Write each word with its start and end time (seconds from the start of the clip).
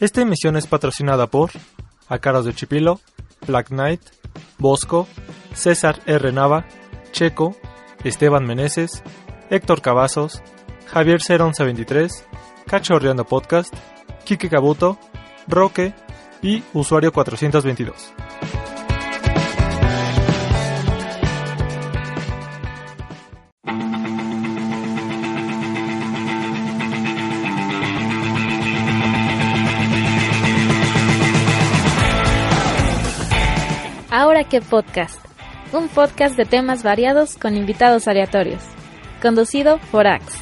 Esta 0.00 0.22
emisión 0.22 0.56
es 0.56 0.66
patrocinada 0.66 1.28
por 1.28 1.50
Acaros 2.08 2.44
de 2.44 2.54
Chipilo, 2.54 3.00
Black 3.46 3.68
Knight, 3.68 4.00
Bosco, 4.58 5.06
César 5.54 6.00
R. 6.06 6.32
Nava, 6.32 6.66
Checo, 7.12 7.56
Esteban 8.02 8.44
Meneses, 8.44 9.02
Héctor 9.50 9.82
Cavazos, 9.82 10.42
Javier 10.86 11.20
01123, 11.20 12.26
Cachorreando 12.66 13.24
Podcast, 13.24 13.74
Kike 14.24 14.50
Cabuto, 14.50 14.98
Roque 15.46 15.94
y 16.42 16.62
Usuario 16.72 17.12
422. 17.12 18.12
Ahora 34.34 34.48
qué 34.48 34.60
podcast. 34.60 35.24
Un 35.72 35.86
podcast 35.86 36.36
de 36.36 36.44
temas 36.44 36.82
variados 36.82 37.36
con 37.36 37.56
invitados 37.56 38.08
aleatorios. 38.08 38.64
Conducido 39.22 39.78
por 39.92 40.08
Axe. 40.08 40.40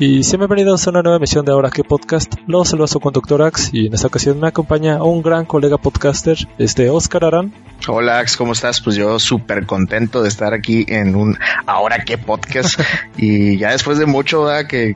Y 0.00 0.24
sean 0.24 0.40
bienvenidos 0.40 0.84
a 0.84 0.90
una 0.90 1.02
nueva 1.02 1.18
emisión 1.18 1.44
de 1.44 1.52
Ahora 1.52 1.70
que 1.70 1.84
Podcast. 1.84 2.34
Los 2.48 2.70
saluda 2.70 2.88
su 2.88 2.98
conductor 2.98 3.40
Ax 3.42 3.70
y 3.72 3.86
en 3.86 3.94
esta 3.94 4.08
ocasión 4.08 4.40
me 4.40 4.48
acompaña 4.48 5.02
un 5.04 5.22
gran 5.22 5.44
colega 5.44 5.78
podcaster, 5.78 6.38
este 6.58 6.90
Oscar 6.90 7.24
Arán. 7.24 7.52
Hola 7.90 8.18
Ax, 8.18 8.36
¿cómo 8.36 8.52
estás? 8.52 8.82
Pues 8.82 8.96
yo 8.96 9.18
súper 9.18 9.64
contento 9.64 10.22
de 10.22 10.28
estar 10.28 10.52
aquí 10.52 10.84
en 10.88 11.16
un 11.16 11.38
Ahora 11.64 12.04
que 12.04 12.18
Podcast. 12.18 12.78
y 13.16 13.56
ya 13.56 13.70
después 13.70 13.96
de 13.96 14.04
mucho 14.04 14.46
que, 14.68 14.94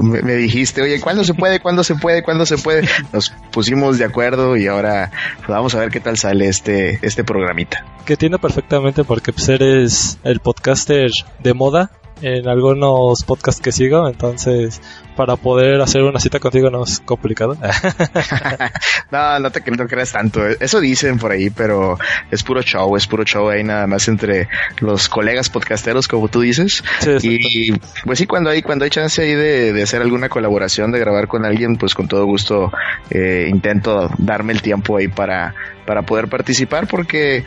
me, 0.00 0.34
dijiste, 0.34 0.80
oye, 0.80 1.00
¿cuándo 1.00 1.24
se 1.24 1.34
puede? 1.34 1.58
¿Cuándo 1.58 1.82
se 1.82 1.96
puede? 1.96 2.22
¿Cuándo 2.22 2.46
se 2.46 2.56
puede? 2.56 2.88
Nos 3.12 3.30
pusimos 3.50 3.98
de 3.98 4.04
acuerdo 4.04 4.56
y 4.56 4.68
ahora 4.68 5.10
pues, 5.38 5.48
vamos 5.48 5.74
a 5.74 5.80
ver 5.80 5.90
qué 5.90 5.98
tal 5.98 6.18
sale 6.18 6.48
este, 6.48 7.00
este 7.02 7.24
programita. 7.24 7.84
Que 8.04 8.16
tiene 8.16 8.38
perfectamente 8.38 9.02
porque 9.02 9.32
pues, 9.32 9.48
eres 9.48 10.18
el 10.22 10.38
podcaster 10.38 11.10
de 11.40 11.52
moda 11.54 11.90
en 12.22 12.48
algunos 12.48 13.24
podcasts 13.24 13.60
que 13.60 13.72
sigo, 13.72 14.08
entonces 14.08 14.80
para 15.16 15.36
poder 15.36 15.80
hacer 15.82 16.02
una 16.02 16.18
cita 16.18 16.38
contigo 16.40 16.70
no 16.70 16.84
es 16.84 17.00
complicado. 17.00 17.54
no, 19.10 19.38
no 19.38 19.50
te 19.50 19.60
no 19.70 19.86
creas 19.86 20.12
tanto. 20.12 20.46
Eso 20.46 20.80
dicen 20.80 21.18
por 21.18 21.30
ahí, 21.32 21.50
pero 21.50 21.98
es 22.30 22.42
puro 22.42 22.62
show, 22.62 22.96
es 22.96 23.06
puro 23.06 23.24
show 23.24 23.48
ahí 23.50 23.62
nada 23.62 23.86
más 23.86 24.08
entre 24.08 24.48
los 24.78 25.10
colegas 25.10 25.50
podcasteros, 25.50 26.08
como 26.08 26.28
tú 26.28 26.40
dices. 26.40 26.82
y 27.22 27.72
pues 28.04 28.18
sí, 28.18 28.26
cuando 28.26 28.48
hay, 28.48 28.62
cuando 28.62 28.84
hay 28.84 28.90
chance 28.90 29.20
ahí 29.20 29.34
de, 29.34 29.82
hacer 29.82 30.00
alguna 30.00 30.30
colaboración, 30.30 30.90
de 30.90 30.98
grabar 31.00 31.28
con 31.28 31.44
alguien, 31.44 31.76
pues 31.76 31.94
con 31.94 32.08
todo 32.08 32.24
gusto 32.24 32.72
eh, 33.10 33.46
intento 33.50 34.08
darme 34.16 34.54
el 34.54 34.62
tiempo 34.62 34.96
ahí 34.96 35.08
para, 35.08 35.54
para 35.86 36.00
poder 36.02 36.28
participar 36.28 36.86
porque 36.86 37.44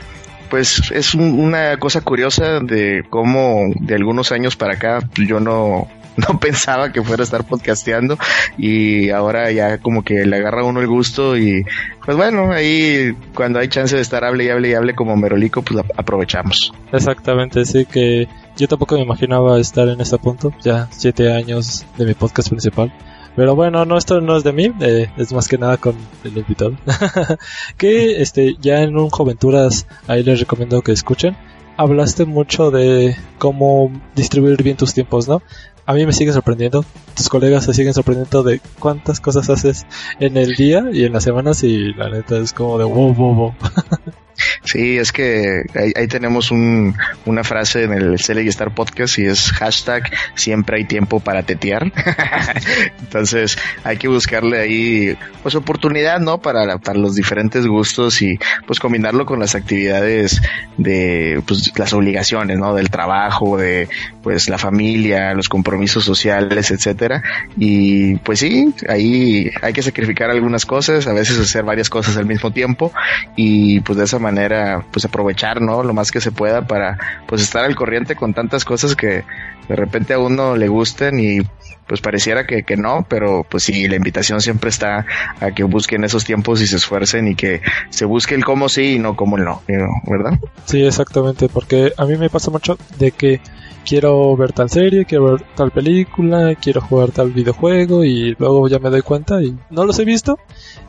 pues 0.49 0.91
es 0.91 1.13
una 1.13 1.77
cosa 1.77 2.01
curiosa 2.01 2.59
de 2.59 3.03
cómo 3.09 3.71
de 3.79 3.95
algunos 3.95 4.31
años 4.31 4.55
para 4.55 4.73
acá 4.73 4.99
pues, 5.13 5.27
yo 5.27 5.39
no, 5.39 5.87
no 6.17 6.39
pensaba 6.39 6.91
que 6.91 7.01
fuera 7.01 7.21
a 7.21 7.25
estar 7.25 7.45
podcasteando 7.45 8.17
y 8.57 9.09
ahora 9.09 9.51
ya 9.51 9.77
como 9.79 10.03
que 10.03 10.25
le 10.25 10.37
agarra 10.37 10.63
uno 10.63 10.81
el 10.81 10.87
gusto 10.87 11.37
y 11.37 11.65
pues 12.05 12.17
bueno, 12.17 12.51
ahí 12.51 13.15
cuando 13.33 13.59
hay 13.59 13.67
chance 13.67 13.95
de 13.95 14.01
estar 14.01 14.23
hable 14.23 14.45
y 14.45 14.49
hable 14.49 14.69
y 14.69 14.73
hable 14.73 14.95
como 14.95 15.15
Merolico, 15.15 15.61
pues 15.61 15.83
aprovechamos. 15.95 16.73
Exactamente, 16.91 17.65
sí 17.65 17.85
que 17.85 18.27
yo 18.57 18.67
tampoco 18.67 18.95
me 18.95 19.01
imaginaba 19.01 19.59
estar 19.59 19.87
en 19.87 20.01
este 20.01 20.17
punto, 20.17 20.53
ya 20.61 20.87
siete 20.91 21.33
años 21.33 21.85
de 21.97 22.05
mi 22.05 22.13
podcast 22.13 22.49
principal. 22.49 22.93
Pero 23.35 23.55
bueno, 23.55 23.83
no, 23.85 23.97
esto 23.97 24.21
no 24.21 24.37
es 24.37 24.43
de 24.43 24.53
mí, 24.53 24.71
eh, 24.81 25.09
es 25.17 25.33
más 25.33 25.47
que 25.47 25.57
nada 25.57 25.77
con 25.77 25.95
el 26.23 26.37
invitado. 26.37 26.75
que 27.77 28.21
este, 28.21 28.55
ya 28.61 28.81
en 28.83 28.97
un 28.97 29.09
Joventuras, 29.09 29.87
ahí 30.07 30.23
les 30.23 30.39
recomiendo 30.39 30.81
que 30.81 30.91
escuchen. 30.91 31.35
Hablaste 31.75 32.25
mucho 32.25 32.69
de 32.69 33.15
cómo 33.39 33.91
distribuir 34.15 34.61
bien 34.61 34.77
tus 34.77 34.93
tiempos, 34.93 35.27
¿no? 35.27 35.41
A 35.85 35.93
mí 35.93 36.05
me 36.05 36.13
sigue 36.13 36.31
sorprendiendo, 36.31 36.85
tus 37.15 37.27
colegas 37.27 37.65
se 37.65 37.73
siguen 37.73 37.93
sorprendiendo 37.93 38.43
de 38.43 38.61
cuántas 38.79 39.19
cosas 39.19 39.49
haces 39.49 39.85
en 40.19 40.37
el 40.37 40.53
día 40.53 40.85
y 40.93 41.03
en 41.03 41.11
las 41.11 41.23
semanas 41.23 41.63
y 41.63 41.93
la 41.93 42.09
neta 42.09 42.37
es 42.37 42.53
como 42.53 42.77
de 42.77 42.85
wow, 42.85 43.13
wow, 43.13 43.35
wow. 43.35 43.53
Sí, 44.63 44.97
es 44.97 45.11
que 45.11 45.63
ahí, 45.75 46.07
tenemos 46.07 46.51
una 46.51 47.43
frase 47.43 47.83
en 47.83 47.93
el 47.93 48.15
y 48.15 48.47
Star 48.47 48.73
Podcast 48.73 49.19
y 49.19 49.25
es 49.25 49.51
hashtag 49.51 50.09
siempre 50.35 50.77
hay 50.77 50.85
tiempo 50.85 51.19
para 51.19 51.43
tetear. 51.43 51.91
Entonces 52.99 53.57
hay 53.83 53.97
que 53.97 54.07
buscarle 54.07 54.59
ahí 54.59 55.17
pues 55.41 55.55
oportunidad, 55.55 56.19
¿no? 56.19 56.39
Para, 56.39 56.77
para 56.77 56.97
los 56.97 57.15
diferentes 57.15 57.67
gustos 57.67 58.21
y 58.21 58.39
pues 58.65 58.79
combinarlo 58.79 59.25
con 59.25 59.39
las 59.39 59.55
actividades 59.55 60.41
de 60.77 61.41
pues 61.45 61.71
las 61.77 61.93
obligaciones, 61.93 62.57
¿no? 62.57 62.73
Del 62.73 62.89
trabajo, 62.89 63.57
de 63.57 63.89
pues 64.21 64.49
la 64.49 64.57
familia, 64.57 65.33
los 65.33 65.49
compromisos 65.49 66.03
sociales, 66.03 66.71
etcétera. 66.71 67.21
Y 67.57 68.15
pues 68.17 68.39
sí, 68.39 68.73
ahí 68.87 69.51
hay 69.61 69.73
que 69.73 69.81
sacrificar 69.81 70.29
algunas 70.29 70.65
cosas, 70.65 71.05
a 71.07 71.13
veces 71.13 71.39
hacer 71.39 71.63
varias 71.63 71.89
cosas 71.89 72.17
al 72.17 72.25
mismo 72.25 72.51
tiempo 72.51 72.91
y 73.35 73.81
pues 73.81 73.97
de 73.97 74.05
esa 74.05 74.19
manera 74.23 74.85
pues 74.91 75.05
aprovechar, 75.05 75.61
¿no? 75.61 75.83
Lo 75.83 75.93
más 75.93 76.11
que 76.11 76.21
se 76.21 76.31
pueda 76.31 76.65
para 76.65 76.97
pues 77.27 77.41
estar 77.41 77.63
al 77.63 77.75
corriente 77.75 78.15
con 78.15 78.33
tantas 78.33 78.65
cosas 78.65 78.95
que 78.95 79.23
de 79.67 79.75
repente 79.75 80.13
a 80.13 80.19
uno 80.19 80.55
le 80.55 80.67
gusten 80.67 81.19
y 81.19 81.41
pues 81.87 82.01
pareciera 82.01 82.45
que, 82.45 82.63
que 82.63 82.77
no, 82.77 83.05
pero 83.07 83.45
pues 83.49 83.63
sí, 83.63 83.87
la 83.87 83.95
invitación 83.95 84.41
siempre 84.41 84.69
está 84.69 85.05
a 85.39 85.51
que 85.51 85.63
busquen 85.63 86.03
esos 86.03 86.23
tiempos 86.23 86.61
y 86.61 86.67
se 86.67 86.77
esfuercen 86.77 87.27
y 87.27 87.35
que 87.35 87.61
se 87.89 88.05
busque 88.05 88.35
el 88.35 88.43
cómo 88.43 88.69
sí 88.69 88.95
y 88.95 88.99
no 88.99 89.15
cómo 89.15 89.37
el 89.37 89.43
no, 89.43 89.61
¿verdad? 90.07 90.39
Sí, 90.65 90.83
exactamente, 90.83 91.49
porque 91.49 91.91
a 91.97 92.05
mí 92.05 92.17
me 92.17 92.29
pasa 92.29 92.51
mucho 92.51 92.77
de 92.97 93.11
que 93.11 93.41
quiero 93.85 94.35
ver 94.35 94.53
tal 94.53 94.69
serie, 94.69 95.05
quiero 95.05 95.31
ver 95.31 95.45
tal 95.55 95.71
película, 95.71 96.55
quiero 96.55 96.81
jugar 96.81 97.11
tal 97.11 97.31
videojuego 97.31 98.03
y 98.03 98.35
luego 98.39 98.67
ya 98.67 98.79
me 98.79 98.89
doy 98.89 99.01
cuenta 99.01 99.41
y 99.43 99.57
no 99.69 99.85
los 99.85 99.99
he 99.99 100.05
visto 100.05 100.39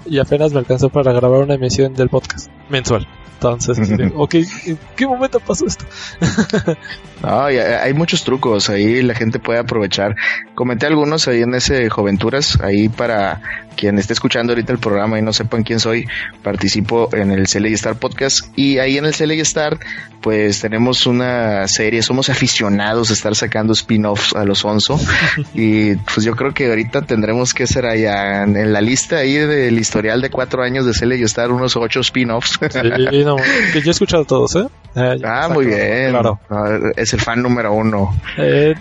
y 0.06 0.18
apenas 0.18 0.52
me 0.52 0.60
alcanzó 0.60 0.90
para 0.90 1.12
grabar 1.12 1.42
una 1.42 1.54
emisión 1.54 1.94
del 1.94 2.08
podcast 2.08 2.50
mensual. 2.68 3.06
Entonces, 3.44 3.78
ok, 4.14 4.34
¿en 4.34 4.78
qué 4.96 5.06
momento 5.06 5.38
pasó 5.40 5.66
esto? 5.66 5.84
no, 7.22 7.44
hay 7.44 7.92
muchos 7.94 8.24
trucos, 8.24 8.70
ahí 8.70 9.02
la 9.02 9.14
gente 9.14 9.38
puede 9.38 9.58
aprovechar. 9.58 10.16
Comenté 10.54 10.86
algunos 10.86 11.28
ahí 11.28 11.42
en 11.42 11.54
ese 11.54 11.90
Joventuras, 11.90 12.60
ahí 12.62 12.88
para 12.88 13.42
quien 13.76 13.98
esté 13.98 14.12
escuchando 14.12 14.52
ahorita 14.52 14.72
el 14.72 14.78
programa 14.78 15.18
y 15.18 15.22
no 15.22 15.32
sepan 15.32 15.62
quién 15.62 15.80
soy, 15.80 16.06
participo 16.42 17.08
en 17.12 17.30
el 17.30 17.46
CLA 17.48 17.68
Star 17.68 17.96
Podcast 17.98 18.46
y 18.56 18.78
ahí 18.78 18.98
en 18.98 19.04
el 19.04 19.14
CLA 19.14 19.34
Star 19.34 19.78
pues 20.20 20.60
tenemos 20.60 21.06
una 21.06 21.68
serie, 21.68 22.02
somos 22.02 22.30
aficionados 22.30 23.10
a 23.10 23.12
estar 23.12 23.34
sacando 23.34 23.74
spin-offs 23.74 24.34
a 24.34 24.44
los 24.44 24.64
Onzo 24.64 24.98
y 25.54 25.96
pues 25.96 26.24
yo 26.24 26.34
creo 26.34 26.54
que 26.54 26.68
ahorita 26.68 27.02
tendremos 27.02 27.52
que 27.52 27.66
ser 27.66 27.86
allá 27.86 28.42
en, 28.44 28.72
la 28.72 28.80
lista 28.80 29.18
ahí 29.18 29.34
del 29.34 29.78
historial 29.78 30.22
de 30.22 30.30
cuatro 30.30 30.62
años 30.62 30.86
de 30.86 30.92
CLA 30.92 31.16
Star 31.26 31.52
unos 31.52 31.76
ocho 31.76 32.00
spin-offs. 32.00 32.58
Sí, 32.70 33.24
no, 33.24 33.36
que 33.72 33.80
yo 33.80 33.88
he 33.88 33.90
escuchado 33.90 34.24
todos, 34.24 34.56
¿eh? 34.56 34.66
Eh, 34.96 35.16
Ah, 35.24 35.48
muy 35.52 35.66
bien. 35.66 36.10
Claro. 36.10 36.38
Ah, 36.50 36.78
Es 36.96 37.12
el 37.14 37.20
fan 37.20 37.42
número 37.42 37.72
uno. 37.72 38.14
Eh, 38.38 38.74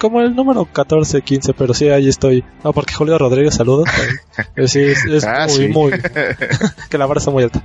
como 0.00 0.20
el 0.20 0.34
número 0.34 0.64
14, 0.64 1.22
15, 1.22 1.54
pero 1.54 1.74
sí, 1.74 1.88
ahí 1.88 2.08
estoy. 2.08 2.44
No, 2.62 2.72
porque 2.72 2.94
Julio 2.94 3.18
Rodríguez, 3.18 3.54
saludos. 3.54 3.88
Eh, 4.54 4.68
sí, 4.68 4.80
es, 4.82 5.04
es 5.06 5.24
Ah, 5.24 5.46
muy, 5.48 5.56
sí. 5.56 5.68
muy. 5.68 5.92
que 6.90 6.98
la 6.98 7.06
vara 7.06 7.18
está 7.18 7.30
muy 7.30 7.42
alta. 7.44 7.62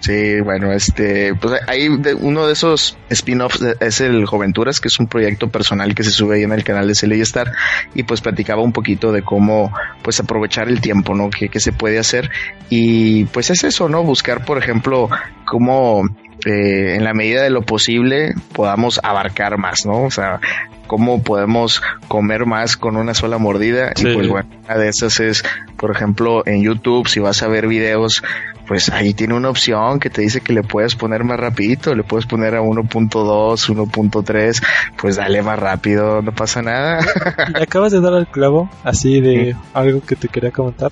Sí, 0.00 0.40
bueno, 0.40 0.72
este, 0.72 1.34
pues 1.34 1.60
ahí 1.66 1.88
de- 1.98 2.14
uno 2.14 2.46
de 2.46 2.52
esos 2.52 2.96
spin-offs 3.10 3.60
es 3.80 4.00
el 4.00 4.24
Joventuras, 4.26 4.80
que 4.80 4.88
es 4.88 4.98
un 5.00 5.06
proyecto 5.08 5.48
personal 5.48 5.94
que 5.94 6.04
se 6.04 6.10
sube 6.10 6.36
ahí 6.36 6.42
en 6.44 6.52
el 6.52 6.62
canal 6.64 6.86
de 6.86 6.94
Celey 6.94 7.20
Star 7.22 7.52
y 7.94 8.04
pues 8.04 8.20
platicaba 8.20 8.62
un 8.62 8.72
poquito 8.72 9.10
de 9.12 9.22
cómo 9.22 9.72
pues 10.02 10.20
aprovechar 10.20 10.68
el 10.68 10.80
tiempo, 10.80 11.14
¿no? 11.14 11.28
Que, 11.30 11.48
que 11.48 11.60
se 11.60 11.72
puede 11.72 11.98
hacer 11.98 12.30
y 12.70 13.24
pues 13.26 13.50
es 13.50 13.64
eso, 13.64 13.88
¿no? 13.88 14.02
Buscar, 14.04 14.44
por 14.44 14.58
ejemplo, 14.58 15.08
cómo 15.44 16.04
eh, 16.48 16.94
en 16.96 17.04
la 17.04 17.14
medida 17.14 17.42
de 17.42 17.50
lo 17.50 17.62
posible 17.62 18.34
podamos 18.52 19.00
abarcar 19.02 19.58
más, 19.58 19.84
¿no? 19.84 20.04
O 20.04 20.10
sea, 20.10 20.40
cómo 20.86 21.22
podemos 21.22 21.82
comer 22.08 22.46
más 22.46 22.76
con 22.76 22.96
una 22.96 23.14
sola 23.14 23.38
mordida 23.38 23.92
Sí. 23.94 24.08
y 24.08 24.14
pues 24.14 24.28
bueno, 24.28 24.48
una 24.64 24.76
de 24.78 24.88
esas 24.88 25.20
es, 25.20 25.44
por 25.76 25.90
ejemplo, 25.90 26.42
en 26.46 26.62
YouTube, 26.62 27.06
si 27.08 27.20
vas 27.20 27.42
a 27.42 27.48
ver 27.48 27.68
videos, 27.68 28.22
pues 28.66 28.90
ahí 28.90 29.14
tiene 29.14 29.34
una 29.34 29.50
opción 29.50 29.98
que 30.00 30.10
te 30.10 30.22
dice 30.22 30.40
que 30.40 30.52
le 30.52 30.62
puedes 30.62 30.94
poner 30.94 31.24
más 31.24 31.38
rapidito, 31.38 31.94
le 31.94 32.02
puedes 32.02 32.26
poner 32.26 32.54
a 32.54 32.62
1.2, 32.62 33.10
1.3, 33.10 34.62
pues 34.96 35.16
dale 35.16 35.42
más 35.42 35.58
rápido, 35.58 36.22
no 36.22 36.32
pasa 36.32 36.62
nada. 36.62 37.00
Acabas 37.60 37.92
de 37.92 38.00
dar 38.00 38.14
al 38.14 38.26
clavo, 38.30 38.70
así 38.84 39.20
de 39.20 39.56
algo 39.74 40.00
que 40.00 40.16
te 40.16 40.28
quería 40.28 40.50
comentar. 40.50 40.90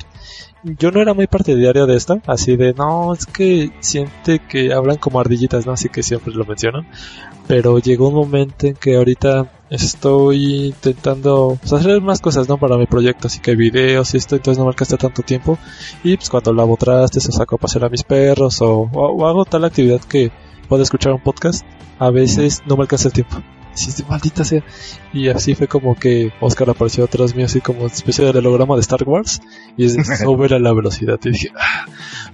Yo 0.79 0.91
no 0.91 1.01
era 1.01 1.15
muy 1.15 1.29
partidario 1.29 1.87
de 1.87 1.95
esto, 1.97 2.21
así 2.27 2.57
de, 2.57 2.75
no, 2.75 3.13
es 3.15 3.25
que 3.27 3.71
siente 3.79 4.41
que 4.41 4.73
hablan 4.73 4.97
como 4.97 5.21
ardillitas, 5.21 5.65
¿no? 5.65 5.73
Así 5.73 5.89
que 5.89 6.03
siempre 6.03 6.35
lo 6.35 6.45
mencionan. 6.45 6.89
Pero 7.47 7.79
llegó 7.79 8.09
un 8.09 8.15
momento 8.17 8.67
en 8.67 8.75
que 8.75 8.97
ahorita 8.97 9.53
estoy 9.71 10.67
intentando 10.67 11.57
pues, 11.61 11.73
hacer 11.73 12.01
más 12.01 12.21
cosas, 12.21 12.49
¿no? 12.49 12.59
Para 12.59 12.77
mi 12.79 12.87
proyecto, 12.87 13.29
así 13.29 13.39
que 13.39 13.55
videos 13.55 14.13
y 14.15 14.17
esto, 14.17 14.35
entonces 14.35 14.59
no 14.59 14.65
me 14.65 14.71
alcanza 14.71 14.97
tanto 14.97 15.23
tiempo. 15.23 15.57
Y 16.03 16.17
pues 16.17 16.29
cuando 16.29 16.53
lavo 16.53 16.77
trastes 16.77 17.29
o 17.29 17.33
saco 17.33 17.55
a 17.55 17.59
pasear 17.59 17.85
a 17.85 17.89
mis 17.89 18.03
perros 18.03 18.61
o- 18.61 18.91
o 18.93 19.27
hago 19.29 19.45
tal 19.45 19.65
actividad 19.65 20.01
que 20.01 20.33
puedo 20.69 20.83
escuchar 20.83 21.13
un 21.13 21.21
podcast, 21.21 21.65
a 22.01 22.11
veces 22.11 22.63
no 22.67 22.77
me 22.77 22.83
alcanza 22.83 23.07
el 23.09 23.15
tiempo. 23.15 23.37
Sí, 23.77 24.03
maldita 24.09 24.45
sea. 24.45 24.63
Y 25.13 25.29
así 25.29 25.55
fue 25.55 25.69
como 25.69 25.95
que 25.95 26.33
Oscar 26.41 26.71
apareció 26.71 27.05
atrás 27.05 27.35
mío, 27.35 27.47
así 27.47 27.61
como 27.61 27.87
especie 27.87 28.25
de 28.33 28.39
holograma 28.39 28.75
de 28.75 28.81
Star 28.81 29.05
Wars. 29.05 29.41
Y 29.77 29.85
es 29.85 29.97
sobre 30.19 30.55
a 30.57 30.59
la 30.59 30.73
velocidad. 30.73 31.19
Y 31.25 31.31
dije, 31.31 31.51
"Ah, 31.57 31.87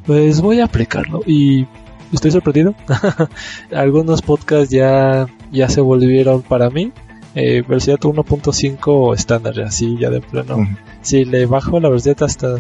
pues 0.07 0.41
voy 0.41 0.61
a 0.61 0.65
aplicarlo. 0.65 1.21
Y 1.27 1.67
estoy 2.13 2.31
sorprendido. 2.31 2.75
Algunos 3.75 4.23
podcasts 4.23 4.71
ya, 4.71 5.27
ya 5.51 5.69
se 5.69 5.81
volvieron 5.81 6.43
para 6.43 6.71
mí. 6.71 6.93
Eh, 7.35 7.63
velocidad 7.67 7.99
1.5 7.99 9.15
estándar, 9.15 9.59
así 9.61 9.97
ya 9.99 10.11
de 10.11 10.21
plano. 10.21 10.57
Ujú. 10.57 10.67
Si 11.01 11.25
le 11.25 11.47
bajo 11.47 11.81
la 11.81 11.89
velocidad 11.89 12.23
hasta... 12.23 12.57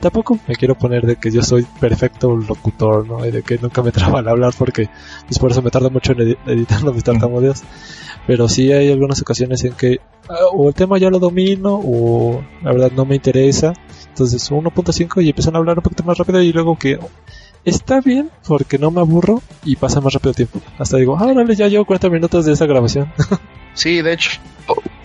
Tampoco 0.00 0.38
me 0.46 0.54
quiero 0.56 0.74
poner 0.76 1.06
de 1.06 1.16
que 1.16 1.30
yo 1.30 1.42
soy 1.42 1.66
perfecto 1.80 2.36
locutor, 2.36 3.06
¿no? 3.06 3.24
Y 3.26 3.30
de 3.30 3.42
que 3.42 3.58
nunca 3.58 3.82
me 3.82 3.92
traba 3.92 4.18
al 4.20 4.28
hablar 4.28 4.52
porque 4.56 4.88
pues 5.26 5.38
por 5.38 5.50
eso 5.50 5.62
me 5.62 5.70
tarda 5.70 5.88
mucho 5.88 6.12
en 6.12 6.18
edi- 6.18 6.38
editando 6.46 6.92
mis 6.92 7.02
tartamudeos. 7.04 7.62
Pero 8.26 8.48
sí 8.48 8.72
hay 8.72 8.90
algunas 8.90 9.20
ocasiones 9.22 9.62
en 9.64 9.72
que 9.72 10.00
ah, 10.28 10.34
o 10.52 10.68
el 10.68 10.74
tema 10.74 10.98
ya 10.98 11.10
lo 11.10 11.18
domino 11.18 11.80
o 11.82 12.42
la 12.62 12.72
verdad 12.72 12.92
no 12.94 13.04
me 13.04 13.14
interesa. 13.16 13.72
Entonces 14.08 14.50
1.5 14.50 15.22
y 15.22 15.28
empiezan 15.30 15.54
a 15.54 15.58
hablar 15.58 15.78
un 15.78 15.82
poquito 15.82 16.02
más 16.04 16.18
rápido 16.18 16.40
y 16.42 16.52
luego 16.52 16.76
que 16.78 16.98
está 17.64 18.00
bien 18.00 18.30
porque 18.46 18.78
no 18.78 18.90
me 18.90 19.00
aburro 19.00 19.42
y 19.64 19.76
pasa 19.76 20.00
más 20.00 20.12
rápido 20.12 20.30
el 20.30 20.36
tiempo. 20.36 20.60
Hasta 20.78 20.96
digo, 20.98 21.16
ah, 21.18 21.32
dale, 21.32 21.54
ya 21.56 21.68
llevo 21.68 21.84
40 21.84 22.08
minutos 22.10 22.44
de 22.44 22.52
esa 22.52 22.66
grabación. 22.66 23.12
Sí, 23.76 24.00
de 24.00 24.14
hecho, 24.14 24.40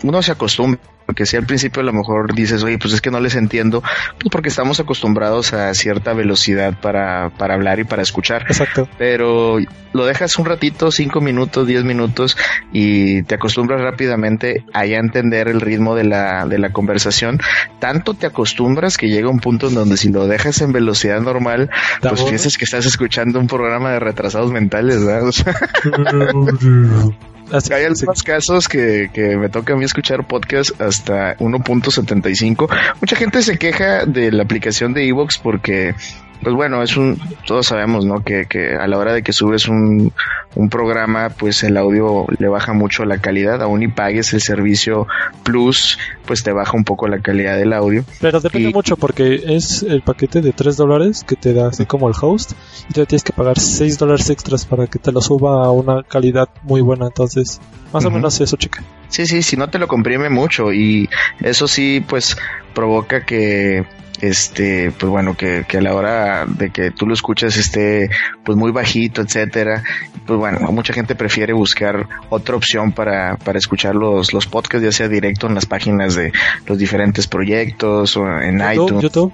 uno 0.04 0.24
se 0.24 0.32
acostumbra, 0.32 0.80
porque 1.06 1.26
si 1.26 1.36
al 1.36 1.46
principio 1.46 1.82
a 1.82 1.86
lo 1.86 1.92
mejor 1.92 2.34
dices, 2.34 2.64
oye, 2.64 2.78
pues 2.78 2.94
es 2.94 3.02
que 3.02 3.12
no 3.12 3.20
les 3.20 3.36
entiendo, 3.36 3.82
pues 3.82 4.30
porque 4.32 4.48
estamos 4.48 4.80
acostumbrados 4.80 5.52
a 5.52 5.74
cierta 5.74 6.14
velocidad 6.14 6.80
para, 6.80 7.32
para 7.38 7.56
hablar 7.56 7.80
y 7.80 7.84
para 7.84 8.02
escuchar. 8.02 8.44
Exacto. 8.44 8.88
Pero 8.98 9.58
lo 9.92 10.06
dejas 10.06 10.38
un 10.38 10.46
ratito, 10.46 10.90
cinco 10.90 11.20
minutos, 11.20 11.68
diez 11.68 11.84
minutos, 11.84 12.38
y 12.72 13.24
te 13.24 13.36
acostumbras 13.36 13.82
rápidamente 13.82 14.64
a 14.72 14.86
ya 14.86 15.00
entender 15.00 15.50
el 15.50 15.60
ritmo 15.60 15.96
de 15.96 16.06
la, 16.06 16.46
de 16.46 16.58
la 16.58 16.72
conversación. 16.72 17.40
Tanto 17.80 18.14
te 18.14 18.28
acostumbras 18.28 18.98
que 18.98 19.10
llega 19.10 19.30
un 19.30 19.42
punto 19.42 19.68
en 19.68 19.76
donde 19.76 19.98
si 19.98 20.14
lo 20.14 20.28
dejas 20.28 20.62
en 20.62 20.72
velocidad 20.72 21.20
normal, 21.20 21.70
¿Te 22.00 22.08
pues 22.08 22.24
piensas 22.24 22.58
que 22.58 22.64
estás 22.64 22.86
escuchando 22.86 23.38
un 23.38 23.48
programa 23.48 23.92
de 23.92 24.00
retrasados 24.00 24.50
mentales, 24.50 25.04
¿verdad? 25.04 25.34
Así- 27.52 27.74
hay 27.74 27.82
sí. 27.82 27.88
algunos 27.88 28.24
casos 28.24 28.68
que, 28.68 29.10
que 29.14 29.38
me 29.38 29.50
toca 29.50 29.74
a 29.74 29.76
mí 29.76 29.86
escuchar 29.86 30.26
podcast 30.28 30.80
hasta 30.82 31.36
1.75. 31.38 32.68
Mucha 33.00 33.16
gente 33.16 33.42
se 33.42 33.58
queja 33.58 34.06
de 34.06 34.32
la 34.32 34.44
aplicación 34.44 34.94
de 34.94 35.08
Evox 35.08 35.38
porque, 35.38 35.94
pues 36.42 36.56
bueno, 36.56 36.82
es 36.84 36.98
un, 36.98 37.20
todos 37.46 37.68
sabemos, 37.68 38.06
¿no? 38.06 38.24
Que, 38.24 38.46
que 38.48 38.76
a 38.76 38.88
la 38.88 38.98
hora 38.98 39.14
de 39.14 39.22
que 39.24 39.32
subes 39.34 39.68
un, 39.68 40.12
un 40.56 40.70
programa, 40.70 41.30
pues 41.30 41.64
el 41.64 41.78
audio 41.78 42.26
le 42.40 42.48
baja 42.48 42.74
mucho 42.74 43.06
la 43.06 43.20
calidad. 43.20 43.62
Aún 43.62 43.84
y 43.84 43.88
pagues 43.88 44.34
el 44.34 44.42
servicio 44.42 45.08
Plus, 45.44 45.98
pues 46.26 46.44
te 46.44 46.52
baja 46.52 46.76
un 46.76 46.84
poco 46.84 47.08
la 47.08 47.20
calidad 47.20 47.58
del 47.58 47.74
audio. 47.74 48.04
Pero 48.20 48.40
depende 48.40 48.70
Y- 48.70 48.74
mucho 48.74 48.98
porque 48.98 49.42
es 49.46 49.84
el 49.84 50.02
paquete 50.02 50.42
de 50.42 50.52
3 50.52 50.78
dólares 50.78 51.24
que 51.28 51.36
te 51.36 51.54
da 51.54 51.68
así 51.70 51.86
como 51.86 52.08
el 52.08 52.16
host 52.20 52.54
y 52.90 52.94
tú 52.94 53.06
tienes 53.06 53.24
que 53.24 53.34
pagar 53.34 53.60
6 53.60 53.98
dólares 53.98 54.30
extras 54.30 54.66
para 54.66 54.88
que 54.88 55.00
te 55.00 55.12
lo 55.12 55.22
suba 55.22 55.66
a 55.66 55.72
una 55.72 56.04
calidad 56.04 56.50
muy 56.64 56.82
buena. 56.82 57.08
Entonces, 57.08 57.62
más 57.94 58.06
o 58.06 58.12
menos 58.12 58.40
eso, 58.42 58.58
chica. 58.58 58.84
Sí, 59.10 59.26
sí, 59.26 59.42
si 59.44 59.58
no 59.58 59.70
te 59.70 59.78
lo 59.78 59.88
comprime 59.88 60.30
mucho 60.30 60.72
y 60.72 61.10
eso 61.42 61.68
sí, 61.68 62.04
pues 62.08 62.38
provoca 62.74 63.26
que 63.26 63.86
este, 64.22 64.92
pues 64.92 65.10
bueno, 65.10 65.36
que, 65.36 65.66
que 65.68 65.78
a 65.78 65.82
la 65.82 65.96
hora 65.96 66.46
de 66.46 66.70
que 66.70 66.92
tú 66.92 67.08
lo 67.08 67.14
escuchas 67.14 67.58
esté 67.58 68.10
pues 68.44 68.58
muy 68.58 68.72
bajito, 68.72 69.22
etcétera. 69.22 69.84
Pues 70.26 70.40
bueno, 70.40 70.60
mucha 70.72 70.94
gente 70.94 71.16
prefiere 71.16 71.54
buscar 71.54 72.08
otra 72.30 72.56
opción 72.56 72.92
para, 72.92 73.38
para 73.38 73.58
escuchar 73.58 73.96
los, 73.96 74.34
los 74.34 74.46
podcasts, 74.46 74.84
ya 74.84 74.92
sea 74.92 75.08
directo 75.08 75.48
en 75.48 75.56
las 75.56 75.66
páginas 75.66 76.16
de 76.16 76.32
los 76.68 76.78
diferentes 76.78 77.28
proyectos 77.28 78.16
o 78.16 78.26
en 78.26 78.60
YouTube, 78.60 78.74
iTunes 78.86 79.04
YouTube. 79.04 79.34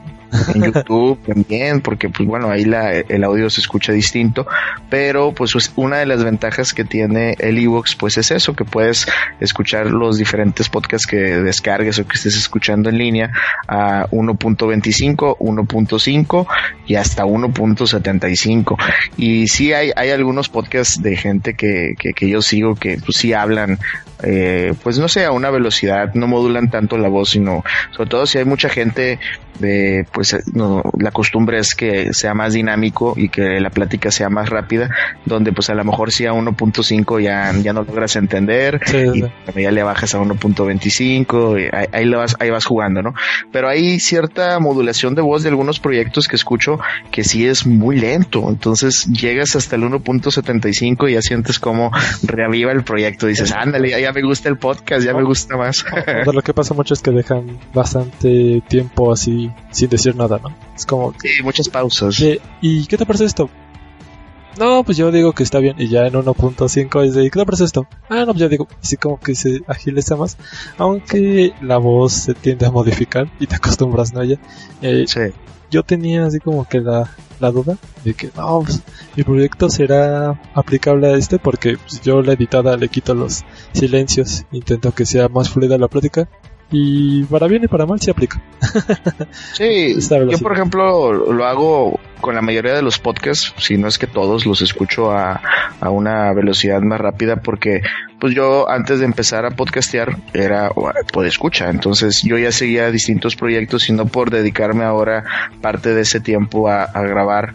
En 0.53 0.63
YouTube 0.63 1.19
también, 1.25 1.81
porque 1.81 2.09
pues 2.09 2.27
bueno, 2.27 2.49
ahí 2.49 2.65
la, 2.65 2.91
el 2.93 3.23
audio 3.23 3.49
se 3.49 3.61
escucha 3.61 3.91
distinto, 3.91 4.47
pero 4.89 5.33
pues 5.33 5.55
es 5.55 5.71
una 5.75 5.97
de 5.97 6.05
las 6.05 6.23
ventajas 6.23 6.73
que 6.73 6.83
tiene 6.83 7.35
el 7.39 7.59
iVoox 7.59 7.95
pues 7.95 8.17
es 8.17 8.31
eso, 8.31 8.55
que 8.55 8.65
puedes 8.65 9.07
escuchar 9.39 9.87
los 9.87 10.17
diferentes 10.17 10.69
podcasts 10.69 11.07
que 11.07 11.17
descargues 11.17 11.99
o 11.99 12.07
que 12.07 12.15
estés 12.15 12.35
escuchando 12.35 12.89
en 12.89 12.97
línea 12.97 13.31
a 13.67 14.07
1.25, 14.09 15.37
1.5 15.37 16.47
y 16.85 16.95
hasta 16.95 17.25
1.75. 17.25 18.77
Y 19.17 19.47
sí 19.47 19.73
hay, 19.73 19.91
hay 19.95 20.09
algunos 20.11 20.49
podcasts 20.49 21.01
de 21.01 21.15
gente 21.15 21.55
que, 21.55 21.95
que, 21.97 22.13
que 22.13 22.29
yo 22.29 22.41
sigo 22.41 22.75
que 22.75 22.97
pues 23.03 23.17
sí 23.17 23.33
hablan 23.33 23.79
eh, 24.23 24.73
pues 24.81 24.97
no 24.97 25.07
sé, 25.07 25.25
a 25.25 25.31
una 25.31 25.51
velocidad, 25.51 26.13
no 26.15 26.27
modulan 26.27 26.71
tanto 26.71 26.97
la 26.97 27.07
voz, 27.07 27.29
sino 27.31 27.63
sobre 27.91 28.09
todo 28.09 28.25
si 28.25 28.39
hay 28.39 28.45
mucha 28.45 28.69
gente 28.69 29.19
de, 29.59 30.07
pues 30.17 30.33
eh, 30.33 30.41
no, 30.51 30.81
la 30.97 31.11
costumbre 31.11 31.59
es 31.59 31.75
que 31.75 32.11
sea 32.11 32.33
más 32.33 32.53
dinámico 32.53 33.13
y 33.15 33.29
que 33.29 33.59
la 33.59 33.69
plática 33.69 34.09
sea 34.09 34.29
más 34.29 34.49
rápida, 34.49 34.89
donde 35.25 35.53
pues 35.53 35.69
a 35.69 35.75
lo 35.75 35.83
mejor 35.83 36.11
si 36.11 36.25
a 36.25 36.33
1.5 36.33 37.21
ya, 37.21 37.53
ya 37.61 37.71
no 37.71 37.83
logras 37.83 38.15
entender 38.15 38.81
Sí, 38.83 38.97
y 38.97 39.21
sí. 39.21 39.61
ya 39.61 39.69
le 39.69 39.83
bajas 39.83 40.15
a 40.15 40.19
1.25 40.19 41.61
y 41.61 41.75
ahí, 41.75 41.85
ahí, 41.91 42.05
lo 42.05 42.17
vas, 42.17 42.35
ahí 42.39 42.49
vas 42.49 42.65
jugando, 42.65 43.03
¿no? 43.03 43.13
Pero 43.51 43.69
hay 43.69 43.99
cierta 43.99 44.59
modulación 44.59 45.13
de 45.13 45.21
voz 45.21 45.43
de 45.43 45.49
algunos 45.49 45.79
proyectos 45.79 46.27
que 46.27 46.35
escucho 46.35 46.79
que 47.11 47.23
sí 47.23 47.45
es 47.45 47.67
muy 47.67 47.99
lento, 47.99 48.49
entonces 48.49 49.05
llegas 49.05 49.55
hasta 49.55 49.75
el 49.75 49.83
1.75 49.83 51.11
y 51.11 51.13
ya 51.13 51.21
sientes 51.21 51.59
como 51.59 51.91
reaviva 52.23 52.71
el 52.71 52.83
proyecto, 52.83 53.27
dices, 53.27 53.51
ándale, 53.51 53.91
ya, 53.91 53.99
ya 53.99 54.13
me 54.13 54.23
gusta 54.23 54.49
el 54.49 54.57
podcast, 54.57 55.05
ya 55.05 55.13
me 55.13 55.21
gusta 55.21 55.57
más. 55.57 55.85
Pero 56.07 56.31
lo 56.31 56.41
que 56.41 56.55
pasa 56.55 56.73
mucho 56.73 56.95
es 56.95 57.03
que 57.03 57.11
dejan 57.11 57.59
bastante 57.71 58.63
tiempo 58.67 59.11
así 59.13 59.51
sin 59.69 59.89
decir 59.89 60.06
nada, 60.15 60.39
¿no? 60.41 60.55
Es 60.75 60.85
como, 60.85 61.13
sí, 61.21 61.43
muchas 61.43 61.69
pausas. 61.69 62.19
¿y 62.61 62.85
qué 62.85 62.97
te 62.97 63.05
parece 63.05 63.25
esto? 63.25 63.49
No, 64.59 64.83
pues 64.83 64.97
yo 64.97 65.11
digo 65.11 65.33
que 65.33 65.43
está 65.43 65.59
bien. 65.59 65.75
Y 65.77 65.87
ya 65.87 66.07
en 66.07 66.13
1.5 66.13 67.05
es 67.05 67.13
de, 67.13 67.29
¿qué 67.29 67.39
te 67.39 67.45
parece 67.45 67.63
esto? 67.63 67.87
Ah, 68.09 68.21
no, 68.25 68.27
pues 68.27 68.39
yo 68.39 68.49
digo, 68.49 68.67
así 68.81 68.97
como 68.97 69.19
que 69.19 69.35
se 69.35 69.61
agiliza 69.67 70.15
más. 70.15 70.37
Aunque 70.77 71.53
la 71.61 71.77
voz 71.77 72.13
se 72.13 72.33
tiende 72.33 72.65
a 72.65 72.71
modificar 72.71 73.31
y 73.39 73.45
te 73.45 73.55
acostumbras 73.55 74.13
¿no? 74.13 74.21
a 74.21 74.23
ella. 74.23 74.39
Eh, 74.81 75.05
Sí. 75.07 75.21
yo 75.69 75.83
tenía 75.83 76.25
así 76.25 76.39
como 76.39 76.67
que 76.67 76.79
la, 76.79 77.07
la 77.39 77.51
duda 77.51 77.77
de 78.03 78.15
que 78.15 78.31
no, 78.35 78.61
pues, 78.65 78.81
mi 79.15 79.23
proyecto 79.23 79.69
será 79.69 80.41
aplicable 80.55 81.07
a 81.07 81.17
este 81.17 81.37
porque 81.37 81.77
pues, 81.77 82.01
yo 82.01 82.23
la 82.23 82.33
editada 82.33 82.77
le 82.77 82.89
quito 82.89 83.13
los 83.13 83.43
silencios, 83.73 84.45
intento 84.51 84.91
que 84.91 85.05
sea 85.05 85.29
más 85.29 85.49
fluida 85.49 85.77
la 85.77 85.87
plática 85.87 86.27
y 86.71 87.23
para 87.23 87.47
bien 87.47 87.63
y 87.63 87.67
para 87.67 87.85
mal 87.85 87.99
se 87.99 88.11
aplica. 88.11 88.41
Sí, 89.53 89.95
yo 90.29 90.37
por 90.39 90.53
ejemplo 90.53 91.13
lo 91.13 91.45
hago 91.45 91.99
con 92.21 92.35
la 92.35 92.41
mayoría 92.41 92.73
de 92.73 92.81
los 92.81 92.99
podcasts, 92.99 93.53
si 93.57 93.77
no 93.77 93.87
es 93.87 93.97
que 93.97 94.07
todos, 94.07 94.45
los 94.45 94.61
escucho 94.61 95.11
a, 95.11 95.41
a 95.79 95.89
una 95.89 96.33
velocidad 96.33 96.81
más 96.81 96.99
rápida 96.99 97.37
porque 97.37 97.81
pues 98.19 98.33
yo 98.33 98.69
antes 98.69 98.99
de 98.99 99.05
empezar 99.05 99.45
a 99.45 99.51
podcastear 99.51 100.17
era 100.33 100.71
pues 101.13 101.27
escucha, 101.27 101.69
entonces 101.69 102.23
yo 102.23 102.37
ya 102.37 102.51
seguía 102.51 102.89
distintos 102.91 103.35
proyectos 103.35 103.89
y 103.89 103.93
no 103.93 104.07
por 104.07 104.31
dedicarme 104.31 104.83
ahora 104.83 105.23
parte 105.61 105.93
de 105.93 106.01
ese 106.01 106.19
tiempo 106.19 106.67
a, 106.69 106.87
grabar, 107.07 107.53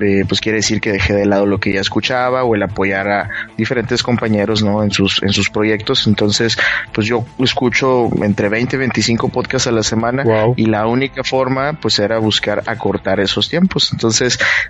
eh, 0.00 0.24
pues 0.26 0.40
quiere 0.40 0.58
decir 0.58 0.80
que 0.80 0.92
dejé 0.92 1.14
de 1.14 1.26
lado 1.26 1.46
lo 1.46 1.58
que 1.58 1.72
ya 1.72 1.80
escuchaba 1.80 2.44
o 2.44 2.54
el 2.54 2.62
apoyar 2.62 3.08
a 3.08 3.30
diferentes 3.56 4.02
compañeros, 4.02 4.62
¿no? 4.62 4.82
En 4.82 4.90
sus, 4.90 5.22
en 5.22 5.30
sus 5.30 5.50
proyectos, 5.50 6.06
entonces 6.06 6.56
pues 6.92 7.06
yo 7.06 7.24
escucho 7.38 8.08
entre 8.22 8.48
20 8.48 8.76
y 8.76 8.78
25 8.78 9.28
podcasts 9.28 9.66
a 9.66 9.72
la 9.72 9.82
semana 9.82 10.24
y 10.56 10.66
la 10.66 10.86
única 10.86 11.24
forma 11.24 11.72
pues 11.74 11.98
era 11.98 12.18
buscar 12.18 12.62
acortar 12.66 13.20
esos 13.20 13.48
tiempos, 13.48 13.90
entonces 13.92 14.03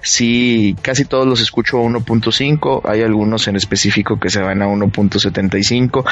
sí, 0.02 0.76
casi 0.82 1.04
todos 1.04 1.26
los 1.26 1.40
escucho 1.40 1.78
a 1.78 1.82
1.5, 1.82 2.82
hay 2.84 3.02
algunos 3.02 3.48
en 3.48 3.56
específico 3.56 4.18
que 4.18 4.30
se 4.30 4.40
van 4.40 4.62
a 4.62 4.66
1.7 4.66 5.24
75, 5.34 6.04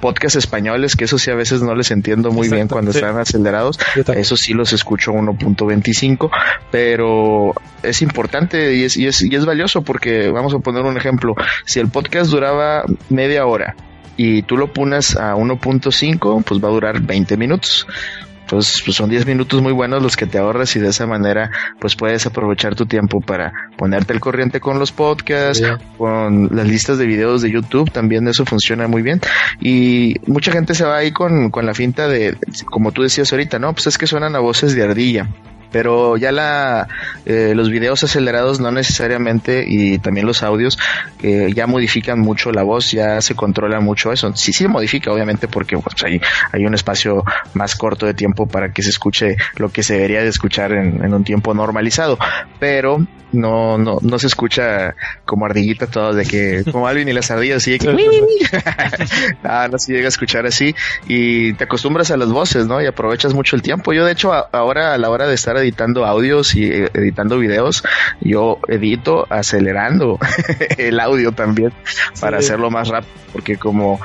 podcasts 0.00 0.36
españoles, 0.36 0.96
que 0.96 1.04
eso 1.04 1.18
sí 1.18 1.30
a 1.30 1.34
veces 1.34 1.62
no 1.62 1.74
les 1.74 1.90
entiendo 1.90 2.30
muy 2.30 2.48
bien 2.48 2.68
cuando 2.68 2.90
están 2.90 3.18
acelerados, 3.18 3.78
eso 4.14 4.36
sí 4.36 4.54
los 4.54 4.72
escucho 4.72 5.12
1.25, 5.12 6.30
pero 6.70 7.54
es 7.82 8.02
importante 8.02 8.74
y 8.74 8.84
es, 8.84 8.96
y 8.96 9.06
es, 9.06 9.22
y 9.22 9.34
es 9.34 9.44
valioso 9.44 9.82
porque 9.82 10.30
vamos 10.30 10.54
a 10.54 10.58
poner 10.58 10.82
un 10.82 10.96
ejemplo, 10.96 11.34
si 11.64 11.80
el 11.80 11.88
podcast 11.88 12.30
duraba 12.30 12.84
media 13.08 13.46
hora, 13.46 13.74
y 14.16 14.42
tú 14.42 14.56
lo 14.56 14.72
pones 14.72 15.16
a 15.16 15.36
1.5, 15.36 16.42
pues 16.42 16.62
va 16.62 16.68
a 16.68 16.72
durar 16.72 17.00
20 17.00 17.36
minutos. 17.36 17.86
Entonces, 18.48 18.80
pues 18.82 18.96
son 18.96 19.10
10 19.10 19.26
minutos 19.26 19.60
muy 19.60 19.74
buenos 19.74 20.02
los 20.02 20.16
que 20.16 20.24
te 20.24 20.38
ahorras 20.38 20.74
y 20.74 20.78
de 20.78 20.88
esa 20.88 21.06
manera, 21.06 21.50
pues 21.78 21.94
puedes 21.96 22.24
aprovechar 22.24 22.74
tu 22.74 22.86
tiempo 22.86 23.20
para 23.20 23.52
ponerte 23.76 24.14
al 24.14 24.20
corriente 24.20 24.58
con 24.58 24.78
los 24.78 24.90
podcasts, 24.90 25.62
con 25.98 26.48
las 26.56 26.66
listas 26.66 26.96
de 26.96 27.04
videos 27.04 27.42
de 27.42 27.50
YouTube, 27.50 27.90
también 27.90 28.26
eso 28.26 28.46
funciona 28.46 28.88
muy 28.88 29.02
bien. 29.02 29.20
Y 29.60 30.14
mucha 30.26 30.50
gente 30.50 30.74
se 30.74 30.86
va 30.86 30.96
ahí 30.96 31.12
con, 31.12 31.50
con 31.50 31.66
la 31.66 31.74
finta 31.74 32.08
de, 32.08 32.38
como 32.64 32.90
tú 32.90 33.02
decías 33.02 33.30
ahorita, 33.30 33.58
no, 33.58 33.74
pues 33.74 33.86
es 33.86 33.98
que 33.98 34.06
suenan 34.06 34.34
a 34.34 34.38
voces 34.38 34.74
de 34.74 34.82
ardilla 34.82 35.28
pero 35.70 36.16
ya 36.16 36.32
la 36.32 36.88
eh, 37.26 37.52
los 37.54 37.70
videos 37.70 38.02
acelerados 38.04 38.60
no 38.60 38.70
necesariamente 38.70 39.64
y 39.66 39.98
también 39.98 40.26
los 40.26 40.42
audios 40.42 40.78
eh, 41.22 41.52
ya 41.54 41.66
modifican 41.66 42.20
mucho 42.20 42.52
la 42.52 42.62
voz 42.62 42.90
ya 42.90 43.20
se 43.20 43.34
controla 43.34 43.80
mucho 43.80 44.12
eso 44.12 44.34
sí 44.34 44.52
sí 44.52 44.66
modifica 44.68 45.12
obviamente 45.12 45.48
porque 45.48 45.76
pues, 45.76 46.02
hay 46.04 46.20
hay 46.52 46.66
un 46.66 46.74
espacio 46.74 47.24
más 47.54 47.74
corto 47.76 48.06
de 48.06 48.14
tiempo 48.14 48.46
para 48.46 48.72
que 48.72 48.82
se 48.82 48.90
escuche 48.90 49.36
lo 49.56 49.70
que 49.70 49.82
se 49.82 49.94
debería 49.94 50.22
de 50.22 50.28
escuchar 50.28 50.72
en, 50.72 51.12
un 51.12 51.24
tiempo 51.24 51.54
normalizado 51.54 52.18
pero 52.58 53.06
no, 53.30 53.76
no, 53.76 53.98
no 54.00 54.18
se 54.18 54.26
escucha 54.26 54.94
como 55.24 55.44
ardillita 55.44 55.86
todo 55.86 56.14
de 56.14 56.24
que 56.24 56.64
como 56.70 56.86
Alvin 56.86 57.08
y 57.08 57.12
las 57.12 57.30
ardillas 57.30 57.58
así 57.58 57.78
que 57.78 57.88
ah, 59.44 59.68
no 59.70 59.78
se 59.78 59.92
llega 59.92 60.06
a 60.06 60.08
escuchar 60.08 60.46
así 60.46 60.74
y 61.06 61.52
te 61.54 61.64
acostumbras 61.64 62.10
a 62.10 62.16
las 62.16 62.30
voces, 62.30 62.66
¿no? 62.66 62.80
Y 62.80 62.86
aprovechas 62.86 63.34
mucho 63.34 63.56
el 63.56 63.62
tiempo. 63.62 63.92
Yo 63.92 64.04
de 64.04 64.12
hecho 64.12 64.32
ahora 64.52 64.94
a 64.94 64.98
la 64.98 65.10
hora 65.10 65.26
de 65.26 65.34
estar 65.34 65.56
editando 65.60 66.04
audios 66.04 66.54
y 66.54 66.64
eh, 66.64 66.90
editando 66.94 67.38
videos, 67.38 67.84
yo 68.20 68.58
edito 68.68 69.26
acelerando 69.30 70.18
el 70.78 71.00
audio 71.00 71.32
también 71.32 71.72
para 72.20 72.38
hacerlo 72.38 72.70
más 72.70 72.88
rápido 72.88 73.12
porque 73.32 73.56
como 73.56 74.00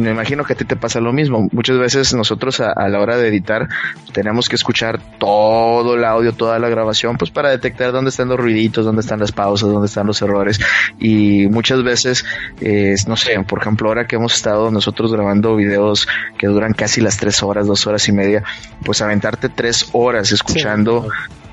me 0.00 0.10
imagino 0.10 0.44
que 0.44 0.54
a 0.54 0.56
ti 0.56 0.64
te 0.64 0.76
pasa 0.76 1.00
lo 1.00 1.12
mismo. 1.12 1.48
Muchas 1.52 1.78
veces 1.78 2.14
nosotros 2.14 2.60
a, 2.60 2.88
la 2.88 3.00
hora 3.00 3.16
de 3.16 3.28
editar 3.28 3.68
tenemos 4.12 4.48
que 4.48 4.56
escuchar 4.56 5.00
todo 5.18 5.94
el 5.94 6.04
audio, 6.04 6.32
toda 6.32 6.58
la 6.58 6.68
grabación, 6.68 7.16
pues 7.16 7.30
para 7.30 7.50
detectar 7.50 7.92
dónde 7.92 8.10
están 8.10 8.28
los 8.28 8.38
ruiditos, 8.38 8.84
dónde 8.84 9.00
están 9.00 9.20
las 9.20 9.32
pausas, 9.32 9.68
dónde 9.68 9.86
están 9.86 10.06
los 10.06 10.20
errores. 10.22 10.60
Y 10.98 11.46
muchas 11.48 11.82
veces, 11.82 12.24
eh, 12.60 12.94
no 13.06 13.16
sé, 13.16 13.38
por 13.46 13.60
ejemplo, 13.60 13.88
ahora 13.88 14.06
que 14.06 14.16
hemos 14.16 14.34
estado 14.34 14.70
nosotros 14.70 15.12
grabando 15.12 15.56
videos 15.56 16.08
que 16.38 16.46
duran 16.46 16.72
casi 16.72 17.00
las 17.00 17.16
tres 17.16 17.42
horas, 17.42 17.66
dos 17.66 17.86
horas 17.86 18.08
y 18.08 18.12
media, 18.12 18.42
pues 18.84 19.02
aventarte 19.02 19.48
tres 19.48 19.88
horas 19.92 20.32
escuchando 20.32 21.08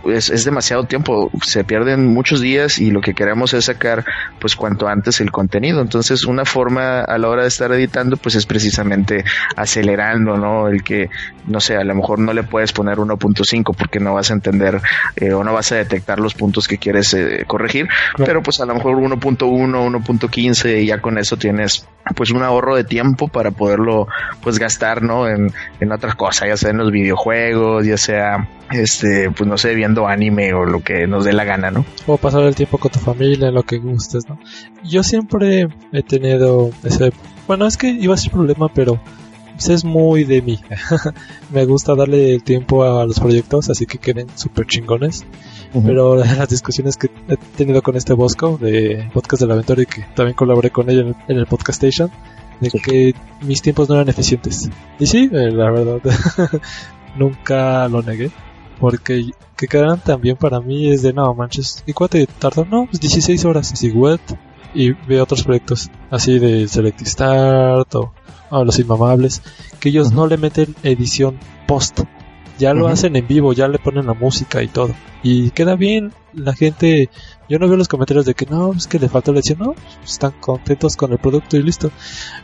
es, 0.06 0.30
es, 0.30 0.46
demasiado 0.46 0.84
tiempo, 0.86 1.30
se 1.44 1.64
pierden 1.64 2.08
muchos 2.08 2.42
días 2.42 2.80
y 2.80 2.92
lo 2.92 3.02
que 3.02 3.14
queremos 3.14 3.54
es 3.54 3.66
sacar 3.66 4.06
pues 4.40 4.56
cuanto 4.56 4.88
antes 4.88 5.20
el 5.22 5.32
contenido. 5.32 5.82
Entonces 5.82 6.26
una 6.26 6.46
forma 6.46 7.02
a 7.02 7.18
la 7.18 7.30
hora 7.30 7.44
de 7.44 7.48
estar 7.48 7.72
editando 7.72 8.18
pues 8.18 8.36
es 8.36 8.46
precisamente 8.46 9.24
acelerando, 9.56 10.38
¿no? 10.38 10.68
El 10.68 10.84
que, 10.84 11.10
no 11.48 11.60
sé, 11.60 11.76
a 11.76 11.84
lo 11.84 11.96
mejor 11.96 12.20
no 12.20 12.34
le 12.34 12.44
puedes 12.44 12.72
poner 12.72 12.98
1.5 12.98 13.76
porque 13.76 14.00
no 14.00 14.14
vas 14.14 14.32
a 14.32 14.34
entender 14.34 14.82
eh, 15.16 15.34
o 15.34 15.44
no 15.44 15.54
vas 15.54 15.72
a 15.72 15.76
detectar 15.76 16.20
los 16.20 16.34
puntos 16.34 16.68
que 16.68 16.78
quieres 16.78 17.14
eh, 17.14 17.44
corregir, 17.48 17.88
pero 18.18 18.42
pues 18.42 18.60
a 18.62 18.66
lo 18.66 18.76
mejor 18.76 18.96
1.1, 18.96 19.40
1.15 19.40 20.82
y 20.82 20.86
ya 20.86 21.02
con 21.02 21.18
eso 21.18 21.38
tienes 21.38 21.88
pues 22.16 22.32
un 22.32 22.44
ahorro 22.44 22.76
de 22.76 22.84
tiempo 22.84 23.28
para 23.28 23.52
poderlo 23.52 24.08
pues 24.42 24.58
gastar, 24.60 25.04
¿no? 25.04 25.28
En, 25.28 25.52
en 25.80 25.92
otras 25.92 26.16
cosas, 26.16 26.48
ya 26.48 26.58
sea 26.58 26.72
en 26.72 26.78
los 26.78 26.92
videojuegos, 26.92 27.86
ya 27.86 27.98
sea 27.98 28.48
este, 28.72 29.32
pues 29.32 29.48
no 29.48 29.58
sé, 29.58 29.74
viendo 29.90 30.08
anime 30.08 30.54
o 30.54 30.66
lo 30.66 30.82
que 30.82 31.08
nos 31.08 31.26
dé 31.26 31.34
la 31.34 31.44
gana, 31.44 31.72
¿no? 31.72 31.84
O 32.06 32.18
pasar 32.18 32.44
el 32.44 32.56
tiempo 32.56 32.78
con 32.78 32.92
tu 32.92 33.00
familia, 33.00 33.50
lo 33.50 33.64
que 33.64 33.80
gustes, 33.80 34.30
¿no? 34.30 34.40
Yo 34.84 35.02
siempre 35.02 35.68
he 35.92 36.04
tenido 36.04 36.70
ese, 36.84 37.12
bueno, 37.48 37.66
es 37.66 37.76
que 37.76 37.90
iba 37.90 38.14
a 38.14 38.18
ser 38.18 38.32
problema, 38.32 38.70
pero 38.72 39.00
pues, 39.54 39.70
es 39.70 39.84
muy 39.84 40.26
de 40.26 40.44
mí. 40.44 40.60
Me 41.52 41.66
gusta 41.66 41.96
darle 41.96 42.36
el 42.36 42.44
tiempo 42.44 42.84
a 42.84 43.06
los 43.06 43.20
proyectos, 43.20 43.70
así 43.72 43.88
que 43.88 43.98
queden 43.98 44.28
súper 44.36 44.68
chingones. 44.68 45.26
Pero 45.74 46.16
las 46.18 46.50
discusiones 46.50 46.98
que 46.98 47.10
he 47.28 47.38
tenido 47.58 47.82
con 47.82 47.96
este 47.96 48.14
Bosco 48.14 48.60
de 48.62 49.10
Podcast 49.12 49.42
de 49.42 49.48
la 49.48 49.56
Aventura 49.56 49.82
y 49.82 49.88
que 49.88 50.06
también 50.16 50.36
colaboré 50.36 50.70
con 50.70 50.90
ella 50.90 51.16
en 51.28 51.38
el, 51.38 51.48
Podcast 51.48 51.84
Station, 51.84 52.12
de 52.60 52.70
que 52.70 53.16
mis 53.42 53.64
tiempos 53.64 53.90
no 53.90 53.96
eran 53.96 54.10
eficientes. 54.10 54.70
Y 55.00 55.08
sí, 55.08 55.30
eh, 55.32 55.52
la 55.52 55.72
verdad, 55.72 56.00
nunca 57.18 57.88
lo 57.88 58.04
negué 58.04 58.30
porque 58.80 59.32
que 59.56 59.68
quedaran 59.68 60.00
también 60.00 60.38
para 60.38 60.62
mí 60.62 60.92
es 60.92 61.02
de 61.02 61.14
no 61.14 61.34
manches. 61.34 61.84
¿Y 61.86 61.94
cuánto 61.94 62.18
tardó? 62.40 62.66
No, 62.66 62.86
pues 62.86 63.00
16 63.00 63.44
horas. 63.46 63.74
Así, 63.74 63.90
web 63.90 64.20
Y 64.74 64.92
ve 64.92 65.22
otros 65.22 65.44
proyectos 65.44 65.90
así 66.10 66.40
de 66.40 66.68
Select 66.68 67.02
Start 67.06 67.94
o, 67.96 68.14
Los 68.64 68.80
Inmamables. 68.80 69.42
Que 69.80 69.90
ellos 69.90 70.12
no 70.12 70.28
le 70.28 70.38
meten 70.38 70.76
edición 70.84 71.38
post. 71.68 72.02
Ya 72.58 72.74
lo 72.74 72.88
hacen 72.88 73.16
en 73.16 73.26
vivo, 73.26 73.54
ya 73.54 73.68
le 73.68 73.80
ponen 73.80 74.08
la 74.08 74.14
música 74.14 74.62
y 74.62 74.68
todo. 74.68 74.94
Y 75.24 75.52
queda 75.52 75.76
bien. 75.76 76.14
La 76.34 76.54
gente 76.54 77.10
yo 77.50 77.58
no 77.58 77.68
veo 77.68 77.78
los 77.78 77.88
comentarios 77.88 78.26
de 78.26 78.36
que 78.36 78.46
no, 78.46 78.74
es 78.74 78.88
que 78.88 79.00
le 79.00 79.10
falta 79.10 79.32
la 79.32 79.40
edición, 79.40 79.60
no, 79.60 79.76
están 80.04 80.34
contentos 80.40 80.96
con 80.96 81.12
el 81.12 81.18
producto 81.18 81.58
y 81.58 81.64
listo. 81.64 81.92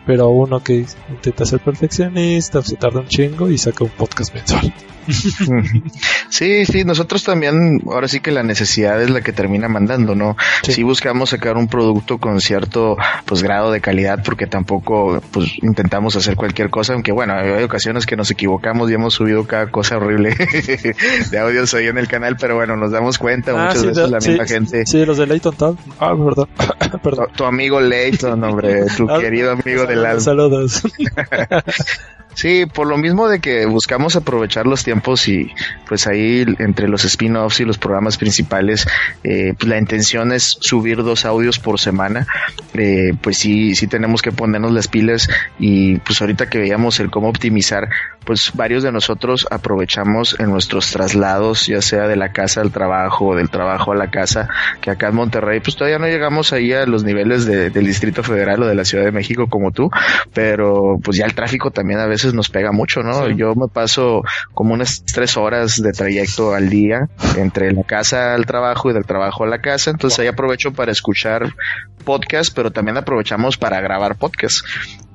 Pero 0.05 0.29
uno 0.29 0.63
que 0.63 0.85
intenta 1.09 1.45
ser 1.45 1.59
perfeccionista, 1.59 2.61
se 2.63 2.75
tarda 2.75 3.01
un 3.01 3.07
chingo 3.07 3.49
y 3.49 3.57
saca 3.57 3.83
un 3.83 3.91
podcast 3.91 4.33
mensual. 4.33 4.73
Sí, 6.29 6.65
sí, 6.65 6.83
nosotros 6.83 7.23
también, 7.23 7.81
ahora 7.85 8.07
sí 8.07 8.19
que 8.19 8.31
la 8.31 8.43
necesidad 8.43 9.01
es 9.01 9.09
la 9.09 9.21
que 9.21 9.31
termina 9.31 9.67
mandando, 9.67 10.15
¿no? 10.15 10.35
Si 10.63 10.83
buscamos 10.83 11.29
sacar 11.29 11.55
un 11.55 11.67
producto 11.67 12.17
con 12.17 12.41
cierto 12.41 12.97
pues 13.25 13.43
grado 13.43 13.71
de 13.71 13.79
calidad 13.79 14.23
porque 14.23 14.47
tampoco 14.47 15.21
pues 15.31 15.51
intentamos 15.61 16.15
hacer 16.15 16.35
cualquier 16.35 16.69
cosa, 16.69 16.93
aunque 16.93 17.11
bueno, 17.11 17.35
hay 17.35 17.63
ocasiones 17.63 18.05
que 18.05 18.15
nos 18.15 18.31
equivocamos 18.31 18.89
y 18.89 18.95
hemos 18.95 19.13
subido 19.13 19.45
cada 19.45 19.67
cosa 19.67 19.97
horrible 19.97 20.35
de 21.31 21.39
audios 21.39 21.73
ahí 21.73 21.87
en 21.87 21.97
el 21.97 22.07
canal, 22.07 22.37
pero 22.37 22.55
bueno, 22.55 22.75
nos 22.75 22.91
damos 22.91 23.17
cuenta 23.17 23.51
ah, 23.51 23.67
muchas 23.67 23.85
veces 23.85 24.09
la 24.09 24.17
misma 24.17 24.45
gente. 24.45 24.83
Sí, 24.95 25.05
los 25.05 25.17
de 25.17 25.27
Leighton 25.27 25.53
Tal. 25.57 25.77
Ah, 25.99 26.15
perdón. 26.15 26.47
perdón. 27.03 27.27
Tu, 27.35 27.43
amigo 27.43 27.81
Leighton, 27.81 28.41
hombre, 28.41 28.85
tu 28.95 29.09
ah, 29.09 29.19
querido 29.19 29.51
amigo 29.51 29.85
del 29.85 30.05
alma. 30.05 30.21
Saludos. 30.21 30.83
Sí, 32.35 32.65
por 32.65 32.87
lo 32.87 32.97
mismo 32.97 33.29
de 33.29 33.39
que 33.39 33.65
buscamos 33.65 34.17
aprovechar 34.17 34.67
los 34.67 34.83
tiempos 34.83 35.27
y 35.29 35.53
pues 35.87 36.05
ahí 36.05 36.45
entre 36.59 36.89
los 36.89 37.05
spin-offs 37.05 37.61
y 37.61 37.65
los 37.65 37.77
programas 37.77 38.17
principales, 38.17 38.85
eh, 39.23 39.53
pues 39.57 39.69
la 39.69 39.77
intención 39.77 40.33
es 40.33 40.57
subir 40.59 40.97
dos 40.97 41.23
audios 41.23 41.59
por 41.59 41.79
semana. 41.79 42.27
Eh, 42.73 43.13
pues 43.21 43.37
sí, 43.37 43.73
sí 43.73 43.87
tenemos 43.87 44.21
que 44.21 44.33
ponernos 44.33 44.73
las 44.73 44.89
pilas 44.89 45.29
y 45.59 45.97
pues 45.99 46.19
ahorita 46.19 46.49
que 46.49 46.57
veíamos 46.57 46.99
el 46.99 47.09
cómo 47.09 47.29
optimizar, 47.29 47.87
pues 48.25 48.51
varios 48.53 48.83
de 48.83 48.91
nosotros 48.91 49.47
aprovechamos 49.49 50.37
en 50.37 50.49
nuestros 50.49 50.91
traslados, 50.91 51.67
ya 51.67 51.81
sea 51.81 52.07
de 52.07 52.17
la 52.17 52.33
casa 52.33 52.59
al 52.59 52.71
trabajo 52.71 53.27
o 53.27 53.35
del 53.35 53.49
trabajo 53.49 53.93
a 53.93 53.95
la 53.95 54.11
casa, 54.11 54.49
que 54.81 54.91
acá 54.91 55.07
en 55.07 55.15
Monterrey, 55.15 55.61
pues 55.61 55.77
todavía 55.77 55.99
no 55.99 56.07
llegamos 56.07 56.51
ahí 56.51 56.73
a 56.73 56.85
los 56.85 57.05
niveles 57.05 57.45
del 57.45 57.71
Distrito 57.71 58.23
Federal 58.23 58.63
o 58.63 58.67
de 58.67 58.75
la 58.75 58.83
Ciudad 58.83 59.05
de 59.05 59.11
México 59.11 59.47
como 59.47 59.71
tú, 59.71 59.89
pero 60.33 60.99
pues 61.01 61.17
ya 61.17 61.25
el 61.25 61.33
tráfico 61.33 61.71
también 61.71 61.99
a 61.99 62.07
veces 62.07 62.24
nos 62.33 62.49
pega 62.49 62.71
mucho, 62.71 63.01
¿no? 63.01 63.29
Yo 63.29 63.55
me 63.55 63.67
paso 63.67 64.23
como 64.53 64.73
unas 64.73 65.03
tres 65.05 65.37
horas 65.37 65.81
de 65.81 65.91
trayecto 65.91 66.53
al 66.53 66.69
día 66.69 67.09
entre 67.37 67.71
la 67.71 67.83
casa 67.83 68.33
al 68.33 68.45
trabajo 68.45 68.89
y 68.89 68.93
del 68.93 69.05
trabajo 69.05 69.43
a 69.43 69.47
la 69.47 69.59
casa, 69.59 69.91
entonces 69.91 70.19
ahí 70.19 70.27
aprovecho 70.27 70.73
para 70.73 70.91
escuchar 70.91 71.53
podcast, 72.05 72.55
pero 72.55 72.71
también 72.71 72.97
aprovechamos 72.97 73.57
para 73.57 73.81
grabar 73.81 74.15
podcast. 74.15 74.65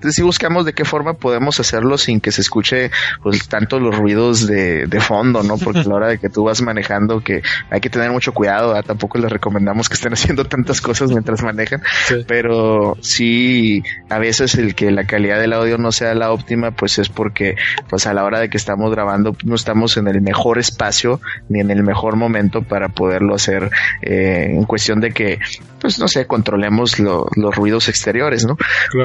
Entonces 0.00 0.16
sí 0.16 0.22
buscamos 0.22 0.64
de 0.64 0.72
qué 0.72 0.86
forma 0.86 1.12
podemos 1.12 1.60
hacerlo 1.60 1.98
sin 1.98 2.22
que 2.22 2.32
se 2.32 2.40
escuche 2.40 2.90
pues 3.22 3.46
tanto 3.48 3.78
los 3.78 3.94
ruidos 3.94 4.46
de, 4.46 4.86
de 4.86 5.00
fondo, 5.00 5.42
¿no? 5.42 5.58
Porque 5.58 5.80
a 5.80 5.84
la 5.84 5.94
hora 5.94 6.08
de 6.08 6.16
que 6.16 6.30
tú 6.30 6.44
vas 6.44 6.62
manejando 6.62 7.22
que 7.22 7.42
hay 7.68 7.80
que 7.80 7.90
tener 7.90 8.10
mucho 8.10 8.32
cuidado, 8.32 8.82
tampoco 8.82 9.18
les 9.18 9.30
recomendamos 9.30 9.90
que 9.90 9.94
estén 9.94 10.14
haciendo 10.14 10.46
tantas 10.46 10.80
cosas 10.80 11.10
mientras 11.10 11.42
manejan, 11.42 11.82
pero 12.26 12.96
sí 13.02 13.82
a 14.08 14.18
veces 14.18 14.54
el 14.54 14.74
que 14.74 14.90
la 14.90 15.04
calidad 15.04 15.38
del 15.38 15.52
audio 15.52 15.76
no 15.76 15.92
sea 15.92 16.14
la 16.14 16.32
óptima 16.32 16.70
pues 16.70 16.98
es 16.98 17.10
porque 17.10 17.56
pues 17.88 18.06
a 18.06 18.14
la 18.14 18.24
hora 18.24 18.40
de 18.40 18.48
que 18.48 18.56
estamos 18.56 18.90
grabando 18.90 19.36
no 19.44 19.54
estamos 19.54 19.98
en 19.98 20.08
el 20.08 20.22
mejor 20.22 20.58
espacio 20.58 21.20
ni 21.50 21.60
en 21.60 21.70
el 21.70 21.82
mejor 21.82 22.16
momento 22.16 22.62
para 22.62 22.88
poderlo 22.88 23.34
hacer 23.34 23.70
eh, 24.02 24.48
en 24.50 24.64
cuestión 24.64 25.00
de 25.00 25.12
que 25.12 25.38
pues 25.80 25.98
no 25.98 26.08
sé, 26.08 26.26
controlemos 26.26 26.98
los 26.98 27.54
ruidos 27.54 27.88
exteriores, 27.88 28.44
¿no? 28.44 28.56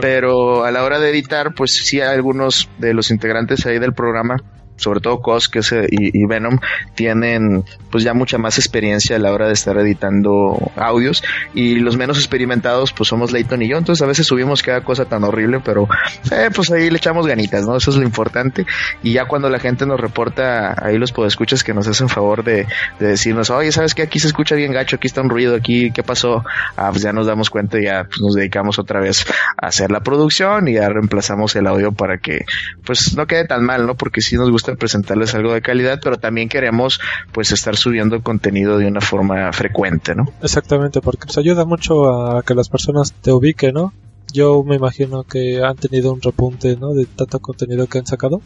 Pero 0.01 0.65
a 0.65 0.71
la 0.71 0.83
hora 0.83 0.99
de 0.99 1.09
editar, 1.09 1.53
pues 1.55 1.71
sí 1.71 2.01
algunos 2.01 2.69
de 2.77 2.93
los 2.93 3.11
integrantes 3.11 3.65
ahí 3.65 3.79
del 3.79 3.93
programa 3.93 4.37
sobre 4.75 4.99
todo 4.99 5.21
Cos 5.21 5.49
que 5.49 5.61
y, 5.89 6.25
Venom 6.25 6.59
tienen 6.95 7.63
pues 7.91 8.03
ya 8.03 8.13
mucha 8.13 8.37
más 8.37 8.57
experiencia 8.57 9.15
a 9.15 9.19
la 9.19 9.31
hora 9.31 9.47
de 9.47 9.53
estar 9.53 9.77
editando 9.77 10.71
audios 10.75 11.23
y 11.53 11.75
los 11.75 11.97
menos 11.97 12.17
experimentados 12.17 12.93
pues 12.93 13.09
somos 13.09 13.31
Leighton 13.31 13.61
y 13.61 13.67
yo. 13.67 13.77
Entonces 13.77 14.01
a 14.03 14.07
veces 14.07 14.27
subimos 14.27 14.63
cada 14.63 14.81
cosa 14.81 15.05
tan 15.05 15.23
horrible 15.23 15.61
pero 15.63 15.87
eh, 16.31 16.49
pues 16.53 16.71
ahí 16.71 16.89
le 16.89 16.97
echamos 16.97 17.27
ganitas 17.27 17.65
no 17.65 17.77
eso 17.77 17.91
es 17.91 17.97
lo 17.97 18.03
importante. 18.03 18.65
Y 19.03 19.13
ya 19.13 19.25
cuando 19.25 19.49
la 19.49 19.59
gente 19.59 19.85
nos 19.85 19.99
reporta 19.99 20.75
ahí 20.83 20.97
los 20.97 21.11
podescuchas 21.11 21.63
que 21.63 21.73
nos 21.73 21.87
hacen 21.87 22.09
favor 22.09 22.43
de, 22.43 22.67
decirnos 22.99 23.49
oye 23.49 23.71
sabes 23.71 23.93
que 23.93 24.01
aquí 24.01 24.19
se 24.19 24.27
escucha 24.27 24.55
bien 24.55 24.71
gacho 24.71 24.95
aquí 24.95 25.07
está 25.07 25.21
un 25.21 25.29
ruido 25.29 25.55
aquí 25.55 25.91
qué 25.91 26.03
pasó 26.03 26.43
ah 26.75 26.89
pues 26.91 27.03
ya 27.03 27.13
nos 27.13 27.27
damos 27.27 27.49
cuenta 27.49 27.79
y 27.79 27.83
ya 27.83 28.05
pues, 28.05 28.19
nos 28.21 28.35
dedicamos 28.35 28.79
otra 28.79 28.99
vez 28.99 29.25
a 29.57 29.67
hacer 29.67 29.91
la 29.91 30.01
producción 30.01 30.67
y 30.67 30.73
ya 30.73 30.89
reemplazamos 30.89 31.55
el 31.55 31.67
audio 31.67 31.91
para 31.91 32.17
que 32.17 32.45
pues 32.85 33.15
no 33.15 33.27
quede 33.27 33.45
tan 33.45 33.63
mal 33.63 33.85
no 33.85 33.95
porque 33.95 34.21
si 34.21 34.35
nos 34.35 34.49
gusta 34.49 34.64
presentarles 34.73 35.35
algo 35.35 35.53
de 35.53 35.61
calidad, 35.61 35.99
pero 36.03 36.17
también 36.17 36.49
queremos 36.49 36.99
pues 37.31 37.51
estar 37.51 37.75
subiendo 37.75 38.21
contenido 38.21 38.77
de 38.77 38.87
una 38.87 39.01
forma 39.01 39.51
frecuente, 39.53 40.15
¿no? 40.15 40.25
Exactamente, 40.41 41.01
porque 41.01 41.25
nos 41.27 41.37
ayuda 41.37 41.65
mucho 41.65 42.09
a 42.09 42.43
que 42.43 42.55
las 42.55 42.69
personas 42.69 43.13
te 43.13 43.31
ubiquen, 43.31 43.73
¿no? 43.73 43.93
Yo 44.33 44.63
me 44.63 44.75
imagino 44.75 45.23
que 45.23 45.63
han 45.63 45.75
tenido 45.75 46.11
un 46.11 46.21
repunte, 46.21 46.75
¿no? 46.75 46.93
De 46.93 47.05
tanto 47.05 47.39
contenido 47.39 47.87
que 47.87 47.99
han 47.99 48.05
sacado. 48.05 48.41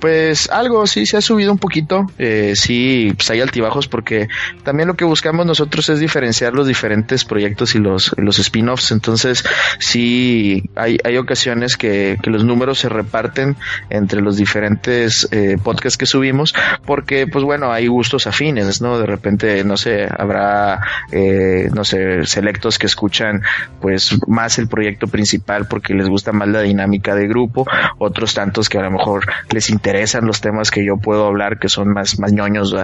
Pues 0.00 0.48
algo, 0.50 0.86
sí, 0.86 1.04
se 1.04 1.18
ha 1.18 1.20
subido 1.20 1.52
un 1.52 1.58
poquito. 1.58 2.06
Eh, 2.18 2.54
sí, 2.56 3.12
pues 3.14 3.30
hay 3.30 3.42
altibajos 3.42 3.86
porque 3.86 4.28
también 4.64 4.88
lo 4.88 4.94
que 4.94 5.04
buscamos 5.04 5.44
nosotros 5.44 5.90
es 5.90 6.00
diferenciar 6.00 6.54
los 6.54 6.66
diferentes 6.66 7.26
proyectos 7.26 7.74
y 7.74 7.78
los, 7.78 8.14
los 8.16 8.38
spin-offs. 8.38 8.92
Entonces, 8.92 9.44
sí, 9.78 10.64
hay, 10.74 10.96
hay 11.04 11.18
ocasiones 11.18 11.76
que, 11.76 12.16
que 12.22 12.30
los 12.30 12.44
números 12.44 12.78
se 12.78 12.88
reparten 12.88 13.56
entre 13.90 14.22
los 14.22 14.38
diferentes 14.38 15.28
eh, 15.32 15.58
podcasts 15.62 15.98
que 15.98 16.06
subimos 16.06 16.54
porque, 16.86 17.26
pues 17.26 17.44
bueno, 17.44 17.70
hay 17.70 17.86
gustos 17.86 18.26
afines, 18.26 18.80
¿no? 18.80 18.98
De 18.98 19.04
repente, 19.04 19.62
no 19.64 19.76
sé, 19.76 20.08
habrá, 20.10 20.80
eh, 21.12 21.68
no 21.74 21.84
sé, 21.84 22.24
selectos 22.24 22.78
que 22.78 22.86
escuchan 22.86 23.42
pues 23.82 24.18
más 24.26 24.58
el 24.58 24.66
proyecto 24.66 25.08
principal 25.08 25.66
porque 25.66 25.92
les 25.92 26.08
gusta 26.08 26.32
más 26.32 26.48
la 26.48 26.62
dinámica 26.62 27.14
de 27.14 27.28
grupo, 27.28 27.66
otros 27.98 28.32
tantos 28.32 28.70
que 28.70 28.78
a 28.78 28.82
lo 28.82 28.90
mejor 28.90 29.26
les 29.50 29.68
interesa 29.68 29.89
interesan 29.90 30.24
los 30.24 30.40
temas 30.40 30.70
que 30.70 30.84
yo 30.84 30.96
puedo 30.96 31.26
hablar, 31.26 31.58
que 31.58 31.68
son 31.68 31.92
más, 31.92 32.18
más 32.20 32.32
ñoños, 32.32 32.74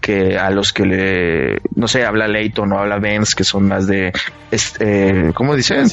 que 0.00 0.36
a 0.36 0.50
los 0.50 0.72
que 0.72 0.84
le, 0.84 1.58
no 1.74 1.88
sé, 1.88 2.04
habla 2.04 2.28
Leighton 2.28 2.70
o 2.72 2.78
habla 2.78 2.98
Benz, 2.98 3.34
que 3.34 3.44
son 3.44 3.66
más 3.66 3.86
de, 3.86 4.12
este, 4.50 5.32
¿cómo 5.34 5.56
dicen? 5.56 5.88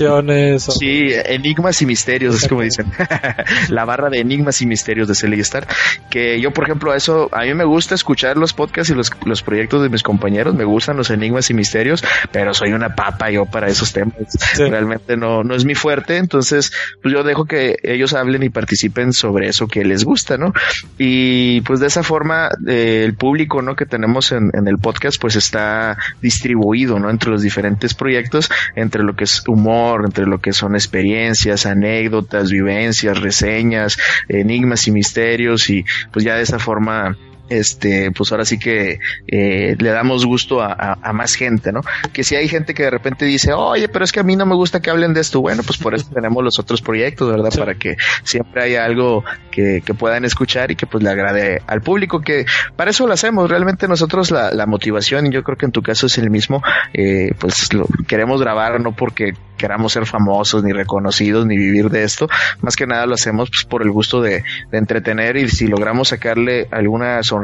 Sí, 0.74 1.08
enigmas 1.26 1.82
y 1.82 1.86
misterios, 1.86 2.36
es 2.36 2.50
como 2.50 2.64
dicen. 2.64 2.88
la 3.70 3.86
barra 3.86 4.10
de 4.10 4.20
enigmas 4.20 4.62
y 4.62 4.66
misterios 4.66 5.08
de 5.08 5.16
Celly 5.16 5.40
Star. 5.40 5.66
Que 6.10 6.42
yo, 6.42 6.52
por 6.52 6.66
ejemplo, 6.66 6.94
eso, 6.94 7.30
a 7.32 7.44
mí 7.44 7.54
me 7.54 7.64
gusta 7.64 7.96
escuchar 7.96 8.38
los 8.38 8.52
podcasts 8.52 8.92
y 8.92 8.96
los, 8.96 9.12
los 9.26 9.44
proyectos 9.44 9.82
de 9.84 9.90
mis 9.90 10.04
compañeros, 10.04 10.54
me 10.54 10.66
gustan 10.66 10.98
los 10.98 11.10
enigmas 11.12 11.50
y 11.50 11.54
misterios, 11.54 12.04
pero 12.34 12.54
soy 12.54 12.74
una 12.74 12.94
papa 12.94 13.30
yo 13.30 13.46
para 13.46 13.68
esos 13.68 13.94
temas. 13.94 14.16
Realmente 14.58 15.16
no, 15.16 15.44
no 15.44 15.56
es 15.56 15.64
mi 15.64 15.76
fuerte, 15.76 16.18
entonces, 16.18 16.74
pues 17.02 17.14
yo 17.14 17.24
dejo 17.24 17.46
que 17.46 17.78
ellos 17.84 18.14
hablen 18.14 18.44
y 18.44 18.50
participen 18.50 19.14
sobre 19.14 19.48
eso 19.48 19.68
que 19.68 19.86
les 19.86 20.04
gusta, 20.04 20.38
¿no? 20.38 20.52
Y 20.98 21.62
pues 21.62 21.80
de 21.80 21.88
esa 21.88 22.04
forma 22.04 22.50
eh, 22.68 23.04
el 23.06 23.14
público 23.14 23.62
¿no? 23.62 23.76
que 23.76 23.86
tenemos 23.86 24.32
en, 24.32 24.52
en, 24.54 24.68
el 24.68 24.78
podcast 24.78 25.20
pues 25.20 25.36
está 25.36 25.98
distribuido 26.22 27.00
¿no? 27.00 27.10
entre 27.10 27.32
los 27.32 27.42
diferentes 27.42 27.94
proyectos, 27.94 28.50
entre 28.76 29.04
lo 29.04 29.16
que 29.16 29.26
es 29.26 29.48
humor, 29.48 30.04
entre 30.06 30.26
lo 30.26 30.40
que 30.40 30.54
son 30.54 30.76
experiencias, 30.76 31.66
anécdotas, 31.66 32.52
vivencias, 32.52 33.20
reseñas, 33.20 33.98
enigmas 34.28 34.88
y 34.88 34.92
misterios 34.92 35.70
y 35.70 35.86
pues 36.12 36.26
ya 36.26 36.36
de 36.36 36.44
esa 36.44 36.60
forma 36.60 37.18
este, 37.50 38.12
pues 38.12 38.32
ahora 38.32 38.46
sí 38.46 38.60
que 38.60 39.00
eh, 39.28 39.76
le 39.78 39.90
damos 39.90 40.26
gusto 40.26 40.62
a, 40.62 40.98
más 41.14 41.34
gente, 41.36 41.72
¿no? 41.72 41.82
Que 42.14 42.24
si 42.24 42.36
hay 42.36 42.48
gente 42.48 42.74
que 42.74 42.84
de 42.84 42.90
repente 42.90 43.26
dice, 43.26 43.54
oye, 43.54 43.88
pero 43.88 44.06
es 44.06 44.12
que 44.12 44.20
a 44.20 44.24
mí 44.24 44.36
no 44.36 44.46
me 44.46 44.56
gusta 44.56 44.82
que 44.82 44.90
hablen 44.90 45.14
de 45.14 45.22
esto, 45.22 45.42
bueno, 45.42 45.64
pues 45.64 45.78
por 45.78 45.96
eso 45.96 46.10
tenemos 46.14 46.44
los 46.44 46.60
otros 46.60 46.82
proyectos, 46.82 47.30
¿verdad? 47.30 47.52
Para 47.58 47.76
que 47.76 47.96
siempre 48.24 48.64
haya 48.64 48.86
algo 48.86 49.24
que, 49.52 49.82
puedan 49.98 50.26
escuchar 50.26 50.70
y 50.70 50.76
que 50.76 50.86
pues 50.86 51.04
le 51.04 51.10
agrade 51.10 51.62
al 51.66 51.82
público, 51.82 52.22
que 52.22 52.46
para 52.76 52.92
eso 52.92 53.08
lo 53.08 53.14
hacemos, 53.14 53.50
realmente 53.50 53.88
nosotros 53.88 54.30
la, 54.30 54.52
la 54.54 54.68
motivación, 54.68 55.26
y 55.26 55.32
yo 55.32 55.44
creo 55.44 55.58
que 55.58 55.66
en 55.66 55.72
tu 55.72 55.82
caso 55.82 56.06
es 56.06 56.18
el 56.20 56.30
mismo, 56.30 56.62
eh, 56.94 57.32
pues 57.40 57.74
lo 57.74 57.88
queremos 58.08 58.40
grabar 58.42 58.80
no 58.80 58.92
porque 58.92 59.34
queramos 59.58 59.94
ser 59.94 60.06
famosos, 60.06 60.64
ni 60.64 60.72
reconocidos, 60.72 61.48
ni 61.48 61.58
vivir 61.58 61.90
de 61.90 62.04
esto, 62.04 62.28
más 62.62 62.76
que 62.76 62.86
nada 62.86 63.08
lo 63.08 63.16
hacemos 63.16 63.50
pues, 63.50 63.66
por 63.66 63.82
el 63.82 63.90
gusto 63.90 64.22
de, 64.22 64.44
de 64.72 64.78
entretener 64.78 65.38
y 65.38 65.50
si 65.50 65.68
logramos 65.68 66.10
sacarle 66.10 66.68
alguna 66.70 67.24
sonrisa 67.24 67.37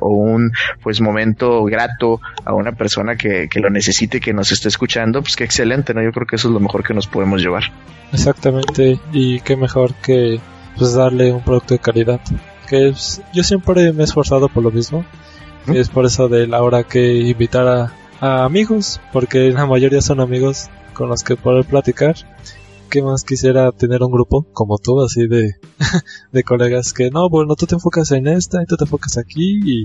o 0.00 0.08
un 0.08 0.52
pues 0.82 1.00
momento 1.00 1.64
grato 1.64 2.20
a 2.44 2.54
una 2.54 2.72
persona 2.72 3.16
que, 3.16 3.48
que 3.48 3.60
lo 3.60 3.70
necesite, 3.70 4.20
que 4.20 4.32
nos 4.32 4.52
esté 4.52 4.68
escuchando, 4.68 5.22
pues 5.22 5.36
qué 5.36 5.44
excelente, 5.44 5.94
¿no? 5.94 6.02
Yo 6.02 6.12
creo 6.12 6.26
que 6.26 6.36
eso 6.36 6.48
es 6.48 6.54
lo 6.54 6.60
mejor 6.60 6.84
que 6.84 6.94
nos 6.94 7.06
podemos 7.06 7.40
llevar. 7.42 7.64
Exactamente, 8.12 9.00
y 9.12 9.40
qué 9.40 9.56
mejor 9.56 9.94
que 9.94 10.40
pues 10.76 10.94
darle 10.94 11.32
un 11.32 11.42
producto 11.42 11.74
de 11.74 11.80
calidad. 11.80 12.20
Que 12.68 12.88
es, 12.88 13.22
yo 13.32 13.42
siempre 13.42 13.92
me 13.92 14.02
he 14.02 14.04
esforzado 14.04 14.48
por 14.48 14.62
lo 14.62 14.70
mismo. 14.70 15.04
Y 15.66 15.78
es 15.78 15.88
por 15.88 16.04
eso 16.06 16.28
de 16.28 16.46
la 16.46 16.62
hora 16.62 16.82
que 16.82 17.14
invitar 17.14 17.68
a, 17.68 17.92
a 18.20 18.44
amigos, 18.44 19.00
porque 19.12 19.50
la 19.50 19.66
mayoría 19.66 20.00
son 20.00 20.20
amigos 20.20 20.68
con 20.92 21.08
los 21.08 21.22
que 21.22 21.36
poder 21.36 21.64
platicar. 21.64 22.16
¿Qué 22.92 23.00
más 23.00 23.24
quisiera 23.24 23.72
tener 23.72 24.02
un 24.02 24.12
grupo 24.12 24.46
como 24.52 24.76
tú, 24.76 25.00
así 25.00 25.26
de, 25.26 25.54
de 26.32 26.42
colegas 26.44 26.92
que 26.92 27.08
no, 27.08 27.30
bueno, 27.30 27.56
tú 27.56 27.64
te 27.64 27.74
enfocas 27.74 28.12
en 28.12 28.26
esta 28.26 28.62
y 28.62 28.66
tú 28.66 28.76
te 28.76 28.84
enfocas 28.84 29.16
aquí 29.16 29.60
y, 29.64 29.84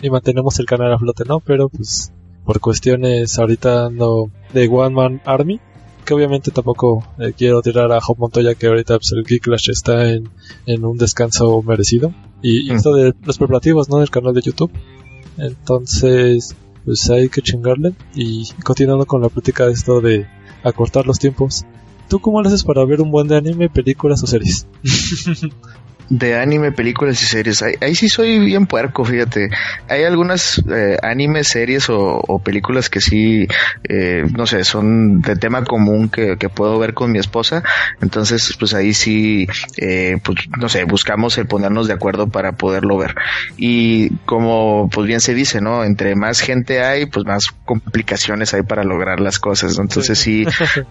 y 0.00 0.08
mantenemos 0.08 0.58
el 0.58 0.64
canal 0.64 0.90
a 0.90 0.98
flote, 0.98 1.24
¿no? 1.28 1.40
Pero 1.40 1.68
pues 1.68 2.14
por 2.46 2.58
cuestiones 2.60 3.38
ahorita 3.38 3.84
ando 3.84 4.30
de 4.54 4.68
One 4.68 4.94
Man 4.94 5.22
Army, 5.26 5.60
que 6.06 6.14
obviamente 6.14 6.50
tampoco 6.50 7.06
eh, 7.18 7.34
quiero 7.36 7.60
tirar 7.60 7.92
a 7.92 8.00
Job 8.00 8.16
Montoya 8.16 8.54
que 8.54 8.68
ahorita 8.68 8.96
pues, 8.96 9.12
el 9.12 9.24
Geek 9.24 9.42
Clash 9.42 9.68
está 9.68 10.08
en, 10.08 10.30
en 10.64 10.82
un 10.86 10.96
descanso 10.96 11.60
merecido. 11.60 12.14
Y, 12.40 12.70
mm. 12.70 12.74
esto 12.74 12.94
de 12.94 13.12
los 13.22 13.36
preparativos, 13.36 13.90
¿no? 13.90 13.98
Del 13.98 14.08
canal 14.08 14.32
de 14.32 14.40
YouTube. 14.40 14.70
Entonces, 15.36 16.56
pues 16.86 17.10
hay 17.10 17.28
que 17.28 17.42
chingarle. 17.42 17.92
Y 18.14 18.48
continuando 18.64 19.04
con 19.04 19.20
la 19.20 19.28
plática 19.28 19.66
de 19.66 19.72
esto 19.72 20.00
de 20.00 20.26
acortar 20.62 21.06
los 21.06 21.18
tiempos. 21.18 21.66
¿Tú 22.08 22.20
cómo 22.20 22.40
lo 22.40 22.48
haces 22.48 22.64
para 22.64 22.84
ver 22.84 23.00
un 23.00 23.10
buen 23.10 23.28
de 23.28 23.36
anime, 23.36 23.68
películas 23.68 24.22
o 24.22 24.26
series? 24.26 24.66
de 26.08 26.38
anime, 26.38 26.72
películas 26.72 27.20
y 27.22 27.26
series. 27.26 27.62
Ahí, 27.62 27.94
sí 27.94 28.08
soy 28.08 28.38
bien 28.38 28.66
puerco, 28.66 29.04
fíjate. 29.04 29.50
Hay 29.88 30.04
algunas 30.04 30.62
eh, 30.70 30.98
animes, 31.02 31.48
series 31.48 31.86
o, 31.88 32.40
películas 32.44 32.90
que 32.90 33.00
sí, 33.00 33.46
eh, 33.88 34.24
no 34.36 34.46
sé, 34.46 34.64
son 34.64 35.20
de 35.20 35.36
tema 35.36 35.64
común 35.64 36.08
que, 36.08 36.36
puedo 36.54 36.78
ver 36.78 36.94
con 36.94 37.10
mi 37.10 37.18
esposa. 37.18 37.62
Entonces, 38.00 38.56
pues 38.58 38.72
ahí 38.72 38.94
sí, 38.94 39.46
eh, 39.78 40.18
pues 40.22 40.38
no 40.58 40.68
sé, 40.68 40.84
buscamos 40.84 41.36
el 41.38 41.46
ponernos 41.46 41.88
de 41.88 41.94
acuerdo 41.94 42.28
para 42.28 42.52
poderlo 42.52 42.96
ver. 42.96 43.14
Y 43.56 44.10
como 44.26 44.88
pues 44.92 45.06
bien 45.06 45.20
se 45.20 45.34
dice, 45.34 45.60
¿no? 45.60 45.84
Entre 45.84 46.14
más 46.14 46.40
gente 46.40 46.82
hay, 46.82 47.06
pues 47.06 47.26
más 47.26 47.46
complicaciones 47.64 48.54
hay 48.54 48.62
para 48.62 48.84
lograr 48.84 49.20
las 49.20 49.38
cosas. 49.38 49.78
Entonces, 49.78 50.18
sí, 50.18 50.44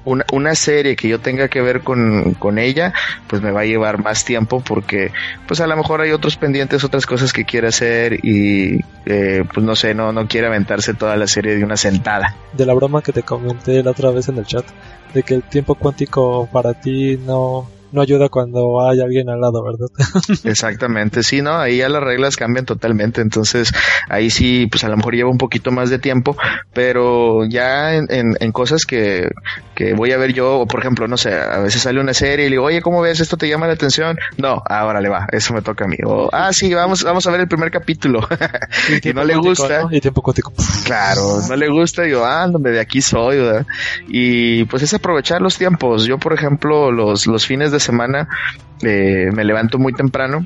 una, 0.06 0.26
una 0.34 0.56
serie 0.56 0.96
que 0.96 1.08
yo 1.08 1.20
tenga 1.20 1.48
que 1.48 1.62
ver 1.62 1.82
con, 1.82 2.34
con 2.34 2.60
ella, 2.60 2.94
pues 3.28 3.42
me 3.42 3.52
va 3.52 3.62
a 3.62 3.66
llevar 3.66 4.04
más 4.04 4.26
tiempo 4.26 4.62
porque 4.62 5.05
pues 5.48 5.60
a 5.62 5.68
lo 5.68 5.76
mejor 5.76 6.02
hay 6.02 6.12
otros 6.12 6.38
pendientes, 6.38 6.84
otras 6.84 7.06
cosas 7.06 7.34
que 7.34 7.46
quiere 7.46 7.68
hacer 7.68 8.26
y 8.26 8.80
eh, 9.06 9.44
pues 9.54 9.66
no 9.66 9.76
sé, 9.76 9.94
no, 9.94 10.12
no 10.12 10.28
quiere 10.28 10.48
aventarse 10.48 10.94
toda 10.94 11.16
la 11.16 11.28
serie 11.28 11.56
de 11.56 11.64
una 11.64 11.78
sentada. 11.78 12.36
De 12.54 12.66
la 12.66 12.74
broma 12.74 13.02
que 13.02 13.12
te 13.12 13.24
comenté 13.24 13.84
la 13.84 13.92
otra 13.92 14.12
vez 14.12 14.30
en 14.30 14.38
el 14.38 14.46
chat, 14.46 14.66
de 15.14 15.24
que 15.24 15.36
el 15.36 15.44
tiempo 15.44 15.76
cuántico 15.76 16.48
para 16.52 16.74
ti 16.74 17.18
no, 17.18 17.70
no 17.96 18.02
ayuda 18.02 18.30
cuando 18.30 18.86
hay 18.86 19.00
alguien 19.00 19.30
al 19.30 19.40
lado, 19.40 19.64
¿verdad? 19.64 19.88
Exactamente, 20.44 21.24
sí, 21.24 21.42
¿no? 21.42 21.58
Ahí 21.58 21.78
ya 21.78 21.90
las 21.90 22.04
reglas 22.04 22.36
cambian 22.36 22.66
totalmente, 22.66 23.22
entonces 23.22 23.72
ahí 24.10 24.30
sí, 24.30 24.68
pues 24.68 24.84
a 24.84 24.90
lo 24.90 24.98
mejor 24.98 25.16
lleva 25.16 25.30
un 25.30 25.38
poquito 25.38 25.72
más 25.72 25.90
de 25.90 25.98
tiempo, 25.98 26.36
pero 26.74 27.46
ya 27.46 27.96
en, 27.96 28.08
en, 28.10 28.52
cosas 28.52 28.86
que, 28.86 29.30
que, 29.76 29.94
voy 29.94 30.12
a 30.12 30.18
ver 30.18 30.34
yo, 30.34 30.60
o 30.60 30.68
por 30.68 30.80
ejemplo, 30.80 31.08
no 31.08 31.18
sé, 31.18 31.34
a 31.34 31.60
veces 31.60 31.82
sale 31.82 32.00
una 32.00 32.14
serie 32.14 32.46
y 32.46 32.50
le 32.50 32.56
digo, 32.56 32.66
oye, 32.66 32.82
¿cómo 32.82 33.02
ves? 33.02 33.20
¿Esto 33.20 33.38
te 33.38 33.48
llama 33.48 33.68
la 33.68 33.74
atención? 33.74 34.18
No, 34.38 34.62
ahora 34.66 35.02
le 35.02 35.10
va, 35.10 35.28
eso 35.32 35.54
me 35.54 35.62
toca 35.62 35.86
a 35.86 35.88
mí. 35.88 35.98
O, 36.06 36.30
ah, 36.32 36.52
sí, 36.54 36.74
vamos, 36.74 37.04
vamos 37.04 37.28
a 37.28 37.32
ver 37.32 37.42
el 37.42 37.48
primer 37.48 37.70
capítulo. 37.72 38.28
y, 39.04 39.14
no 39.14 39.24
le 39.24 39.36
gusta. 39.36 39.88
Y 39.92 40.02
tiempo 40.02 40.22
contigo. 40.22 40.52
Claro, 40.86 41.42
no 41.48 41.56
le 41.56 41.70
gusta, 41.70 42.08
y 42.08 42.12
yo, 42.12 42.26
ah, 42.26 42.48
donde 42.48 42.72
de 42.72 42.80
aquí 42.80 43.02
soy, 43.02 43.38
¿verdad? 43.38 43.66
Y 44.08 44.64
pues 44.66 44.84
es 44.84 44.94
aprovechar 44.94 45.42
los 45.42 45.58
tiempos. 45.58 46.06
Yo, 46.06 46.18
por 46.18 46.34
ejemplo, 46.34 46.92
los, 46.92 47.28
los 47.28 47.46
fines 47.46 47.72
de 47.72 47.80
semana 47.80 48.28
eh, 48.82 49.30
me 49.34 49.44
levanto 49.44 49.78
muy 49.78 49.94
temprano 49.94 50.46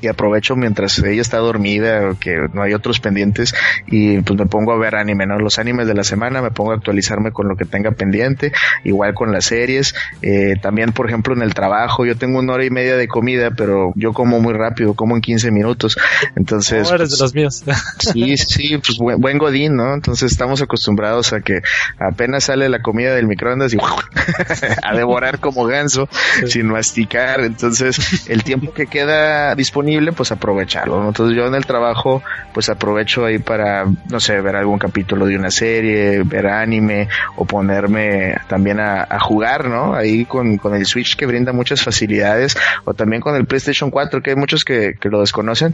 y 0.00 0.08
aprovecho 0.08 0.56
mientras 0.56 0.98
ella 0.98 1.20
está 1.20 1.38
dormida 1.38 2.10
o 2.10 2.18
que 2.18 2.36
no 2.52 2.62
hay 2.62 2.72
otros 2.72 3.00
pendientes 3.00 3.54
y 3.86 4.20
pues 4.20 4.38
me 4.38 4.46
pongo 4.46 4.72
a 4.72 4.78
ver 4.78 4.94
anime, 4.94 5.26
¿no? 5.26 5.38
Los 5.38 5.58
animes 5.58 5.86
de 5.86 5.94
la 5.94 6.04
semana, 6.04 6.42
me 6.42 6.50
pongo 6.50 6.72
a 6.72 6.74
actualizarme 6.76 7.32
con 7.32 7.48
lo 7.48 7.56
que 7.56 7.64
tenga 7.64 7.92
pendiente, 7.92 8.52
igual 8.84 9.14
con 9.14 9.32
las 9.32 9.46
series, 9.46 9.94
eh, 10.22 10.54
también 10.60 10.92
por 10.92 11.08
ejemplo 11.08 11.34
en 11.34 11.42
el 11.42 11.54
trabajo, 11.54 12.06
yo 12.06 12.16
tengo 12.16 12.38
una 12.38 12.54
hora 12.54 12.64
y 12.64 12.70
media 12.70 12.96
de 12.96 13.08
comida, 13.08 13.50
pero 13.50 13.92
yo 13.96 14.12
como 14.12 14.40
muy 14.40 14.54
rápido, 14.54 14.94
como 14.94 15.16
en 15.16 15.22
15 15.22 15.50
minutos, 15.50 15.98
entonces... 16.36 16.88
No 16.88 16.96
eres 16.96 17.10
de 17.10 17.16
pues, 17.16 17.20
los 17.20 17.34
míos. 17.34 17.64
sí, 17.98 18.36
sí, 18.36 18.78
pues 18.78 18.98
buen, 18.98 19.38
godín, 19.38 19.76
¿no? 19.76 19.94
Entonces 19.94 20.32
estamos 20.32 20.60
acostumbrados 20.62 21.32
a 21.32 21.40
que 21.40 21.60
apenas 21.98 22.44
sale 22.44 22.68
la 22.68 22.82
comida 22.82 23.14
del 23.14 23.26
microondas 23.26 23.74
y 23.74 23.78
a 24.82 24.94
devorar 24.94 25.40
como 25.40 25.64
ganso 25.64 26.08
sin 26.46 26.66
masticar, 26.66 27.40
entonces 27.40 28.28
el 28.28 28.44
tiempo 28.44 28.72
que 28.72 28.86
queda 28.86 29.54
disponible 29.54 29.89
pues 30.16 30.32
aprovecharlo. 30.32 31.06
Entonces 31.06 31.36
yo 31.36 31.46
en 31.46 31.54
el 31.54 31.66
trabajo, 31.66 32.22
pues 32.52 32.68
aprovecho 32.68 33.24
ahí 33.24 33.38
para, 33.38 33.86
no 34.08 34.20
sé, 34.20 34.40
ver 34.40 34.56
algún 34.56 34.78
capítulo 34.78 35.26
de 35.26 35.36
una 35.36 35.50
serie, 35.50 36.22
ver 36.24 36.46
anime 36.46 37.08
o 37.36 37.44
ponerme 37.44 38.36
también 38.48 38.80
a, 38.80 39.06
jugar, 39.20 39.68
¿no? 39.68 39.94
Ahí 39.94 40.24
con, 40.24 40.56
con, 40.56 40.74
el 40.74 40.86
Switch 40.86 41.16
que 41.16 41.26
brinda 41.26 41.52
muchas 41.52 41.82
facilidades 41.82 42.56
o 42.84 42.94
también 42.94 43.20
con 43.20 43.36
el 43.36 43.46
PlayStation 43.46 43.90
4, 43.90 44.22
que 44.22 44.30
hay 44.30 44.36
muchos 44.36 44.64
que, 44.64 44.94
que 44.98 45.08
lo 45.08 45.20
desconocen, 45.20 45.72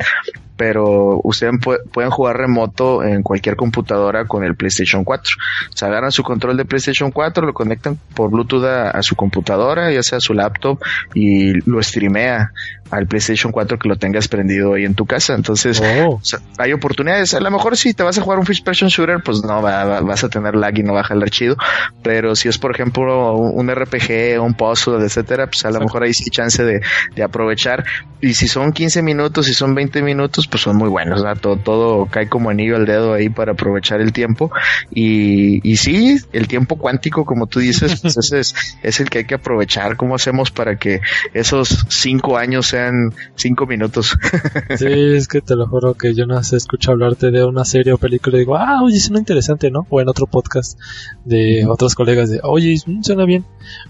pero 0.56 1.20
ustedes 1.22 1.54
pueden 1.92 2.10
jugar 2.10 2.36
remoto 2.38 3.02
en 3.04 3.22
cualquier 3.22 3.56
computadora 3.56 4.24
con 4.26 4.44
el 4.44 4.56
PlayStation 4.56 5.04
4. 5.04 5.34
Se 5.74 5.84
agarran 5.84 6.10
su 6.10 6.22
control 6.22 6.56
de 6.56 6.64
PlayStation 6.64 7.10
4, 7.10 7.46
lo 7.46 7.52
conectan 7.52 7.98
por 8.14 8.30
Bluetooth 8.30 8.64
a, 8.64 9.02
su 9.02 9.14
computadora, 9.14 9.92
ya 9.92 10.02
sea 10.02 10.18
su 10.20 10.34
laptop, 10.34 10.80
y 11.14 11.52
lo 11.68 11.82
streamea 11.82 12.52
al 12.90 13.06
PlayStation 13.06 13.52
4 13.52 13.78
que 13.78 13.88
lo 13.88 13.96
tengas 13.96 14.28
prendido 14.28 14.74
ahí 14.74 14.84
en 14.84 14.94
tu 14.94 15.06
casa. 15.06 15.34
Entonces, 15.34 15.82
oh. 15.82 16.20
hay 16.58 16.72
oportunidades. 16.72 17.34
A 17.34 17.40
lo 17.40 17.50
mejor 17.50 17.76
si 17.76 17.94
te 17.94 18.02
vas 18.02 18.18
a 18.18 18.22
jugar 18.22 18.38
un 18.38 18.46
first 18.46 18.64
person 18.64 18.88
shooter, 18.88 19.22
pues 19.22 19.42
no 19.42 19.62
vas 19.62 20.24
a 20.24 20.28
tener 20.28 20.54
lag 20.54 20.76
y 20.78 20.82
no 20.82 20.94
va 20.94 21.00
a 21.00 21.04
jalar 21.04 21.30
chido. 21.30 21.56
Pero 22.02 22.36
si 22.36 22.48
es, 22.48 22.58
por 22.58 22.72
ejemplo, 22.72 23.36
un 23.36 23.70
RPG, 23.70 24.40
un 24.40 24.54
puzzle, 24.54 25.04
etcétera, 25.04 25.46
pues 25.46 25.64
a 25.64 25.70
lo 25.70 25.80
mejor 25.80 26.04
hay 26.04 26.14
sí 26.14 26.30
chance 26.30 26.64
de, 26.64 26.80
de, 27.14 27.22
aprovechar. 27.22 27.84
Y 28.20 28.34
si 28.34 28.48
son 28.48 28.72
15 28.72 29.02
minutos, 29.02 29.46
si 29.46 29.54
son 29.54 29.74
20 29.74 30.02
minutos, 30.02 30.46
pues 30.46 30.62
son 30.62 30.76
muy 30.76 30.88
buenos. 30.88 31.24
Todo, 31.40 31.56
todo 31.56 32.06
cae 32.06 32.28
como 32.28 32.50
anillo 32.50 32.76
al 32.76 32.86
dedo 32.86 33.12
ahí 33.12 33.28
para 33.28 33.52
aprovechar 33.52 34.00
el 34.00 34.12
tiempo. 34.12 34.50
Y, 34.90 35.60
y 35.68 35.76
sí, 35.76 36.18
el 36.32 36.48
tiempo 36.48 36.76
cuántico, 36.76 37.24
como 37.24 37.46
tú 37.46 37.60
dices, 37.60 38.00
pues 38.00 38.16
ese 38.16 38.40
es, 38.40 38.54
es 38.82 39.00
el 39.00 39.10
que 39.10 39.18
hay 39.18 39.24
que 39.24 39.34
aprovechar. 39.34 39.96
¿Cómo 39.96 40.14
hacemos 40.14 40.50
para 40.50 40.76
que 40.76 41.00
esos 41.34 41.86
cinco 41.88 42.36
años 42.36 42.72
sean 42.76 43.14
cinco 43.34 43.66
minutos? 43.66 44.16
sí, 44.76 44.86
es 44.86 45.28
que 45.28 45.40
te 45.40 45.56
lo 45.56 45.66
juro 45.66 45.94
que 45.94 46.14
yo 46.14 46.26
no 46.26 46.42
sé, 46.42 46.56
escucho 46.56 46.92
hablarte 46.92 47.30
de 47.30 47.44
una 47.44 47.64
serie 47.64 47.92
o 47.92 47.98
película 47.98 48.36
y 48.36 48.40
digo, 48.40 48.56
ah, 48.56 48.82
oye, 48.82 48.98
suena 49.00 49.18
interesante, 49.18 49.70
¿no? 49.70 49.86
O 49.88 50.00
en 50.00 50.08
otro 50.08 50.26
podcast 50.26 50.78
de 51.24 51.66
otros 51.66 51.94
colegas 51.94 52.30
de, 52.30 52.40
oye, 52.42 52.76
suena 53.02 53.24
bien. 53.24 53.44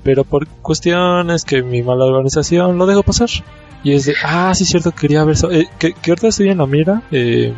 Pero 0.05 0.25
por 0.25 0.47
cuestiones 0.47 1.45
que 1.45 1.63
mi 1.63 1.83
mala 1.83 2.05
organización 2.05 2.79
lo 2.79 2.87
dejo 2.87 3.03
pasar. 3.03 3.29
Y 3.83 3.93
es 3.93 4.07
de, 4.07 4.15
ah, 4.25 4.53
sí, 4.55 4.65
cierto, 4.65 4.93
quería 4.93 5.25
ver. 5.25 5.37
Eh, 5.51 5.67
que, 5.79 5.93
que, 5.93 6.11
ahorita 6.11 6.29
estoy 6.29 6.49
en 6.49 6.59
la 6.59 6.67
mira. 6.67 7.03
Eh, 7.11 7.53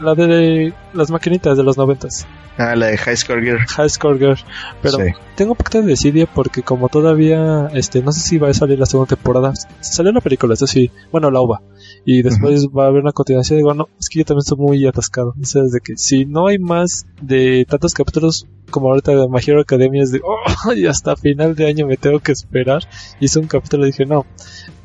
la 0.00 0.14
de, 0.14 0.72
las 0.92 1.10
maquinitas 1.10 1.56
de 1.56 1.62
los 1.62 1.76
noventas. 1.76 2.26
Ah, 2.56 2.74
la 2.76 2.86
de 2.86 2.98
High 2.98 3.16
Score 3.16 3.42
Girl. 3.42 3.58
High 3.58 3.88
Score 3.88 4.18
Girl. 4.18 4.36
Pero 4.82 4.98
tengo 5.34 5.52
un 5.52 5.56
poquito 5.56 5.80
de 5.80 5.88
desidia 5.88 6.26
porque 6.26 6.62
como 6.62 6.88
todavía, 6.88 7.68
este, 7.72 8.02
no 8.02 8.12
sé 8.12 8.20
si 8.20 8.38
va 8.38 8.48
a 8.48 8.54
salir 8.54 8.78
la 8.78 8.86
segunda 8.86 9.14
temporada. 9.14 9.54
Salió 9.80 10.12
la 10.12 10.20
película, 10.20 10.54
eso 10.54 10.66
sí. 10.66 10.90
Bueno, 11.10 11.30
la 11.30 11.40
uva. 11.40 11.62
Y 12.04 12.22
después 12.22 12.68
va 12.68 12.84
a 12.84 12.88
haber 12.88 13.02
una 13.02 13.12
continuación. 13.12 13.58
Digo, 13.58 13.72
no, 13.74 13.88
es 13.98 14.08
que 14.08 14.18
yo 14.18 14.24
también 14.24 14.40
estoy 14.40 14.58
muy 14.58 14.86
atascado. 14.86 15.34
O 15.40 15.44
sea, 15.44 15.62
desde 15.62 15.80
que 15.80 15.96
si 15.96 16.26
no 16.26 16.48
hay 16.48 16.58
más 16.58 17.06
de 17.20 17.66
tantos 17.68 17.94
capítulos 17.94 18.46
como 18.70 18.88
ahorita 18.88 19.12
de 19.12 19.28
My 19.28 19.40
Hero 19.44 19.60
Academia 19.60 20.02
es 20.02 20.12
de, 20.12 20.20
oh, 20.22 20.72
y 20.74 20.86
hasta 20.86 21.16
final 21.16 21.54
de 21.54 21.66
año 21.66 21.86
me 21.86 21.96
tengo 21.96 22.20
que 22.20 22.32
esperar. 22.32 22.82
Hice 23.20 23.38
un 23.38 23.46
capítulo 23.46 23.84
y 23.84 23.92
dije, 23.92 24.06
no, 24.06 24.26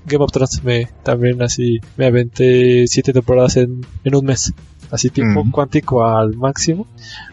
Game 0.06 0.23
of 0.23 0.32
Thrones 0.32 0.63
me 0.63 0.88
también 1.04 1.41
así 1.41 1.80
me 1.97 2.06
aventé 2.06 2.86
siete 2.88 3.12
temporadas 3.12 3.58
en, 3.58 3.86
en 4.04 4.15
un 4.15 4.25
mes 4.25 4.54
así 4.91 5.10
tiempo 5.10 5.43
cuántico 5.52 6.06
al 6.06 6.36
máximo 6.36 6.88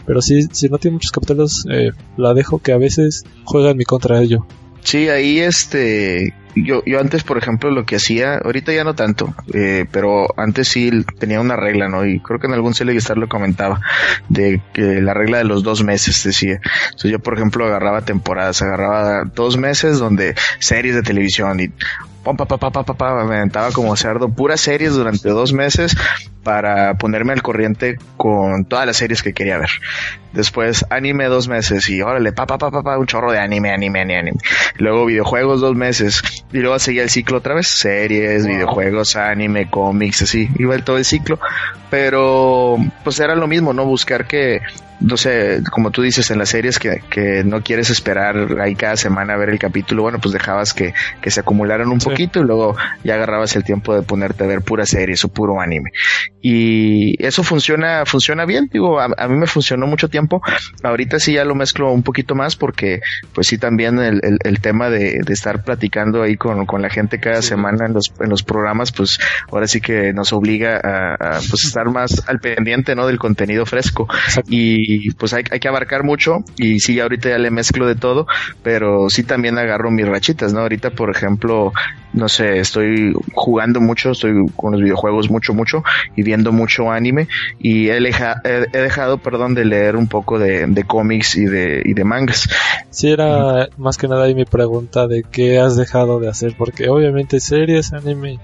pero 0.07 0.23
sí 0.23 0.43
si 0.53 0.69
no 0.69 0.79
tiene 0.79 0.95
muchos 0.95 1.13
capítulos 1.13 1.65
eh, 1.71 1.93
la 2.17 2.35
dejo 2.35 2.59
que 2.59 2.73
a 2.73 2.79
veces 2.79 3.25
juega 3.45 3.71
en 3.71 3.77
mi 3.77 3.85
contra 3.85 4.21
ello 4.21 4.47
Sí, 4.85 5.09
ahí 5.09 5.39
este, 5.39 6.35
yo, 6.57 6.83
yo 6.85 7.01
antes, 7.01 7.23
por 7.23 7.39
ejemplo, 7.39 7.71
lo 7.71 7.87
que 7.87 7.97
hacía, 7.97 8.39
ahorita 8.39 8.73
ya 8.73 8.83
no 8.83 8.95
tanto, 8.95 9.33
eh, 9.55 9.87
pero 9.91 10.27
antes 10.37 10.69
sí 10.69 10.91
tenía 11.19 11.41
una 11.41 11.57
regla, 11.57 11.89
¿no? 11.89 12.05
Y 12.05 12.19
creo 12.21 12.41
que 12.41 12.49
en 12.49 12.53
algún 12.53 12.73
estar 12.73 13.17
lo 13.17 13.29
comentaba, 13.29 13.81
de 14.29 14.61
que 14.73 15.01
la 15.01 15.15
regla 15.15 15.39
de 15.39 15.45
los 15.45 15.63
dos 15.63 15.85
meses, 15.85 16.25
decía. 16.25 16.61
Entonces 16.87 17.13
yo, 17.13 17.21
por 17.21 17.35
ejemplo, 17.35 17.65
agarraba 17.65 18.03
temporadas, 18.03 18.61
agarraba 18.61 19.25
dos 19.25 19.57
meses 19.57 19.99
donde 19.99 20.35
series 20.59 20.97
de 20.97 21.03
televisión 21.03 21.61
y 21.61 21.71
pam, 22.25 22.37
pa, 22.37 22.47
pa, 22.47 22.59
pa, 22.59 22.71
pa, 22.71 22.95
pa, 22.95 23.25
me 23.25 23.37
aventaba 23.37 23.71
como 23.73 23.97
cerdo 23.97 24.29
puras 24.29 24.61
series 24.61 24.95
durante 24.95 25.29
dos 25.29 25.53
meses 25.53 25.97
para 26.43 26.95
ponerme 26.95 27.33
al 27.33 27.43
corriente 27.43 27.99
con 28.17 28.65
todas 28.65 28.87
las 28.87 28.97
series 28.97 29.23
que 29.23 29.33
quería 29.33 29.59
ver. 29.59 29.71
Después 30.33 30.85
anime 30.91 31.27
dos 31.27 31.49
meses 31.49 31.89
y 31.89 32.01
órale, 32.03 32.33
pa, 32.33 32.47
pa, 32.47 32.59
pa, 32.59 32.71
pa, 32.71 32.99
un 32.99 33.07
chorro 33.07 33.33
de 33.33 33.39
anime, 33.39 33.71
anime, 33.71 34.01
anime, 34.01 34.19
anime. 34.19 34.39
Luego 34.77 35.07
videojuegos 35.07 35.61
dos 35.61 35.77
meses 35.77 36.23
y 36.53 36.59
luego 36.59 36.79
seguía 36.79 37.03
el 37.03 37.11
ciclo 37.11 37.39
otra 37.39 37.55
vez, 37.55 37.69
series, 37.69 38.47
videojuegos, 38.47 39.17
anime, 39.17 39.69
cómics, 39.71 40.23
así, 40.23 40.49
iba 40.59 40.77
todo 40.79 40.99
el 40.99 41.05
ciclo. 41.05 41.39
Pero 41.91 42.79
pues 43.05 43.21
era 43.21 43.35
lo 43.35 43.47
mismo, 43.47 43.73
¿no? 43.73 43.85
Buscar 43.85 44.27
que 44.27 44.61
no 45.03 45.17
sé, 45.17 45.63
como 45.71 45.91
tú 45.91 46.03
dices 46.03 46.31
en 46.31 46.39
las 46.39 46.51
series 46.51 46.79
que, 46.79 47.03
que, 47.11 47.45
no 47.45 47.63
quieres 47.63 47.91
esperar 47.91 48.61
ahí 48.61 48.75
cada 48.75 48.97
semana 48.97 49.35
a 49.35 49.37
ver 49.37 49.51
el 49.51 49.59
capítulo, 49.59 50.03
bueno, 50.03 50.19
pues 50.21 50.33
dejabas 50.33 50.75
que, 50.75 50.95
que 51.21 51.31
se 51.31 51.41
acumularan 51.41 51.89
un 51.89 51.99
poquito 51.99 52.41
y 52.41 52.45
luego 52.45 52.77
ya 53.05 53.15
agarrabas 53.15 53.57
el 53.57 53.65
tiempo 53.65 53.95
de 53.95 54.03
ponerte 54.03 54.45
a 54.45 54.47
ver 54.47 54.63
pura 54.63 54.87
series 54.87 55.25
o 55.25 55.29
puro 55.29 55.61
anime. 55.61 55.91
Y 56.41 57.25
eso 57.25 57.43
funciona, 57.43 58.05
funciona 58.05 58.45
bien, 58.45 58.69
digo, 58.73 59.01
a, 59.01 59.29
mí 59.29 59.37
me 59.37 59.47
funcionó 59.47 59.87
mucho 59.87 60.09
tiempo. 60.09 60.43
Ahorita 60.83 61.19
sí 61.19 61.35
ya 61.35 61.45
lo 61.45 61.55
mezclo 61.55 61.93
un 61.93 62.03
poquito 62.03 62.35
más 62.35 62.57
porque, 62.57 63.01
pues 63.35 63.47
sí, 63.47 63.59
también 63.59 63.99
el, 63.99 64.21
el, 64.23 64.61
tema 64.61 64.91
de, 64.91 65.21
de, 65.25 65.33
estar 65.33 65.65
platicando 65.65 66.23
ahí 66.23 66.37
con, 66.37 66.67
con 66.67 66.83
la 66.83 66.91
gente 66.91 67.19
cada 67.21 67.43
semana 67.43 67.87
en 67.87 67.93
los, 67.95 68.13
en 68.21 68.29
los 68.29 68.43
programas, 68.43 68.93
pues 68.93 69.19
ahora 69.51 69.67
sí 69.67 69.81
que 69.81 70.13
nos 70.13 70.33
obliga 70.33 70.81
a, 70.83 71.15
a 71.15 71.41
pues 71.49 71.65
estar 71.65 71.89
más 71.91 72.29
al 72.29 72.41
pendiente, 72.41 72.95
¿no? 72.95 73.07
Del 73.07 73.19
contenido 73.19 73.65
fresco. 73.67 74.09
Y, 74.49 74.92
y 74.95 75.11
pues 75.13 75.33
hay, 75.33 75.45
hay, 75.51 75.61
que 75.61 75.69
abarcar 75.69 76.05
mucho 76.05 76.45
y 76.57 76.81
sí, 76.81 77.01
ahorita 77.01 77.31
ya 77.31 77.39
le 77.39 77.51
mezclo 77.51 77.87
de 77.87 77.95
todo, 77.95 78.27
pero 78.63 79.09
sí 79.11 79.23
también 79.23 79.59
agarro 79.59 79.91
mis 79.91 80.07
rachitas, 80.07 80.53
¿no? 80.53 80.61
Ahorita, 80.61 80.91
por 80.91 81.11
ejemplo, 81.11 81.73
no 82.13 82.29
sé, 82.29 82.59
estoy 82.59 83.15
jugando 83.35 83.81
mucho, 83.81 84.11
estoy 84.11 84.33
con 84.57 84.73
los 84.73 84.83
videojuegos 84.83 85.31
mucho, 85.31 85.55
mucho 85.55 85.83
y 86.17 86.23
viendo 86.23 86.53
mucho 86.53 86.91
anime 86.91 87.29
y 87.59 87.89
he, 87.89 87.97
he, 87.97 88.79
dejado, 88.79 89.19
perdón, 89.19 89.55
de 89.55 89.65
leer 89.65 89.97
un 89.97 90.09
poco 90.09 90.39
de, 90.39 90.67
de 90.67 90.85
cómics 90.85 91.37
y 91.37 91.45
de, 91.45 91.83
y 91.85 91.95
de 91.95 92.05
mangas. 92.05 92.49
Sí, 92.91 93.11
era 93.11 93.69
más 93.79 93.97
que 93.97 94.09
nada 94.09 94.25
ahí 94.25 94.35
mi 94.35 94.45
pregunta 94.45 95.07
de 95.07 95.23
qué 95.23 95.59
has 95.59 95.77
dejado 95.77 96.21
de 96.21 96.29
hacer, 96.29 96.55
porque 96.57 96.89
obviamente 96.89 97.41
series, 97.41 97.93
anime 97.93 98.39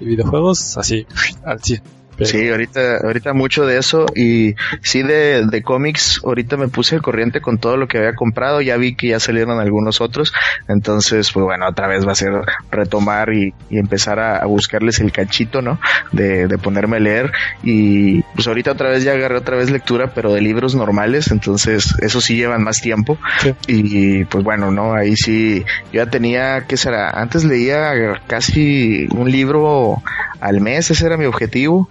y 0.00 0.04
videojuegos, 0.04 0.76
así, 0.76 1.06
al 1.44 1.62
100 1.62 2.03
Sí, 2.20 2.48
ahorita, 2.48 2.98
ahorita 2.98 3.32
mucho 3.32 3.66
de 3.66 3.78
eso 3.78 4.06
y 4.14 4.54
sí 4.82 5.02
de, 5.02 5.44
de 5.46 5.62
cómics, 5.62 6.20
ahorita 6.24 6.56
me 6.56 6.68
puse 6.68 6.94
al 6.94 7.02
corriente 7.02 7.40
con 7.40 7.58
todo 7.58 7.76
lo 7.76 7.88
que 7.88 7.98
había 7.98 8.14
comprado, 8.14 8.60
ya 8.60 8.76
vi 8.76 8.94
que 8.94 9.08
ya 9.08 9.20
salieron 9.20 9.58
algunos 9.60 10.00
otros, 10.00 10.32
entonces 10.68 11.30
pues 11.32 11.44
bueno, 11.44 11.66
otra 11.68 11.88
vez 11.88 12.06
va 12.06 12.12
a 12.12 12.16
ser 12.16 12.32
retomar 12.70 13.32
y, 13.32 13.52
empezar 13.70 14.20
a, 14.20 14.44
buscarles 14.46 15.00
el 15.00 15.10
cachito, 15.10 15.60
¿no? 15.60 15.80
De, 16.12 16.46
de 16.46 16.58
ponerme 16.58 16.98
a 16.98 17.00
leer 17.00 17.32
y 17.62 18.22
pues 18.34 18.46
ahorita 18.46 18.72
otra 18.72 18.90
vez 18.90 19.02
ya 19.02 19.12
agarré 19.12 19.36
otra 19.36 19.56
vez 19.56 19.70
lectura, 19.70 20.12
pero 20.14 20.32
de 20.32 20.40
libros 20.40 20.74
normales, 20.74 21.30
entonces 21.30 21.94
eso 22.00 22.20
sí 22.20 22.36
llevan 22.36 22.62
más 22.62 22.80
tiempo 22.80 23.18
y 23.66 24.24
pues 24.26 24.44
bueno, 24.44 24.70
¿no? 24.70 24.94
Ahí 24.94 25.16
sí, 25.16 25.64
yo 25.92 26.04
ya 26.04 26.06
tenía, 26.06 26.66
¿qué 26.68 26.76
será? 26.76 27.10
Antes 27.10 27.44
leía 27.44 28.20
casi 28.26 29.06
un 29.10 29.30
libro 29.30 30.02
al 30.40 30.60
mes, 30.60 30.90
ese 30.90 31.06
era 31.06 31.16
mi 31.16 31.24
objetivo 31.24 31.88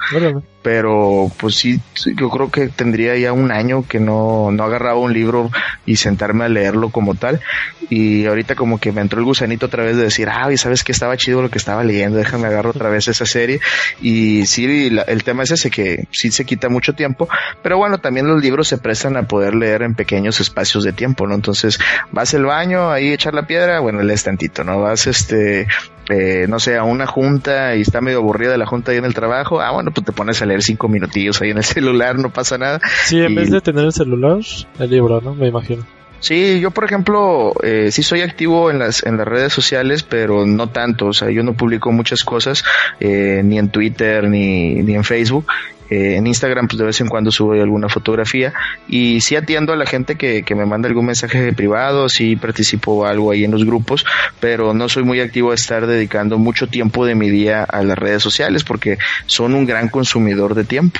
pero 0.63 1.29
pues 1.37 1.55
sí, 1.55 1.79
yo 2.15 2.29
creo 2.29 2.49
que 2.49 2.69
tendría 2.69 3.17
ya 3.17 3.33
un 3.33 3.51
año 3.51 3.85
que 3.87 3.99
no, 3.99 4.49
no 4.51 4.63
agarraba 4.63 4.97
un 4.97 5.13
libro 5.13 5.51
y 5.85 5.97
sentarme 5.97 6.45
a 6.45 6.49
leerlo 6.49 6.89
como 6.89 7.15
tal. 7.15 7.41
Y 7.89 8.25
ahorita 8.25 8.55
como 8.55 8.79
que 8.79 8.91
me 8.91 9.01
entró 9.01 9.19
el 9.19 9.25
gusanito 9.25 9.65
otra 9.65 9.83
vez 9.83 9.97
de 9.97 10.03
decir, 10.03 10.29
ah, 10.29 10.51
y 10.51 10.57
sabes 10.57 10.83
que 10.83 10.93
estaba 10.93 11.17
chido 11.17 11.41
lo 11.41 11.49
que 11.49 11.57
estaba 11.57 11.83
leyendo, 11.83 12.17
déjame 12.17 12.47
agarrar 12.47 12.67
otra 12.67 12.89
vez 12.89 13.07
esa 13.09 13.25
serie. 13.25 13.59
Y 14.01 14.45
sí, 14.45 14.89
el 15.05 15.23
tema 15.23 15.43
es 15.43 15.51
ese 15.51 15.69
que 15.69 16.07
sí 16.11 16.31
se 16.31 16.45
quita 16.45 16.69
mucho 16.69 16.93
tiempo, 16.93 17.27
pero 17.61 17.77
bueno, 17.77 17.97
también 17.97 18.27
los 18.27 18.41
libros 18.41 18.67
se 18.67 18.77
prestan 18.77 19.17
a 19.17 19.27
poder 19.27 19.55
leer 19.55 19.81
en 19.83 19.95
pequeños 19.95 20.39
espacios 20.39 20.85
de 20.85 20.93
tiempo, 20.93 21.27
¿no? 21.27 21.35
Entonces, 21.35 21.79
vas 22.11 22.33
al 22.33 22.45
baño, 22.45 22.89
ahí 22.89 23.11
echar 23.11 23.33
la 23.33 23.45
piedra, 23.45 23.81
bueno, 23.81 24.01
lees 24.01 24.23
tantito, 24.23 24.63
¿no? 24.63 24.79
Vas 24.79 25.07
este, 25.07 25.67
eh, 26.09 26.45
no 26.49 26.59
sé, 26.59 26.77
a 26.77 26.83
una 26.83 27.07
junta 27.07 27.75
y 27.75 27.81
está 27.81 28.01
medio 28.01 28.19
aburrida 28.19 28.57
la 28.57 28.65
junta 28.65 28.91
ahí 28.91 28.97
en 28.97 29.05
el 29.05 29.13
trabajo, 29.13 29.61
ah, 29.61 29.71
bueno, 29.71 29.91
pues 29.91 30.05
te 30.05 30.11
pones 30.11 30.41
a 30.41 30.45
leer 30.45 30.61
cinco 30.61 30.87
minutillos 30.87 31.41
ahí 31.41 31.51
en 31.51 31.57
el 31.57 31.63
celular, 31.63 32.17
no 32.17 32.29
pasa 32.29 32.57
nada. 32.57 32.79
Sí, 33.05 33.21
en 33.21 33.35
vez 33.35 33.49
de 33.49 33.61
tener 33.61 33.85
el 33.85 33.93
celular, 33.93 34.39
el 34.79 34.89
libro, 34.89 35.21
¿no? 35.21 35.33
Me 35.33 35.47
imagino. 35.47 35.85
Sí, 36.19 36.61
yo 36.61 36.71
por 36.71 36.85
ejemplo, 36.85 37.53
eh, 37.63 37.89
sí 37.91 38.01
soy 38.01 38.21
activo 38.21 38.71
en 38.71 38.79
las, 38.79 39.05
en 39.05 39.17
las 39.17 39.27
redes 39.27 39.51
sociales, 39.51 40.03
pero 40.03 40.45
no 40.45 40.67
tanto, 40.69 41.07
o 41.07 41.13
sea, 41.13 41.29
yo 41.29 41.43
no 41.43 41.53
publico 41.53 41.91
muchas 41.91 42.23
cosas, 42.23 42.63
eh, 43.01 43.41
ni 43.43 43.59
en 43.59 43.67
Twitter, 43.67 44.29
ni, 44.29 44.75
ni 44.75 44.95
en 44.95 45.03
Facebook, 45.03 45.45
eh, 45.93 46.15
en 46.15 46.25
Instagram, 46.25 46.67
pues 46.67 46.79
de 46.79 46.85
vez 46.85 46.99
en 47.01 47.07
cuando 47.07 47.31
subo 47.31 47.53
alguna 47.53 47.87
fotografía 47.87 48.51
y 48.87 49.21
sí 49.21 49.35
atiendo 49.35 49.73
a 49.73 49.75
la 49.75 49.85
gente 49.85 50.15
que, 50.15 50.41
que 50.41 50.55
me 50.55 50.65
manda 50.65 50.87
algún 50.87 51.05
mensaje 51.05 51.53
privado, 51.53 52.09
sí 52.09 52.35
participo 52.35 53.05
algo 53.05 53.29
ahí 53.29 53.43
en 53.43 53.51
los 53.51 53.63
grupos, 53.63 54.03
pero 54.39 54.73
no 54.73 54.89
soy 54.89 55.03
muy 55.03 55.19
activo 55.19 55.51
a 55.51 55.53
estar 55.53 55.85
dedicando 55.85 56.39
mucho 56.39 56.65
tiempo 56.65 57.05
de 57.05 57.13
mi 57.13 57.29
día 57.29 57.63
a 57.63 57.83
las 57.83 57.95
redes 57.95 58.23
sociales 58.23 58.63
porque 58.63 58.97
son 59.27 59.53
un 59.53 59.67
gran 59.67 59.87
consumidor 59.87 60.55
de 60.55 60.63
tiempo. 60.63 60.99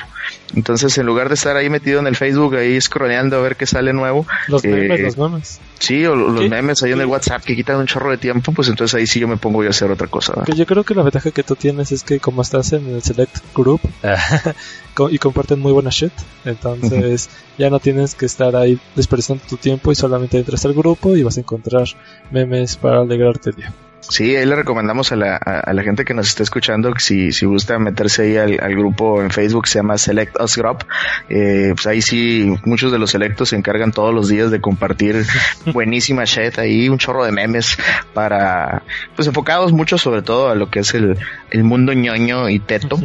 Entonces, 0.54 0.96
en 0.98 1.06
lugar 1.06 1.28
de 1.28 1.34
estar 1.34 1.56
ahí 1.56 1.68
metido 1.68 1.98
en 1.98 2.06
el 2.06 2.14
Facebook, 2.14 2.54
ahí 2.54 2.80
scrolleando 2.80 3.36
a 3.36 3.40
ver 3.40 3.56
qué 3.56 3.66
sale 3.66 3.92
nuevo. 3.92 4.26
Los 4.46 4.64
memes, 4.64 5.00
eh, 5.00 5.02
los 5.02 5.18
memes. 5.18 5.60
Sí, 5.78 6.04
o 6.06 6.14
los 6.14 6.48
memes 6.48 6.82
ahí 6.82 6.92
en 6.92 7.00
el 7.00 7.06
WhatsApp 7.06 7.42
que 7.42 7.54
quitan 7.56 7.76
un 7.76 7.86
chorro 7.86 8.10
de 8.10 8.16
tiempo, 8.16 8.52
pues 8.52 8.68
entonces 8.68 8.94
ahí 8.94 9.06
sí 9.06 9.20
yo 9.20 9.28
me 9.28 9.36
pongo 9.36 9.62
a 9.62 9.68
hacer 9.68 9.90
otra 9.90 10.06
cosa. 10.06 10.34
yo 10.54 10.66
creo 10.66 10.84
que 10.84 10.94
la 10.94 11.02
ventaja 11.02 11.30
que 11.30 11.42
tú 11.42 11.56
tienes 11.56 11.92
es 11.92 12.02
que 12.02 12.20
como 12.20 12.42
estás 12.42 12.72
en 12.72 12.86
el 12.94 13.02
Select 13.02 13.38
Group 13.54 13.80
y 15.10 15.18
comparten 15.18 15.60
muy 15.60 15.72
buena 15.72 15.90
shit, 15.90 16.12
entonces 16.44 17.28
ya 17.58 17.70
no 17.70 17.80
tienes 17.80 18.14
que 18.14 18.26
estar 18.26 18.56
ahí 18.56 18.78
desperdiciando 18.94 19.44
tu 19.48 19.56
tiempo 19.56 19.92
y 19.92 19.94
solamente 19.94 20.38
entras 20.38 20.64
al 20.64 20.74
grupo 20.74 21.16
y 21.16 21.22
vas 21.22 21.36
a 21.36 21.40
encontrar 21.40 21.88
memes 22.30 22.76
para 22.76 23.00
alegrarte 23.00 23.50
el 23.50 23.56
día. 23.56 23.74
Sí, 24.08 24.36
ahí 24.36 24.44
le 24.44 24.54
recomendamos 24.54 25.12
a 25.12 25.16
la, 25.16 25.36
a, 25.36 25.72
la 25.72 25.82
gente 25.82 26.04
que 26.04 26.14
nos 26.14 26.28
está 26.28 26.42
escuchando 26.42 26.92
que 26.92 27.00
si, 27.00 27.32
si 27.32 27.46
gusta 27.46 27.78
meterse 27.78 28.22
ahí 28.22 28.36
al, 28.36 28.74
grupo 28.74 29.22
en 29.22 29.30
Facebook, 29.30 29.66
se 29.66 29.78
llama 29.78 29.96
Select 29.98 30.40
Us 30.40 30.56
Group. 30.56 30.84
Eh, 31.28 31.72
pues 31.74 31.86
ahí 31.86 32.02
sí, 32.02 32.54
muchos 32.64 32.92
de 32.92 32.98
los 32.98 33.10
selectos 33.10 33.50
se 33.50 33.56
encargan 33.56 33.92
todos 33.92 34.14
los 34.14 34.28
días 34.28 34.50
de 34.50 34.60
compartir 34.60 35.24
buenísima 35.72 36.24
shit 36.24 36.58
ahí, 36.58 36.88
un 36.88 36.98
chorro 36.98 37.24
de 37.24 37.32
memes 37.32 37.78
para, 38.12 38.82
pues 39.16 39.26
enfocados 39.28 39.72
mucho 39.72 39.96
sobre 39.98 40.22
todo 40.22 40.50
a 40.50 40.54
lo 40.54 40.70
que 40.70 40.80
es 40.80 40.94
el, 40.94 41.16
el 41.50 41.64
mundo 41.64 41.92
ñoño 41.92 42.48
y 42.48 42.58
teto. 42.58 43.00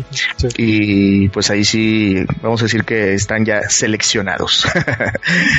Y 0.58 1.30
pues 1.30 1.50
ahí 1.50 1.64
sí, 1.64 2.26
vamos 2.42 2.62
a 2.62 2.66
decir 2.66 2.84
que 2.84 3.14
están 3.14 3.46
ya 3.46 3.70
seleccionados. 3.70 4.68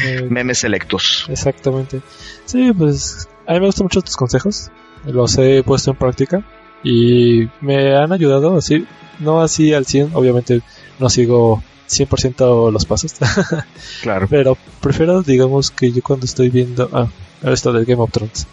Eh, 0.04 0.26
memes 0.30 0.58
selectos. 0.58 1.26
Exactamente. 1.28 2.00
Sí, 2.44 2.72
pues 2.76 3.28
a 3.46 3.54
mí 3.54 3.60
me 3.60 3.66
gustan 3.66 3.84
mucho 3.84 4.02
tus 4.02 4.16
consejos 4.16 4.70
los 5.04 5.36
he 5.38 5.62
puesto 5.62 5.90
en 5.90 5.96
práctica 5.96 6.44
y 6.82 7.48
me 7.60 7.96
han 7.96 8.12
ayudado 8.12 8.56
así, 8.56 8.86
no 9.18 9.40
así 9.40 9.74
al 9.74 9.86
100, 9.86 10.10
obviamente 10.14 10.62
no 10.98 11.10
sigo 11.10 11.62
100% 11.88 12.70
los 12.72 12.84
pasos. 12.84 13.14
claro. 14.02 14.26
Pero 14.30 14.56
prefiero, 14.80 15.22
digamos, 15.22 15.70
que 15.70 15.92
yo 15.92 16.02
cuando 16.02 16.26
estoy 16.26 16.48
viendo, 16.48 16.88
ah, 16.92 17.08
esto 17.42 17.72
del 17.72 17.84
Game 17.84 18.02
of 18.02 18.10
Thrones, 18.12 18.46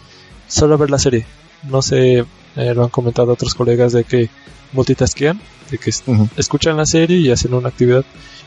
solo 0.46 0.76
ver 0.76 0.90
la 0.90 0.98
serie. 0.98 1.26
No 1.64 1.82
sé, 1.82 2.24
eh, 2.56 2.74
lo 2.74 2.84
han 2.84 2.90
comentado 2.90 3.32
otros 3.32 3.54
colegas 3.54 3.92
de 3.92 4.04
que 4.04 4.28
multitaskean, 4.72 5.40
de 5.70 5.78
que 5.78 5.90
escuchan 6.36 6.76
la 6.76 6.86
serie 6.86 7.18
y 7.18 7.30
hacen 7.30 7.54
una 7.54 7.68
actividad. 7.68 8.04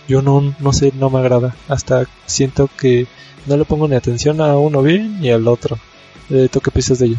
Yo 0.07 0.21
no, 0.21 0.55
no 0.59 0.73
sé, 0.73 0.91
no 0.95 1.09
me 1.09 1.19
agrada. 1.19 1.55
Hasta 1.67 2.05
siento 2.25 2.69
que 2.77 3.07
no 3.45 3.57
le 3.57 3.65
pongo 3.65 3.87
ni 3.87 3.95
atención 3.95 4.41
a 4.41 4.55
uno 4.57 4.81
bien 4.81 5.19
ni 5.19 5.31
al 5.31 5.47
otro. 5.47 5.77
Eh, 6.29 6.47
¿Tú 6.51 6.59
qué 6.61 6.71
piensas 6.71 6.99
de 6.99 7.07
ello? 7.07 7.17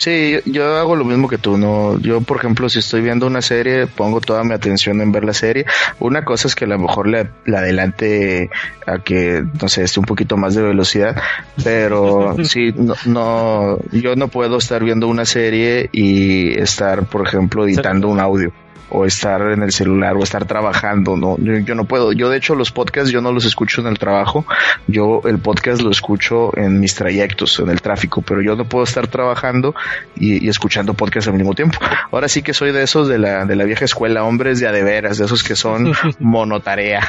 Sí, 0.00 0.38
yo, 0.46 0.78
hago 0.78 0.96
lo 0.96 1.04
mismo 1.04 1.28
que 1.28 1.36
tú, 1.36 1.58
¿no? 1.58 2.00
Yo, 2.00 2.22
por 2.22 2.38
ejemplo, 2.38 2.70
si 2.70 2.78
estoy 2.78 3.02
viendo 3.02 3.26
una 3.26 3.42
serie, 3.42 3.86
pongo 3.86 4.22
toda 4.22 4.42
mi 4.44 4.54
atención 4.54 5.02
en 5.02 5.12
ver 5.12 5.24
la 5.24 5.34
serie. 5.34 5.66
Una 5.98 6.24
cosa 6.24 6.48
es 6.48 6.54
que 6.54 6.64
a 6.64 6.68
lo 6.68 6.78
mejor 6.78 7.06
le, 7.06 7.28
adelante 7.54 8.48
a 8.86 9.00
que, 9.00 9.44
no 9.60 9.68
sé, 9.68 9.82
esté 9.82 10.00
un 10.00 10.06
poquito 10.06 10.38
más 10.38 10.54
de 10.54 10.62
velocidad, 10.62 11.20
pero 11.62 12.34
sí, 12.44 12.72
no, 12.74 12.94
no, 13.04 13.78
yo 13.92 14.16
no 14.16 14.28
puedo 14.28 14.56
estar 14.56 14.82
viendo 14.82 15.06
una 15.06 15.26
serie 15.26 15.90
y 15.92 16.58
estar, 16.58 17.04
por 17.04 17.26
ejemplo, 17.26 17.66
editando 17.66 18.08
un 18.08 18.20
audio 18.20 18.54
o 18.90 19.04
estar 19.04 19.40
en 19.52 19.62
el 19.62 19.72
celular 19.72 20.16
o 20.16 20.22
estar 20.22 20.44
trabajando, 20.44 21.16
no, 21.16 21.36
yo, 21.38 21.74
no 21.74 21.84
puedo. 21.84 22.12
Yo 22.12 22.28
de 22.28 22.38
hecho 22.38 22.54
los 22.54 22.70
podcasts 22.70 23.10
yo 23.10 23.20
no 23.20 23.32
los 23.32 23.44
escucho 23.44 23.80
en 23.80 23.86
el 23.86 23.98
trabajo, 23.98 24.46
yo 24.86 25.22
el 25.24 25.38
podcast 25.38 25.82
lo 25.82 25.90
escucho 25.90 26.56
en 26.56 26.80
mis 26.80 26.94
trayectos, 26.94 27.58
en 27.60 27.70
el 27.70 27.80
tráfico, 27.80 28.22
pero 28.22 28.42
yo 28.42 28.56
no 28.56 28.64
puedo 28.64 28.84
estar 28.84 29.06
trabajando 29.08 29.74
y, 30.16 30.48
escuchando 30.48 30.94
podcast 30.94 31.28
al 31.28 31.34
mismo 31.34 31.54
tiempo. 31.54 31.78
Ahora 32.10 32.28
sí 32.28 32.42
que 32.42 32.54
soy 32.54 32.72
de 32.72 32.82
esos 32.82 33.08
de 33.08 33.18
la, 33.18 33.44
de 33.44 33.56
la 33.56 33.64
vieja 33.64 33.84
escuela, 33.84 34.24
hombres 34.24 34.60
de 34.60 34.68
adeveras, 34.68 35.18
de 35.18 35.26
esos 35.26 35.42
que 35.42 35.56
son 35.56 35.92
monotarea. 36.18 37.08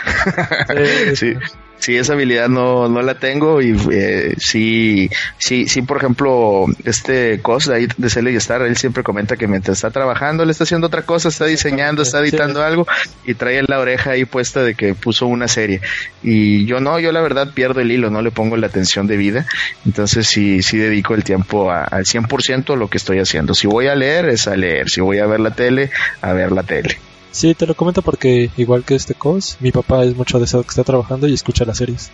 sí 1.15 1.22
sí, 1.22 1.34
esa 1.88 2.13
habilidad 2.13 2.48
no, 2.48 2.88
no 2.88 3.02
la 3.02 3.15
tengo 3.15 3.62
y 3.62 3.76
eh, 3.91 4.36
sí, 4.38 5.10
sí, 5.38 5.67
sí, 5.67 5.82
por 5.82 5.98
ejemplo, 5.98 6.65
este 6.86 7.39
Cos 7.41 7.67
de 7.67 7.76
ahí 7.76 7.88
de 7.98 8.10
Cele 8.10 8.32
y 8.32 8.36
Star, 8.36 8.62
él 8.62 8.78
siempre 8.78 9.04
comenta 9.04 9.36
que 9.36 9.48
mientras 9.48 9.78
está 9.78 9.89
trabajando, 9.89 10.44
él 10.44 10.50
está 10.50 10.63
haciendo 10.63 10.88
otra 10.88 11.02
cosa, 11.04 11.30
está 11.30 11.46
diseñando, 11.46 12.04
está 12.04 12.20
editando 12.20 12.63
algo 12.63 12.88
y 13.26 13.34
trae 13.34 13.63
la 13.63 13.80
oreja 13.80 14.12
ahí 14.12 14.26
puesta 14.26 14.63
de 14.63 14.76
que 14.76 14.94
puso 14.94 15.28
una 15.28 15.48
serie. 15.48 15.82
Y 16.24 16.65
yo 16.65 16.80
no, 16.80 17.00
yo 17.00 17.12
la 17.12 17.22
verdad 17.22 17.54
pierdo 17.54 17.82
el 17.82 17.91
hilo, 17.91 18.10
no 18.10 18.22
le 18.22 18.32
pongo 18.32 18.58
la 18.58 18.67
atención 18.67 19.08
de 19.08 19.17
vida. 19.17 19.46
Entonces 19.86 20.28
sí, 20.28 20.62
sí 20.62 20.78
dedico 20.78 21.15
el 21.15 21.24
tiempo 21.24 21.72
al 21.72 22.06
100% 22.06 22.74
a 22.74 22.76
lo 22.76 22.89
que 22.89 22.98
estoy 22.98 23.20
haciendo. 23.20 23.54
Si 23.54 23.67
voy 23.67 23.88
a 23.88 23.96
leer, 23.96 24.30
es 24.30 24.48
a 24.48 24.56
leer. 24.56 24.89
Si 24.89 25.02
voy 25.02 25.20
a 25.20 25.26
ver 25.26 25.39
la 25.39 25.52
tele, 25.52 25.89
a 26.22 26.34
ver 26.34 26.52
la 26.52 26.63
tele. 26.63 26.98
Sí, 27.32 27.56
te 27.56 27.65
lo 27.65 27.76
comento 27.76 28.02
porque 28.02 28.52
igual 28.58 28.84
que 28.84 28.96
este 28.96 29.13
cos, 29.13 29.58
mi 29.62 29.72
papá 29.72 30.04
es 30.04 30.15
mucho 30.15 30.38
de 30.38 30.46
eso 30.46 30.62
que 30.63 30.70
está 30.70 30.84
trabajando 30.84 31.28
y 31.28 31.34
escucha 31.34 31.65
las 31.65 31.78
series. 31.78 32.12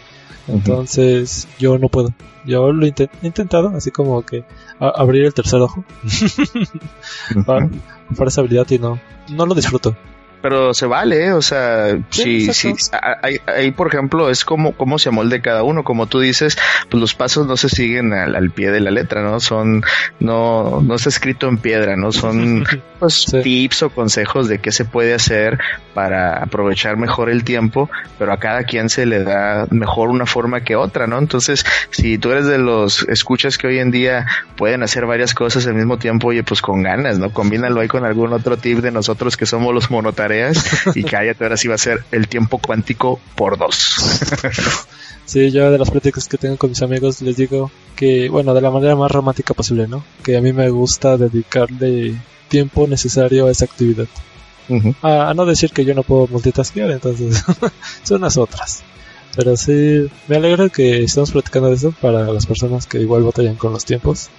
Entonces, 0.48 1.48
yo 1.60 1.78
no 1.78 1.90
puedo. 1.90 2.14
Yo 2.46 2.72
lo 2.72 2.86
he 2.86 2.94
intentado, 3.22 3.70
así 3.76 3.92
como 3.92 4.22
que 4.22 4.46
abrir 4.80 5.26
el 5.26 5.34
tercer 5.34 5.60
ojo 5.60 5.84
para, 7.46 7.70
para, 8.16 8.30
esa 8.30 8.42
habilidad 8.42 8.70
y 8.70 8.80
no, 8.80 9.00
no 9.30 9.46
lo 9.46 9.54
disfruto 9.54 9.98
pero 10.48 10.74
se 10.74 10.86
vale, 10.86 11.26
¿eh? 11.26 11.34
o 11.34 11.42
sea, 11.42 12.00
sí, 12.10 12.54
sí, 12.54 12.74
ahí, 13.48 13.72
por 13.72 13.88
ejemplo 13.88 14.30
es 14.30 14.46
como 14.46 14.72
cómo 14.72 14.98
se 14.98 15.10
amolde 15.10 15.42
cada 15.42 15.64
uno, 15.64 15.84
como 15.84 16.08
tú 16.08 16.22
dices, 16.22 16.58
pues 16.90 17.02
los 17.02 17.16
pasos 17.16 17.46
no 17.48 17.58
se 17.58 17.68
siguen 17.68 18.14
al, 18.14 18.50
pie 18.52 18.72
de 18.72 18.80
la 18.80 18.90
letra, 18.90 19.22
¿no? 19.22 19.42
Son, 19.42 19.84
no, 20.22 20.80
no 20.82 20.96
está 20.96 21.10
escrito 21.10 21.50
en 21.50 21.58
piedra, 21.58 21.98
¿no? 21.98 22.14
Son 22.14 22.64
pues, 23.00 23.26
tips 23.44 23.84
o 23.84 23.90
consejos 23.90 24.48
de 24.48 24.60
qué 24.60 24.72
se 24.72 24.86
puede 24.86 25.14
hacer 25.14 25.60
para 25.94 26.42
aprovechar 26.42 26.96
mejor 26.96 27.30
el 27.30 27.44
tiempo, 27.44 27.90
pero 28.18 28.32
a 28.32 28.40
cada 28.40 28.64
quien 28.64 28.88
se 28.88 29.06
le 29.06 29.26
da 29.26 29.68
mejor 29.70 30.08
una 30.08 30.26
forma 30.26 30.62
que 30.62 30.78
otra, 30.78 31.08
¿no? 31.08 31.18
Entonces, 31.18 31.66
si 31.90 32.18
tú 32.18 32.32
eres 32.32 32.46
de 32.46 32.58
los 32.58 33.04
escuchas 33.10 33.58
que 33.58 33.68
hoy 33.68 33.80
en 33.80 33.92
día 33.92 34.28
pueden 34.56 34.82
hacer 34.82 35.06
varias 35.06 35.34
cosas 35.34 35.68
al 35.68 35.74
mismo 35.74 35.98
tiempo, 35.98 36.30
oye, 36.30 36.44
pues 36.44 36.62
con 36.62 36.84
ganas, 36.84 37.20
¿no? 37.20 37.32
Combínalo 37.32 37.82
ahí 37.82 37.90
con 37.90 38.06
algún 38.06 38.32
otro 38.32 38.56
tip 38.56 38.78
de 38.78 38.92
nosotros 38.92 39.36
que 39.36 39.46
somos 39.46 39.74
los 39.74 39.92
monotarios 40.46 40.96
y 40.96 41.04
cállate, 41.04 41.44
ahora 41.44 41.58
sí 41.58 41.68
va 41.68 41.76
a 41.76 41.80
ser 41.80 42.04
el 42.12 42.28
tiempo 42.28 42.60
cuántico 42.60 43.20
por 43.36 43.58
dos. 43.58 43.96
Sí, 45.28 45.52
yo 45.52 45.70
de 45.70 45.78
las 45.78 45.92
prácticas 45.92 46.26
que 46.30 46.38
tengo 46.38 46.56
con 46.56 46.70
mis 46.70 46.82
amigos 46.82 47.22
les 47.22 47.36
digo 47.36 47.70
que, 47.98 48.30
bueno, 48.30 48.54
de 48.54 48.62
la 48.62 48.72
manera 48.72 48.96
más 48.96 49.12
romántica 49.12 49.54
posible, 49.54 49.86
¿no? 49.86 50.02
Que 50.24 50.38
a 50.38 50.42
mí 50.42 50.54
me 50.54 50.70
gusta 50.70 51.18
dedicarle 51.18 52.16
tiempo 52.48 52.88
necesario 52.88 53.46
a 53.48 53.52
esa 53.52 53.66
actividad. 53.66 54.08
Ujú. 54.70 54.96
A, 55.02 55.30
a 55.30 55.34
no 55.34 55.46
decir 55.46 55.72
que 55.72 55.84
yo 55.84 55.94
no 55.94 56.04
puedo 56.04 56.28
multitaskear, 56.28 56.92
entonces 56.92 57.44
son 58.04 58.22
las 58.22 58.38
otras. 58.38 58.84
Pero 59.36 59.58
sí, 59.58 60.10
me 60.30 60.38
alegra 60.38 60.70
que 60.70 61.04
estamos 61.04 61.32
platicando 61.32 61.68
de 61.68 61.76
eso 61.76 61.94
para 62.00 62.24
las 62.32 62.46
personas 62.46 62.88
que 62.88 63.02
igual 63.02 63.24
batallan 63.24 63.56
con 63.56 63.74
los 63.74 63.84
tiempos. 63.84 64.30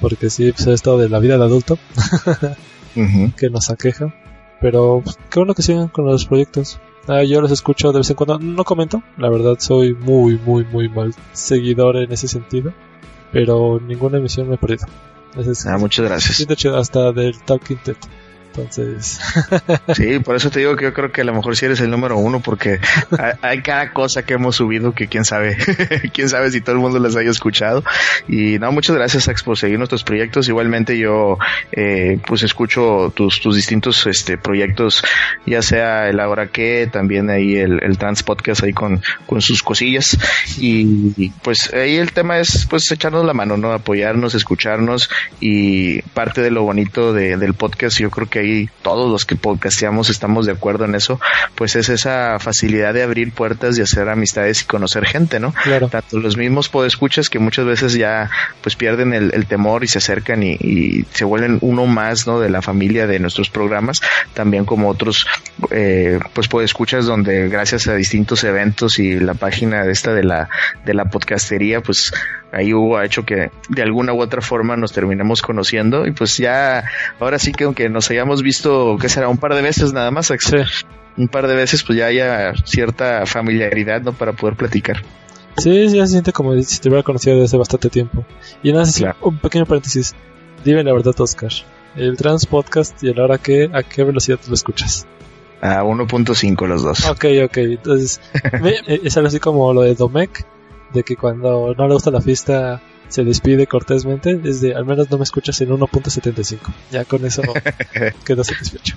Porque 0.00 0.30
sí, 0.30 0.52
pues 0.52 0.68
esto 0.68 0.96
de 0.98 1.08
la 1.08 1.18
vida 1.18 1.36
de 1.36 1.44
adulto 1.46 1.80
Ujú. 2.94 3.32
que 3.36 3.50
nos 3.50 3.70
aqueja. 3.70 4.14
Pero 4.60 5.00
pues, 5.04 5.18
qué 5.30 5.38
bueno 5.40 5.54
que 5.54 5.62
sigan 5.62 5.88
con 5.88 6.04
los 6.06 6.26
proyectos. 6.26 6.80
Ah, 7.06 7.22
yo 7.22 7.40
los 7.40 7.50
escucho 7.50 7.92
de 7.92 7.98
vez 8.00 8.10
en 8.10 8.16
cuando. 8.16 8.38
No 8.38 8.64
comento, 8.64 9.02
la 9.16 9.30
verdad 9.30 9.56
soy 9.58 9.94
muy, 9.94 10.36
muy, 10.38 10.64
muy 10.64 10.88
mal 10.88 11.14
seguidor 11.32 11.96
en 11.96 12.12
ese 12.12 12.28
sentido. 12.28 12.72
Pero 13.32 13.80
ninguna 13.80 14.18
emisión 14.18 14.48
me 14.48 14.54
he 14.56 14.58
perdido. 14.58 14.86
Es- 15.36 15.66
Ah, 15.66 15.78
muchas 15.78 16.06
gracias. 16.06 16.74
Hasta 16.74 17.12
del 17.12 17.38
Talking 17.42 17.78
Ted. 17.78 17.96
Entonces, 18.54 19.20
Sí, 19.94 20.18
por 20.18 20.34
eso 20.36 20.50
te 20.50 20.58
digo 20.60 20.74
que 20.76 20.84
yo 20.86 20.94
creo 20.94 21.12
que 21.12 21.20
a 21.20 21.24
lo 21.24 21.34
mejor 21.34 21.56
sí 21.56 21.66
eres 21.66 21.80
el 21.80 21.90
número 21.90 22.16
uno, 22.16 22.40
porque 22.40 22.80
hay, 23.18 23.32
hay 23.42 23.62
cada 23.62 23.92
cosa 23.92 24.24
que 24.24 24.34
hemos 24.34 24.56
subido 24.56 24.92
que 24.94 25.06
quién 25.06 25.24
sabe, 25.24 25.56
quién 26.12 26.28
sabe 26.28 26.50
si 26.50 26.60
todo 26.60 26.74
el 26.74 26.80
mundo 26.80 26.98
las 26.98 27.14
haya 27.16 27.30
escuchado. 27.30 27.84
Y 28.28 28.58
no, 28.58 28.72
muchas 28.72 28.96
gracias, 28.96 29.28
Ax, 29.28 29.42
por 29.42 29.56
seguir 29.58 29.78
nuestros 29.78 30.02
proyectos. 30.04 30.48
Igualmente 30.48 30.98
yo, 30.98 31.38
eh, 31.72 32.18
pues 32.26 32.42
escucho 32.42 33.12
tus, 33.14 33.40
tus 33.40 33.54
distintos 33.56 34.06
este, 34.06 34.38
proyectos, 34.38 35.04
ya 35.46 35.62
sea 35.62 36.08
el 36.08 36.18
Ahora 36.20 36.48
que, 36.48 36.88
también 36.92 37.30
ahí 37.30 37.56
el, 37.56 37.82
el 37.82 37.96
Trans 37.98 38.22
Podcast 38.22 38.62
ahí 38.64 38.72
con, 38.72 39.00
con 39.26 39.40
sus 39.40 39.62
cosillas. 39.62 40.18
Y, 40.58 41.12
y, 41.16 41.30
pues 41.42 41.72
ahí 41.72 41.96
el 41.96 42.12
tema 42.12 42.38
es 42.38 42.66
pues 42.68 42.90
echarnos 42.90 43.24
la 43.24 43.34
mano, 43.34 43.56
¿no? 43.56 43.72
Apoyarnos, 43.72 44.34
escucharnos 44.34 45.08
y 45.40 46.02
parte 46.02 46.42
de 46.42 46.50
lo 46.50 46.64
bonito 46.64 47.12
de- 47.12 47.36
del 47.36 47.54
podcast, 47.54 47.98
yo 47.98 48.10
creo 48.10 48.28
que 48.28 48.37
ahí 48.38 48.68
todos 48.82 49.10
los 49.10 49.24
que 49.24 49.36
podcasteamos 49.36 50.10
estamos 50.10 50.46
de 50.46 50.52
acuerdo 50.52 50.84
en 50.84 50.94
eso, 50.94 51.20
pues 51.54 51.76
es 51.76 51.88
esa 51.88 52.38
facilidad 52.38 52.94
de 52.94 53.02
abrir 53.02 53.32
puertas 53.32 53.78
y 53.78 53.82
hacer 53.82 54.08
amistades 54.08 54.62
y 54.62 54.64
conocer 54.64 55.06
gente, 55.06 55.40
¿no? 55.40 55.52
claro. 55.64 55.88
Tanto 55.88 56.18
los 56.18 56.36
mismos 56.36 56.68
podescuchas 56.68 57.28
que 57.28 57.38
muchas 57.38 57.66
veces 57.66 57.94
ya 57.94 58.30
pues 58.62 58.76
pierden 58.76 59.14
el, 59.14 59.32
el 59.34 59.46
temor 59.46 59.84
y 59.84 59.88
se 59.88 59.98
acercan 59.98 60.42
y, 60.42 60.52
y 60.52 61.04
se 61.12 61.24
vuelven 61.24 61.58
uno 61.60 61.86
más, 61.86 62.26
¿no? 62.26 62.40
De 62.40 62.50
la 62.50 62.62
familia 62.62 63.06
de 63.06 63.18
nuestros 63.18 63.50
programas, 63.50 64.00
también 64.34 64.64
como 64.64 64.88
otros 64.88 65.26
eh, 65.70 66.18
pues 66.32 66.48
podescuchas 66.48 67.06
donde 67.06 67.48
gracias 67.48 67.88
a 67.88 67.94
distintos 67.94 68.44
eventos 68.44 68.98
y 68.98 69.18
la 69.18 69.34
página 69.34 69.84
de 69.84 69.92
esta 69.92 70.12
de 70.12 70.24
la 70.24 70.48
de 70.84 70.94
la 70.94 71.06
podcastería, 71.06 71.80
pues 71.80 72.12
ahí 72.52 72.72
hubo 72.72 72.96
ha 72.96 73.04
hecho 73.04 73.24
que 73.24 73.50
de 73.68 73.82
alguna 73.82 74.12
u 74.14 74.20
otra 74.22 74.40
forma 74.40 74.76
nos 74.76 74.92
terminemos 74.92 75.42
conociendo 75.42 76.06
y 76.06 76.12
pues 76.12 76.36
ya 76.38 76.84
ahora 77.20 77.38
sí 77.38 77.52
que 77.52 77.64
aunque 77.64 77.88
nos 77.88 78.10
hayamos 78.10 78.42
visto 78.42 78.96
que 79.00 79.08
será 79.08 79.28
un 79.28 79.36
par 79.38 79.54
de 79.54 79.62
veces 79.62 79.92
nada 79.92 80.10
más 80.10 80.28
Sí. 80.38 80.56
un 81.16 81.28
par 81.28 81.46
de 81.46 81.54
veces 81.54 81.82
pues 81.84 81.98
ya 81.98 82.06
haya 82.06 82.54
cierta 82.64 83.26
familiaridad 83.26 84.00
no 84.02 84.12
para 84.12 84.32
poder 84.32 84.56
platicar 84.56 85.02
Sí, 85.58 85.88
sí, 85.90 85.98
se 85.98 86.06
siente 86.06 86.32
como 86.32 86.54
si 86.62 86.78
te 86.80 86.88
hubiera 86.88 87.02
conocido 87.02 87.34
desde 87.34 87.46
hace 87.46 87.56
bastante 87.56 87.90
tiempo. 87.90 88.24
Y 88.62 88.72
nada, 88.72 88.86
Claro. 88.96 89.16
un 89.22 89.38
pequeño 89.38 89.66
paréntesis. 89.66 90.14
Dime 90.64 90.84
la 90.84 90.92
verdad, 90.92 91.20
Oscar. 91.20 91.50
El 91.96 92.16
Trans 92.16 92.46
Podcast 92.46 93.02
y 93.02 93.08
el 93.08 93.18
ahora 93.18 93.38
que, 93.38 93.68
¿a 93.72 93.82
qué 93.82 94.04
velocidad 94.04 94.38
lo 94.46 94.54
escuchas? 94.54 95.04
a 95.60 95.82
1.5 95.82 96.66
los 96.68 96.84
dos 96.84 97.04
Ok, 97.10 97.24
ok. 97.44 97.56
Entonces, 97.56 98.20
es 98.86 99.16
algo 99.16 99.26
así 99.26 99.40
como 99.40 99.72
lo 99.74 99.80
de 99.80 99.96
Domecq, 99.96 100.44
de 100.92 101.02
que 101.02 101.16
cuando 101.16 101.74
no 101.76 101.86
le 101.88 101.94
gusta 101.94 102.10
la 102.10 102.20
fiesta 102.20 102.80
se 103.08 103.24
despide 103.24 103.66
cortésmente. 103.66 104.38
Es 104.44 104.60
de, 104.60 104.74
al 104.74 104.84
menos 104.84 105.10
no 105.10 105.16
me 105.18 105.24
escuchas 105.24 105.60
en 105.60 105.70
1.75. 105.70 106.58
Ya 106.90 107.04
con 107.04 107.24
eso 107.24 107.42
quedo 108.24 108.44
satisfecho. 108.44 108.96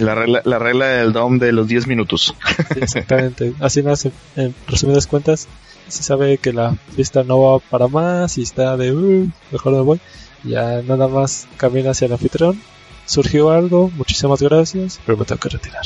la 0.00 0.14
regla, 0.14 0.42
la 0.44 0.58
regla 0.58 0.86
del 0.86 1.12
DOM 1.12 1.38
de 1.38 1.52
los 1.52 1.68
10 1.68 1.86
minutos 1.86 2.34
Sí, 2.72 2.80
exactamente. 2.80 3.54
Así 3.60 3.82
nace, 3.82 4.10
en 4.36 4.54
resumidas 4.66 5.06
cuentas, 5.06 5.46
si 5.88 6.02
sabe 6.02 6.38
que 6.38 6.52
la 6.52 6.74
fiesta 6.96 7.22
no 7.22 7.40
va 7.40 7.58
para 7.60 7.88
más 7.88 8.38
y 8.38 8.42
está 8.42 8.76
de, 8.76 8.92
"Uh, 8.92 9.30
mejor 9.52 9.72
me 9.72 9.80
voy, 9.80 10.00
ya 10.42 10.82
nada 10.82 11.08
más 11.08 11.46
camina 11.56 11.90
hacia 11.92 12.06
el 12.06 12.12
anfitrión. 12.12 12.60
Surgió 13.06 13.50
algo, 13.50 13.90
muchísimas 13.96 14.40
gracias, 14.40 14.98
pero 15.04 15.18
me 15.18 15.24
tengo 15.26 15.40
que 15.40 15.50
retirar. 15.50 15.84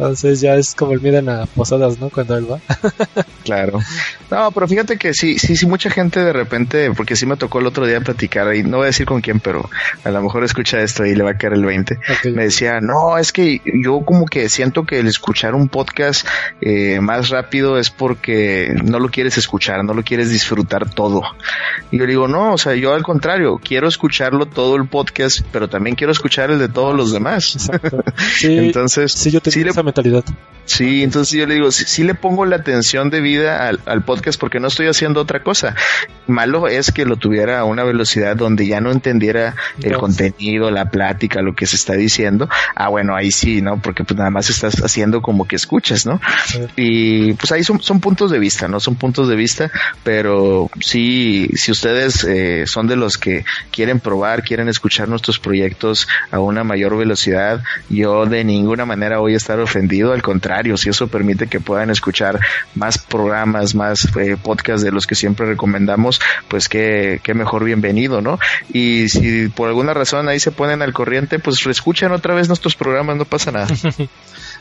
Entonces 0.00 0.40
ya 0.40 0.54
es 0.54 0.74
como 0.74 0.92
el 0.92 1.02
miren 1.02 1.28
a 1.28 1.44
posadas, 1.44 2.00
¿no? 2.00 2.08
Cuando 2.08 2.34
él 2.38 2.50
va. 2.50 2.58
Claro. 3.44 3.80
No, 4.30 4.52
pero 4.52 4.68
fíjate 4.68 4.96
que 4.96 5.12
sí, 5.12 5.38
sí, 5.38 5.56
sí, 5.56 5.66
mucha 5.66 5.90
gente 5.90 6.20
de 6.20 6.32
repente, 6.32 6.90
porque 6.92 7.16
sí 7.16 7.26
me 7.26 7.36
tocó 7.36 7.58
el 7.58 7.66
otro 7.66 7.84
día 7.84 8.00
platicar, 8.00 8.54
y 8.54 8.62
no 8.62 8.76
voy 8.76 8.84
a 8.84 8.86
decir 8.86 9.06
con 9.06 9.20
quién, 9.20 9.40
pero 9.40 9.68
a 10.04 10.10
lo 10.10 10.22
mejor 10.22 10.44
escucha 10.44 10.80
esto 10.80 11.04
y 11.04 11.16
le 11.16 11.24
va 11.24 11.30
a 11.32 11.34
caer 11.36 11.54
el 11.54 11.64
20. 11.64 11.94
Ok. 11.94 12.26
Me 12.32 12.44
decía, 12.44 12.80
no, 12.80 13.18
es 13.18 13.32
que 13.32 13.60
yo 13.82 14.02
como 14.04 14.26
que 14.26 14.48
siento 14.48 14.84
que 14.84 15.00
el 15.00 15.08
escuchar 15.08 15.54
un 15.54 15.68
podcast 15.68 16.26
eh, 16.60 17.00
más 17.00 17.30
rápido 17.30 17.76
es 17.76 17.90
porque 17.90 18.72
no 18.84 19.00
lo 19.00 19.08
quieres 19.08 19.36
escuchar, 19.36 19.84
no 19.84 19.94
lo 19.94 20.04
quieres 20.04 20.30
disfrutar 20.30 20.88
todo. 20.88 21.22
Y 21.90 21.98
yo 21.98 22.04
le 22.04 22.12
digo, 22.12 22.28
no, 22.28 22.52
o 22.52 22.58
sea, 22.58 22.74
yo 22.76 22.94
al 22.94 23.02
contrario, 23.02 23.60
quiero 23.62 23.88
escucharlo 23.88 24.46
todo 24.46 24.76
el 24.76 24.86
podcast, 24.86 25.40
pero 25.50 25.68
también 25.68 25.96
quiero 25.96 26.12
escuchar 26.12 26.52
el 26.52 26.60
de 26.60 26.68
todos 26.68 26.94
los 26.94 27.12
demás. 27.12 27.56
Exacto. 27.56 28.04
Sí, 28.40 28.56
Entonces, 28.56 29.12
sí, 29.12 29.30
yo 29.30 29.40
tengo 29.40 29.52
sí 29.52 29.64
le 29.64 29.70
esa 29.70 29.82
mentalidad. 29.90 30.24
Sí, 30.66 31.02
entonces 31.02 31.36
yo 31.36 31.46
le 31.46 31.54
digo, 31.54 31.72
sí, 31.72 31.82
sí 31.84 32.04
le 32.04 32.14
pongo 32.14 32.46
la 32.46 32.54
atención 32.56 33.10
debida 33.10 33.66
al, 33.66 33.80
al 33.86 34.04
podcast 34.04 34.38
porque 34.38 34.60
no 34.60 34.68
estoy 34.68 34.86
haciendo 34.86 35.20
otra 35.20 35.42
cosa. 35.42 35.74
Malo 36.28 36.68
es 36.68 36.92
que 36.92 37.04
lo 37.04 37.16
tuviera 37.16 37.58
a 37.58 37.64
una 37.64 37.82
velocidad 37.82 38.36
donde 38.36 38.68
ya 38.68 38.80
no 38.80 38.92
entendiera 38.92 39.56
el 39.82 39.92
No. 39.92 39.98
contenido, 39.98 40.70
la 40.70 40.88
plática, 40.90 41.42
lo 41.42 41.56
que 41.56 41.66
se 41.66 41.74
está 41.74 41.94
diciendo. 41.94 42.48
Ah, 42.76 42.86
bueno, 42.88 43.16
ahí 43.16 43.32
sí, 43.32 43.62
¿no? 43.62 43.82
Porque 43.82 44.04
pues 44.04 44.16
nada 44.16 44.30
más 44.30 44.48
estás 44.48 44.76
haciendo 44.84 45.22
como 45.22 45.48
que 45.48 45.56
escuchas, 45.56 46.06
¿no? 46.06 46.20
Sí. 46.46 46.60
Y 46.76 47.32
pues 47.32 47.50
ahí 47.50 47.64
son, 47.64 47.82
son 47.82 47.98
puntos 47.98 48.30
de 48.30 48.38
vista, 48.38 48.68
¿no? 48.68 48.78
Son 48.78 48.94
puntos 48.94 49.28
de 49.28 49.34
vista, 49.34 49.72
pero 50.04 50.70
sí, 50.80 51.50
si 51.56 51.72
ustedes 51.72 52.22
eh, 52.22 52.64
son 52.68 52.86
de 52.86 52.94
los 52.94 53.18
que 53.18 53.44
quieren 53.72 53.98
probar, 53.98 54.44
quieren 54.44 54.68
escuchar 54.68 55.08
nuestros 55.08 55.40
proyectos 55.40 56.06
a 56.30 56.38
una 56.38 56.62
mayor 56.62 56.96
velocidad, 56.96 57.60
yo 57.88 58.24
de 58.26 58.44
ninguna 58.44 58.86
manera 58.86 59.18
voy 59.18 59.34
a 59.34 59.38
estar 59.38 59.58
ofendido, 59.80 60.12
al 60.12 60.22
contrario, 60.22 60.76
si 60.76 60.90
eso 60.90 61.08
permite 61.08 61.46
que 61.46 61.58
puedan 61.58 61.88
escuchar 61.88 62.38
más 62.74 62.98
programas, 62.98 63.74
más 63.74 64.06
eh, 64.16 64.36
podcasts 64.42 64.82
de 64.82 64.92
los 64.92 65.06
que 65.06 65.14
siempre 65.14 65.46
recomendamos, 65.46 66.20
pues 66.48 66.68
qué, 66.68 67.20
qué 67.22 67.32
mejor 67.32 67.64
bienvenido, 67.64 68.20
¿no? 68.20 68.38
Y 68.72 69.08
si 69.08 69.48
por 69.48 69.68
alguna 69.68 69.94
razón 69.94 70.28
ahí 70.28 70.38
se 70.38 70.52
ponen 70.52 70.82
al 70.82 70.92
corriente, 70.92 71.38
pues 71.38 71.64
reescuchan 71.64 72.12
otra 72.12 72.34
vez 72.34 72.48
nuestros 72.48 72.76
programas, 72.76 73.16
no 73.16 73.24
pasa 73.24 73.52
nada. 73.52 73.68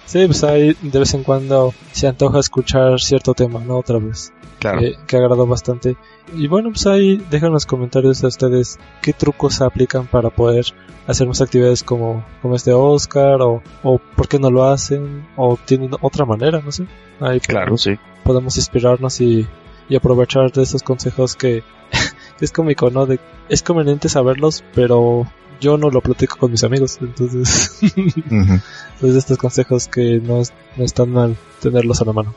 Sí, 0.10 0.26
pues 0.26 0.44
ahí 0.44 0.76
de 0.82 0.98
vez 0.98 1.14
en 1.14 1.22
cuando 1.24 1.72
se 1.92 2.08
antoja 2.08 2.40
escuchar 2.40 3.00
cierto 3.00 3.36
tema, 3.36 3.60
¿no? 3.60 3.78
Otra 3.78 4.00
vez. 4.00 4.34
Claro. 4.58 4.80
que, 4.80 4.96
que 5.06 5.16
agradó 5.18 5.46
bastante. 5.46 5.98
Y 6.36 6.48
bueno, 6.48 6.70
pues 6.72 6.88
ahí 6.88 7.24
dejan 7.30 7.54
los 7.54 7.68
comentarios 7.68 8.24
a 8.24 8.28
ustedes 8.28 8.80
qué 9.04 9.14
trucos 9.14 9.62
aplican 9.62 10.08
para 10.08 10.32
poder 10.32 10.66
hacer 11.06 11.28
más 11.28 11.42
actividades 11.42 11.84
como, 11.84 12.26
como 12.42 12.56
este 12.56 12.74
Oscar 12.74 13.40
o, 13.44 13.62
o 13.84 14.00
por 14.00 14.28
qué 14.28 14.40
no 14.40 14.50
lo 14.50 14.64
hacen 14.64 15.28
o 15.38 15.58
tienen 15.64 15.92
otra 16.02 16.26
manera, 16.26 16.60
no 16.60 16.72
sé. 16.72 16.88
Ahí 17.20 17.40
Claro, 17.40 17.78
sí. 17.78 17.98
podemos 18.24 18.58
inspirarnos 18.58 19.22
y, 19.22 19.48
y 19.88 19.96
aprovechar 19.96 20.52
de 20.52 20.64
esos 20.64 20.82
consejos 20.82 21.36
que, 21.36 21.64
que 22.40 22.46
es 22.46 22.52
cómico, 22.52 22.90
¿no? 22.90 23.06
De, 23.06 23.20
es 23.48 23.62
conveniente 23.62 24.10
saberlos, 24.10 24.64
pero 24.74 25.28
yo 25.60 25.78
no 25.78 25.90
lo 25.90 26.02
platico 26.02 26.38
con 26.38 26.52
mis 26.52 26.64
amigos, 26.64 26.98
entonces, 27.02 27.80
entonces 27.84 29.16
estos 29.18 29.38
consejos 29.38 29.88
que 29.88 30.20
no, 30.24 30.42
es- 30.42 30.54
no 30.78 30.86
están 30.86 31.10
mal 31.12 31.36
tenerlos 31.62 32.02
a 32.02 32.06
la 32.06 32.14
mano. 32.14 32.34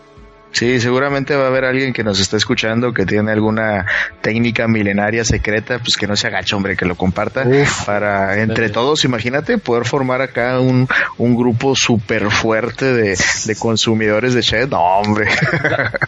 Sí, 0.54 0.80
seguramente 0.80 1.34
va 1.34 1.44
a 1.44 1.46
haber 1.46 1.64
alguien 1.64 1.94
que 1.94 2.04
nos 2.04 2.20
está 2.20 2.36
escuchando 2.36 2.92
que 2.92 3.06
tiene 3.06 3.32
alguna 3.32 3.86
técnica 4.20 4.68
milenaria 4.68 5.24
secreta, 5.24 5.78
pues 5.78 5.96
que 5.96 6.06
no 6.06 6.14
se 6.14 6.26
agache, 6.26 6.54
hombre, 6.54 6.76
que 6.76 6.84
lo 6.84 6.94
comparta 6.94 7.46
Uf. 7.48 7.86
para 7.86 8.38
entre 8.38 8.68
todos, 8.68 9.02
imagínate, 9.06 9.56
poder 9.56 9.86
formar 9.86 10.20
acá 10.20 10.60
un, 10.60 10.86
un 11.16 11.36
grupo 11.36 11.74
súper 11.74 12.30
fuerte 12.30 12.84
de, 12.92 13.16
de 13.46 13.56
consumidores 13.56 14.34
de 14.34 14.42
Shed. 14.42 14.68
No, 14.68 14.82
hombre. 14.98 15.30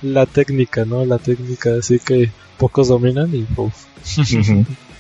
la 0.03 0.27
técnica, 0.27 0.85
¿no? 0.85 1.07
La 1.07 1.16
técnica, 1.16 1.70
así 1.79 1.98
que 1.98 2.31
pocos 2.59 2.88
dominan 2.88 3.35
y 3.35 3.46
uf. 3.57 3.72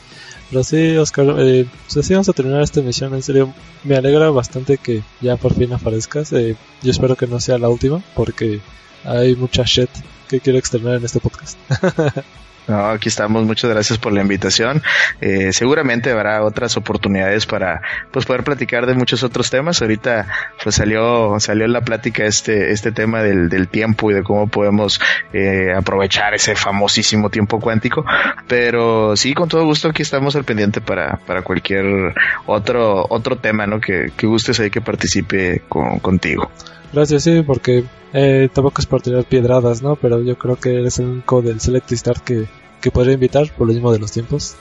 Pero 0.50 0.62
sí, 0.62 0.96
Oscar, 0.96 1.34
eh, 1.38 1.66
pues 1.84 1.96
así 1.96 2.12
vamos 2.12 2.28
a 2.28 2.32
terminar 2.32 2.62
esta 2.62 2.80
emisión. 2.80 3.14
En 3.14 3.22
serio, 3.22 3.52
me 3.82 3.96
alegra 3.96 4.30
bastante 4.30 4.78
que 4.78 5.02
ya 5.20 5.36
por 5.36 5.54
fin 5.54 5.72
aparezcas. 5.72 6.32
Eh, 6.32 6.56
yo 6.82 6.90
espero 6.90 7.16
que 7.16 7.26
no 7.26 7.40
sea 7.40 7.58
la 7.58 7.68
última, 7.68 8.02
porque 8.14 8.60
hay 9.04 9.36
mucha 9.36 9.64
shit 9.64 9.90
que 10.28 10.40
quiero 10.40 10.58
externar 10.58 10.96
en 10.96 11.04
este 11.04 11.20
podcast. 11.20 11.58
No, 12.66 12.86
aquí 12.86 13.08
estamos. 13.08 13.44
Muchas 13.44 13.70
gracias 13.70 13.98
por 13.98 14.12
la 14.12 14.22
invitación. 14.22 14.82
Eh, 15.20 15.52
seguramente 15.52 16.10
habrá 16.10 16.42
otras 16.42 16.76
oportunidades 16.76 17.44
para 17.44 17.82
pues 18.10 18.24
poder 18.24 18.42
platicar 18.42 18.86
de 18.86 18.94
muchos 18.94 19.22
otros 19.22 19.50
temas. 19.50 19.82
Ahorita 19.82 20.26
pues 20.62 20.76
salió 20.76 21.38
salió 21.40 21.66
en 21.66 21.72
la 21.72 21.82
plática 21.82 22.24
este 22.24 22.72
este 22.72 22.90
tema 22.90 23.22
del, 23.22 23.48
del 23.50 23.68
tiempo 23.68 24.10
y 24.10 24.14
de 24.14 24.22
cómo 24.22 24.48
podemos 24.48 25.00
eh, 25.32 25.74
aprovechar 25.76 26.34
ese 26.34 26.56
famosísimo 26.56 27.28
tiempo 27.28 27.60
cuántico. 27.60 28.04
Pero 28.48 29.14
sí, 29.16 29.34
con 29.34 29.48
todo 29.48 29.64
gusto 29.64 29.88
aquí 29.88 30.02
estamos 30.02 30.34
al 30.36 30.44
pendiente 30.44 30.80
para 30.80 31.18
para 31.26 31.42
cualquier 31.42 32.14
otro 32.46 33.06
otro 33.10 33.36
tema, 33.36 33.66
¿no? 33.66 33.80
Que, 33.80 34.10
que 34.16 34.26
gustes 34.26 34.58
ahí 34.60 34.70
que 34.70 34.80
participe 34.80 35.62
con, 35.68 35.98
contigo. 35.98 36.50
Gracias, 36.94 37.24
sí, 37.24 37.42
porque 37.42 37.82
eh, 38.12 38.48
tampoco 38.52 38.80
es 38.80 38.86
por 38.86 39.02
tirar 39.02 39.24
piedradas, 39.24 39.82
¿no? 39.82 39.96
Pero 39.96 40.22
yo 40.22 40.38
creo 40.38 40.54
que 40.54 40.78
eres 40.78 41.00
el 41.00 41.06
único 41.06 41.42
del 41.42 41.58
Select 41.58 41.90
que, 42.24 42.46
que 42.80 42.90
podría 42.92 43.14
invitar 43.14 43.50
por 43.58 43.66
lo 43.66 43.72
mismo 43.72 43.92
de 43.92 43.98
los 43.98 44.12
tiempos. 44.12 44.54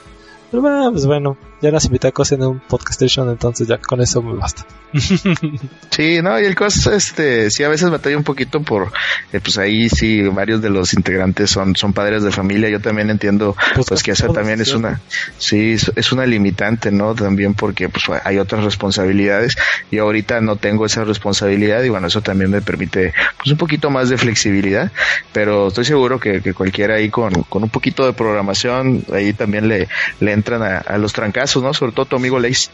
Pero 0.50 0.63
bueno, 0.63 0.91
pues 0.91 1.06
bueno, 1.06 1.38
ya 1.63 1.71
las 1.71 1.86
invité 1.86 2.10
a 2.10 2.12
cosas 2.12 2.38
en 2.38 2.45
un 2.45 2.60
podcast 2.60 3.02
station, 3.02 3.30
entonces 3.30 3.67
ya 3.67 3.78
con 3.78 4.02
eso 4.02 4.21
me 4.21 4.34
basta. 4.34 4.65
sí, 5.89 6.21
no, 6.21 6.39
y 6.39 6.45
el 6.45 6.56
cos, 6.56 6.86
este, 6.88 7.49
sí 7.49 7.63
a 7.63 7.69
veces 7.69 7.89
batalla 7.89 8.17
un 8.17 8.23
poquito 8.23 8.62
por, 8.62 8.91
eh, 9.32 9.39
pues 9.39 9.58
ahí 9.58 9.89
sí, 9.89 10.21
varios 10.23 10.62
de 10.62 10.69
los 10.69 10.93
integrantes 10.93 11.49
son, 11.49 11.76
son 11.76 11.93
padres 11.93 12.21
de 12.21 12.32
familia, 12.32 12.69
yo 12.69 12.82
también 12.82 13.10
entiendo, 13.10 13.56
pues, 13.73 13.88
pues 13.88 14.04
que 14.04 14.12
esa 14.12 14.28
también 14.28 14.60
es 14.62 14.73
una, 14.73 15.02
sí, 15.38 15.76
es 15.95 16.12
una 16.12 16.26
limitante, 16.26 16.91
¿no? 16.91 17.15
También 17.15 17.54
porque, 17.54 17.88
pues 17.89 18.06
hay 18.23 18.38
otras 18.38 18.63
responsabilidades, 18.63 19.56
y 19.89 19.99
ahorita 19.99 20.41
no 20.41 20.58
tengo 20.58 20.86
esa 20.86 21.06
responsabilidad, 21.06 21.82
y 21.84 21.89
bueno, 21.89 22.08
eso 22.08 22.21
también 22.21 22.52
me 22.52 22.62
permite, 22.62 23.14
pues 23.38 23.51
un 23.51 23.57
poquito 23.57 23.89
más 23.89 24.09
de 24.09 24.18
flexibilidad, 24.18 24.91
pero 25.32 25.70
estoy 25.70 25.86
seguro 25.86 26.20
que, 26.20 26.41
que 26.41 26.53
cualquiera 26.53 26.95
ahí 26.95 27.09
con, 27.09 27.32
con 27.43 27.64
un 27.64 27.70
poquito 27.70 28.05
de 28.05 28.14
programación, 28.14 29.05
ahí 29.14 29.32
también 29.32 29.70
le, 29.70 29.88
le 30.20 30.34
entran 30.34 30.61
a, 30.61 30.80
a 30.80 30.97
los 30.97 31.14
trancazos 31.14 31.53
¿no? 31.62 31.74
Sobre 31.74 31.91
todo 31.91 32.06
tu 32.06 32.16
amigo 32.16 32.39
Lace. 32.39 32.70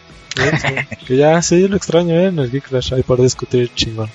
que 1.07 1.17
ya 1.17 1.41
sí 1.41 1.67
lo 1.67 1.75
extraño, 1.75 2.15
¿eh? 2.15 2.27
En 2.27 2.39
el 2.39 2.51
Geek 2.51 2.69
Crash 2.69 2.93
ahí 2.93 3.03
por 3.03 3.21
discutir 3.21 3.71
chingón. 3.73 4.09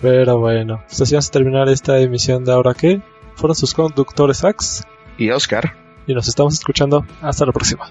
Pero 0.00 0.38
bueno, 0.38 0.82
pues 0.86 1.00
así 1.00 1.14
vamos 1.14 1.28
a 1.28 1.30
terminar 1.30 1.68
esta 1.68 1.98
emisión 1.98 2.44
de 2.44 2.52
ahora 2.52 2.74
que 2.74 3.00
fueron 3.36 3.54
sus 3.54 3.72
conductores 3.74 4.44
Ax 4.44 4.84
y 5.16 5.30
Oscar. 5.30 5.76
Y 6.06 6.14
nos 6.14 6.26
estamos 6.26 6.54
escuchando. 6.54 7.06
Hasta 7.20 7.46
la 7.46 7.52
próxima. 7.52 7.90